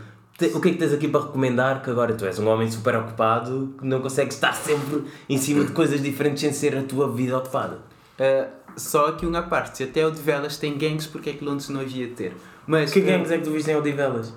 o 0.54 0.60
que 0.60 0.70
é 0.70 0.72
que 0.72 0.78
tens 0.78 0.94
aqui 0.94 1.08
para 1.08 1.22
recomendar? 1.22 1.82
Que 1.82 1.90
agora 1.90 2.14
tu 2.14 2.26
és 2.26 2.40
um 2.40 2.48
homem 2.48 2.70
super 2.70 2.96
ocupado, 2.96 3.74
que 3.78 3.86
não 3.86 4.02
consegues 4.02 4.36
estar 4.36 4.54
sempre 4.54 5.04
em 5.28 5.38
cima 5.38 5.64
de 5.64 5.72
coisas 5.72 6.02
diferentes 6.02 6.42
sem 6.42 6.52
ser 6.52 6.78
a 6.78 6.84
tua 6.84 7.12
vida 7.12 7.38
ocupada. 7.38 7.80
Uh, 8.20 8.59
só 8.76 9.07
aqui 9.07 9.26
uma 9.26 9.41
parte, 9.43 9.78
se 9.78 9.84
até 9.84 10.05
o 10.05 10.11
de 10.11 10.22
velas 10.22 10.57
tem 10.57 10.78
gangues, 10.78 11.05
porque 11.07 11.30
é 11.32 11.34
que 11.34 11.43
Londres 11.43 11.70
não 11.70 11.82
havia 11.82 12.07
de 12.07 12.13
ter? 12.13 12.38
Mas 12.67 12.91
Que 12.91 13.01
gangues 13.01 13.32
é 13.32 13.38
que 13.38 13.43
tu 13.43 13.51
viste 13.51 13.70
em 13.72 13.76
Odivelas? 13.76 14.34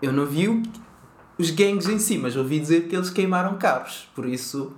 eu 0.00 0.12
não 0.12 0.26
vi 0.26 0.48
o- 0.48 0.62
os 1.38 1.50
gangues 1.50 1.88
em 1.88 1.98
si, 1.98 2.18
mas 2.18 2.36
ouvi 2.36 2.58
dizer 2.60 2.88
que 2.88 2.94
eles 2.96 3.08
queimaram 3.10 3.56
carros, 3.56 4.08
por 4.14 4.26
isso 4.26 4.72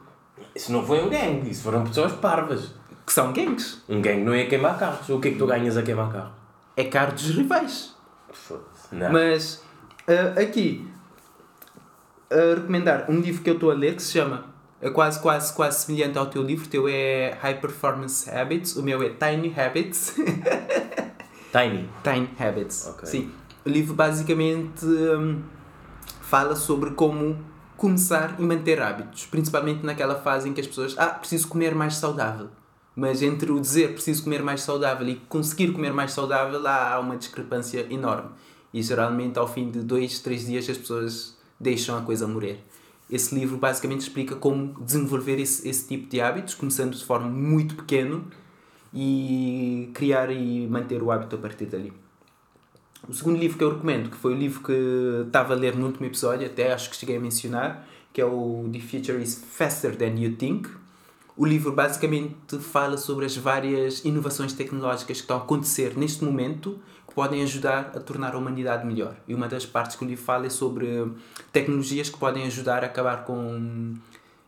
Isso 0.54 0.70
não 0.72 0.84
foi 0.84 1.02
um 1.04 1.08
gangue, 1.08 1.50
isso 1.50 1.62
foram 1.62 1.84
pessoas 1.84 2.12
parvas. 2.12 2.72
que 3.06 3.12
são 3.12 3.32
gangues. 3.32 3.82
Um 3.88 4.00
gangue 4.00 4.22
não 4.22 4.34
ia 4.34 4.46
queimar 4.48 4.78
carros. 4.78 5.08
O 5.10 5.20
que 5.20 5.28
é 5.28 5.30
que 5.32 5.36
tu 5.38 5.46
ganhas 5.46 5.76
a 5.76 5.82
queimar 5.82 6.10
carro? 6.10 6.32
É 6.76 6.84
carro 6.84 7.12
dos 7.12 7.28
rivais. 7.30 7.94
Foda-se. 8.32 8.94
Não. 8.94 9.12
Mas 9.12 9.62
uh, 10.08 10.40
aqui 10.40 10.88
a 12.30 12.54
recomendar 12.54 13.04
um 13.10 13.20
livro 13.20 13.42
que 13.42 13.50
eu 13.50 13.54
estou 13.54 13.70
a 13.70 13.74
ler 13.74 13.94
que 13.96 14.02
se 14.02 14.12
chama 14.12 14.46
é 14.84 14.90
quase 14.90 15.18
quase 15.18 15.50
quase 15.54 15.82
semelhante 15.82 16.18
ao 16.18 16.26
teu 16.26 16.42
livro. 16.42 16.66
O 16.66 16.68
teu 16.68 16.86
é 16.86 17.38
High 17.40 17.58
Performance 17.58 18.28
Habits, 18.28 18.76
o 18.76 18.82
meu 18.82 19.02
é 19.02 19.08
Tiny 19.08 19.54
Habits. 19.58 20.14
Tiny. 21.50 21.88
Tiny 22.02 22.28
Habits. 22.38 22.86
Ok. 22.88 23.08
Sim. 23.08 23.32
O 23.64 23.70
livro 23.70 23.94
basicamente 23.94 24.84
hum, 24.84 25.40
fala 26.20 26.54
sobre 26.54 26.90
como 26.90 27.42
começar 27.78 28.36
e 28.38 28.42
manter 28.42 28.78
hábitos, 28.82 29.24
principalmente 29.24 29.86
naquela 29.86 30.16
fase 30.16 30.50
em 30.50 30.52
que 30.52 30.60
as 30.60 30.66
pessoas, 30.66 30.94
ah, 30.98 31.06
preciso 31.06 31.48
comer 31.48 31.74
mais 31.74 31.96
saudável. 31.96 32.50
Mas 32.94 33.22
entre 33.22 33.50
o 33.50 33.58
dizer 33.58 33.94
preciso 33.94 34.22
comer 34.24 34.42
mais 34.42 34.60
saudável 34.60 35.08
e 35.08 35.16
conseguir 35.16 35.72
comer 35.72 35.94
mais 35.94 36.12
saudável, 36.12 36.64
há 36.66 37.00
uma 37.00 37.16
discrepância 37.16 37.86
enorme. 37.90 38.28
E 38.72 38.82
geralmente 38.82 39.38
ao 39.38 39.48
fim 39.48 39.70
de 39.70 39.80
dois, 39.80 40.18
três 40.18 40.44
dias 40.44 40.68
as 40.68 40.76
pessoas 40.76 41.38
deixam 41.58 41.96
a 41.96 42.02
coisa 42.02 42.26
morrer. 42.28 42.62
Esse 43.14 43.32
livro 43.32 43.56
basicamente 43.56 44.00
explica 44.00 44.34
como 44.34 44.74
desenvolver 44.80 45.38
esse, 45.38 45.68
esse 45.68 45.86
tipo 45.86 46.10
de 46.10 46.20
hábitos, 46.20 46.52
começando 46.56 46.96
de 46.96 47.04
forma 47.04 47.28
muito 47.28 47.76
pequeno 47.76 48.26
e 48.92 49.88
criar 49.94 50.32
e 50.32 50.66
manter 50.66 51.00
o 51.00 51.12
hábito 51.12 51.36
a 51.36 51.38
partir 51.38 51.66
dali. 51.66 51.92
O 53.08 53.12
segundo 53.12 53.38
livro 53.38 53.56
que 53.56 53.62
eu 53.62 53.70
recomendo, 53.70 54.10
que 54.10 54.16
foi 54.16 54.32
o 54.32 54.36
livro 54.36 54.64
que 54.64 55.26
estava 55.28 55.54
a 55.54 55.56
ler 55.56 55.76
no 55.76 55.86
último 55.86 56.06
episódio, 56.06 56.44
até 56.44 56.72
acho 56.72 56.90
que 56.90 56.96
cheguei 56.96 57.16
a 57.16 57.20
mencionar, 57.20 57.86
que 58.12 58.20
é 58.20 58.24
o 58.24 58.68
The 58.72 58.80
Future 58.80 59.22
is 59.22 59.44
Faster 59.48 59.94
Than 59.94 60.18
You 60.18 60.34
Think. 60.34 60.68
O 61.36 61.46
livro 61.46 61.70
basicamente 61.70 62.58
fala 62.58 62.96
sobre 62.96 63.26
as 63.26 63.36
várias 63.36 64.04
inovações 64.04 64.54
tecnológicas 64.54 65.18
que 65.18 65.22
estão 65.22 65.36
a 65.36 65.40
acontecer 65.40 65.96
neste 65.96 66.24
momento 66.24 66.80
podem 67.14 67.42
ajudar 67.42 67.92
a 67.94 68.00
tornar 68.00 68.34
a 68.34 68.38
humanidade 68.38 68.86
melhor. 68.86 69.14
E 69.26 69.34
uma 69.34 69.48
das 69.48 69.64
partes 69.64 69.96
que 69.96 70.04
o 70.04 70.08
livro 70.08 70.24
fala 70.24 70.46
é 70.46 70.50
sobre 70.50 70.86
tecnologias 71.52 72.10
que 72.10 72.18
podem 72.18 72.44
ajudar 72.46 72.82
a 72.82 72.86
acabar 72.86 73.24
com 73.24 73.94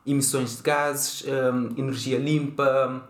emissões 0.07 0.57
de 0.57 0.63
gases, 0.63 1.25
hum, 1.25 1.71
energia 1.77 2.19
limpa, 2.19 3.03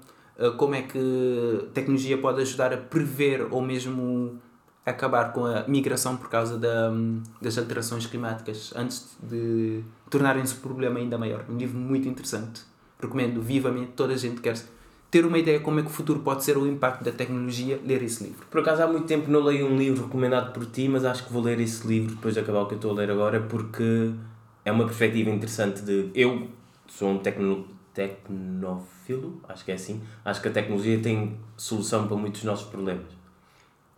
como 0.56 0.74
é 0.74 0.82
que 0.82 1.68
tecnologia 1.72 2.18
pode 2.18 2.42
ajudar 2.42 2.72
a 2.72 2.76
prever 2.76 3.48
ou 3.50 3.62
mesmo 3.62 4.38
acabar 4.84 5.32
com 5.32 5.44
a 5.44 5.66
migração 5.66 6.16
por 6.16 6.28
causa 6.28 6.58
da, 6.58 6.90
hum, 6.90 7.22
das 7.40 7.58
alterações 7.58 8.06
climáticas 8.06 8.72
antes 8.76 9.16
de 9.22 9.82
tornarem-se 10.08 10.54
um 10.54 10.58
problema 10.58 11.00
ainda 11.00 11.18
maior. 11.18 11.44
Um 11.48 11.56
livro 11.56 11.78
muito 11.78 12.08
interessante. 12.08 12.62
Recomendo 13.00 13.42
vivamente 13.42 13.92
toda 13.92 14.14
a 14.14 14.16
gente 14.16 14.36
que 14.36 14.42
quer 14.42 14.56
ter 15.16 15.24
uma 15.24 15.38
ideia 15.38 15.60
como 15.60 15.80
é 15.80 15.82
que 15.82 15.88
o 15.88 15.92
futuro 15.92 16.20
pode 16.20 16.44
ser 16.44 16.58
o 16.58 16.66
impacto 16.66 17.02
da 17.02 17.10
tecnologia, 17.10 17.80
ler 17.82 18.02
esse 18.02 18.22
livro. 18.22 18.46
Por 18.50 18.60
acaso 18.60 18.82
há 18.82 18.86
muito 18.86 19.06
tempo 19.06 19.30
não 19.30 19.42
leio 19.42 19.66
um 19.66 19.74
livro 19.78 20.04
recomendado 20.04 20.52
por 20.52 20.66
ti, 20.66 20.88
mas 20.88 21.06
acho 21.06 21.24
que 21.24 21.32
vou 21.32 21.42
ler 21.42 21.58
esse 21.58 21.86
livro 21.86 22.14
depois 22.16 22.34
de 22.34 22.40
acabar 22.40 22.60
o 22.60 22.66
que 22.66 22.74
eu 22.74 22.76
estou 22.76 22.90
a 22.90 22.94
ler 22.94 23.10
agora 23.10 23.40
porque 23.40 24.10
é 24.62 24.70
uma 24.70 24.84
perspectiva 24.84 25.30
interessante 25.30 25.80
de. 25.80 26.10
Eu 26.14 26.48
sou 26.86 27.08
um 27.12 27.18
tecno, 27.18 27.66
filo, 29.06 29.40
acho 29.48 29.64
que 29.64 29.70
é 29.72 29.74
assim. 29.76 30.02
Acho 30.22 30.42
que 30.42 30.48
a 30.48 30.50
tecnologia 30.50 30.98
tem 30.98 31.38
solução 31.56 32.06
para 32.06 32.16
muitos 32.18 32.42
dos 32.42 32.50
nossos 32.50 32.68
problemas. 32.68 33.06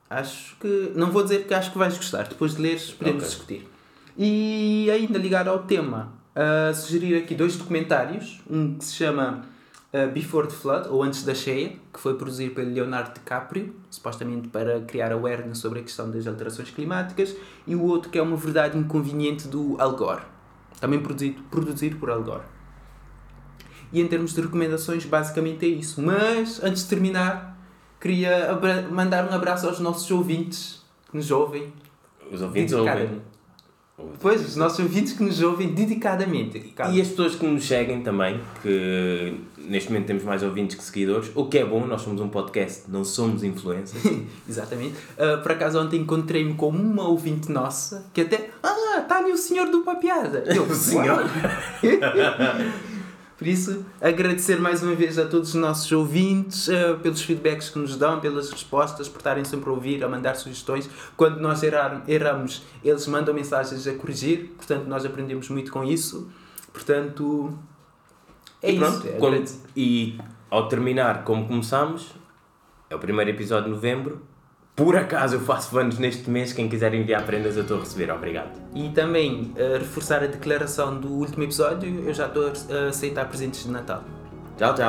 Acho 0.09 0.57
que. 0.61 0.93
Não 0.95 1.11
vou 1.11 1.25
dizer 1.25 1.41
porque 1.41 1.55
acho 1.55 1.73
que 1.73 1.79
vais 1.79 1.97
gostar. 1.97 2.29
Depois 2.29 2.55
de 2.55 2.63
leres, 2.63 2.93
podemos 2.93 3.25
Ok. 3.25 3.29
discutir. 3.29 3.69
E 4.17 4.89
ainda 4.89 5.19
ligado 5.19 5.49
ao 5.49 5.65
tema, 5.65 6.13
uh, 6.37 6.73
sugerir 6.73 7.17
aqui 7.17 7.35
dois 7.35 7.57
documentários. 7.57 8.41
Um 8.49 8.75
que 8.77 8.85
se 8.85 8.95
chama 8.95 9.45
uh, 9.93 10.11
Before 10.13 10.47
the 10.47 10.55
Flood, 10.55 10.89
ou 10.89 11.03
Antes 11.03 11.25
da 11.25 11.35
Cheia, 11.35 11.77
que 11.93 12.01
foi 12.01 12.15
produzido 12.15 12.55
pelo 12.55 12.71
Leonardo 12.71 13.15
DiCaprio, 13.15 13.75
supostamente 13.91 14.49
para 14.49 14.81
criar 14.81 15.13
awareness 15.13 15.59
sobre 15.59 15.81
a 15.81 15.83
questão 15.83 16.11
das 16.11 16.27
alterações 16.27 16.71
climáticas. 16.71 17.35
E 17.67 17.75
o 17.75 17.83
outro 17.83 18.11
que 18.11 18.19
é 18.19 18.23
uma 18.23 18.37
verdade 18.37 18.77
inconveniente 18.77 19.49
do 19.49 19.77
Al 19.81 19.97
Gore, 19.97 20.23
também 20.81 21.01
produzido, 21.01 21.43
produzido 21.51 21.97
por 21.97 22.11
Al 22.11 22.23
Gore. 22.23 22.45
E 23.93 24.01
em 24.01 24.07
termos 24.07 24.35
de 24.35 24.41
recomendações, 24.41 25.07
basicamente 25.07 25.65
é 25.65 25.69
isso. 25.69 26.03
Mas, 26.03 26.63
antes 26.63 26.83
de 26.83 26.89
terminar, 26.91 27.59
queria 27.99 28.59
mandar 28.91 29.27
um 29.27 29.35
abraço 29.35 29.67
aos 29.67 29.81
nossos 29.81 30.11
ouvintes 30.11 30.83
que 31.11 31.17
nos 31.17 31.31
ouvem. 31.31 31.73
Os 32.31 32.43
ouvintes 32.43 32.75
ouvem. 32.75 33.23
Pois, 34.21 34.47
os 34.47 34.57
nossos 34.57 34.79
ouvintes 34.79 35.13
que 35.13 35.23
nos 35.23 35.41
ouvem 35.43 35.69
dedicadamente. 35.75 36.73
E 36.93 37.01
as 37.01 37.09
pessoas 37.09 37.35
que 37.35 37.47
nos 37.47 37.67
seguem 37.67 38.01
também, 38.03 38.41
que 38.63 39.35
neste 39.57 39.91
momento 39.91 40.07
temos 40.07 40.23
mais 40.23 40.43
ouvintes 40.43 40.77
que 40.77 40.85
seguidores, 40.85 41.31
o 41.35 41.47
que 41.47 41.59
é 41.59 41.65
bom, 41.65 41.85
nós 41.87 42.03
somos 42.03 42.21
um 42.21 42.29
podcast, 42.29 42.85
não 42.89 43.05
somos 43.05 43.43
influencers. 43.43 44.03
Exatamente. 44.49 44.95
Ah, 45.19 45.39
por 45.43 45.53
acaso 45.53 45.81
ontem 45.81 46.01
encontrei-me 46.01 46.55
com 46.55 46.69
uma 46.69 47.09
ouvinte 47.09 47.51
nossa 47.51 48.07
que 48.15 48.21
até. 48.21 48.51
Ah, 48.63 49.01
está 49.01 49.19
ali 49.19 49.33
o 49.33 49.37
senhor 49.37 49.69
do 49.69 49.81
Papiada. 49.83 50.45
Eu, 50.55 50.65
O 50.65 50.75
senhor? 50.75 51.25
Por 53.39 53.47
isso, 53.47 53.87
agradecer 54.01 54.61
mais 54.61 54.83
uma 54.83 54.97
vez 54.97 55.17
a 55.17 55.25
todos 55.25 55.51
os 55.51 55.55
nossos 55.55 55.91
ouvintes 55.93 56.69
ah, 56.69 56.99
pelos 57.01 57.23
feedbacks 57.23 57.71
que 57.71 57.79
nos 57.79 57.97
dão, 57.97 58.19
pelas 58.19 58.51
respostas, 58.51 59.09
por 59.09 59.19
estarem 59.19 59.45
sempre 59.45 59.71
a 59.71 59.73
ouvir, 59.73 60.03
a 60.03 60.09
mandar 60.09 60.35
sugestões. 60.35 60.91
Quando 61.17 61.39
nós 61.39 61.63
errar, 61.63 62.03
erramos, 62.09 62.65
eles 62.83 63.07
mandam 63.07 63.33
mensagens 63.33 63.87
a 63.87 63.95
corrigir, 63.95 64.51
portanto, 64.57 64.87
nós 64.87 65.05
aprendemos 65.07 65.49
muito 65.51 65.71
com 65.71 65.85
isso. 65.85 66.29
Portanto, 66.73 67.57
é 68.61 68.73
e 68.73 68.75
isso. 68.75 68.85
pronto, 68.85 69.07
é 69.07 69.17
agradecer. 69.17 69.61
e 69.77 70.19
ao 70.51 70.69
terminar 70.69 71.23
como 71.23 71.47
começamos, 71.47 72.11
é 72.91 72.97
o 72.97 72.99
primeiro 72.99 73.31
episódio 73.31 73.67
de 73.67 73.71
novembro. 73.71 74.21
Por 74.79 74.97
acaso 74.97 75.35
eu 75.35 75.41
faço 75.41 75.77
anos 75.77 75.99
neste 75.99 76.31
mês, 76.31 76.53
quem 76.53 76.69
quiser 76.69 76.95
enviar 76.95 77.27
prendas 77.27 77.57
eu 77.57 77.63
estou 77.63 77.79
a 77.79 77.81
receber, 77.81 78.13
obrigado. 78.13 78.57
E 78.73 78.91
também 78.91 79.53
a 79.59 79.79
reforçar 79.79 80.23
a 80.23 80.29
declaração 80.29 81.01
do 81.01 81.09
último 81.15 81.43
episódio, 81.43 82.05
eu 82.07 82.15
já 82.15 82.27
estou 82.27 82.47
a 82.47 82.89
aceitar 82.89 83.29
presentes 83.29 83.65
de 83.65 83.73
Natal. 83.73 84.05
Tchau, 84.57 84.77
tchau. 84.77 84.89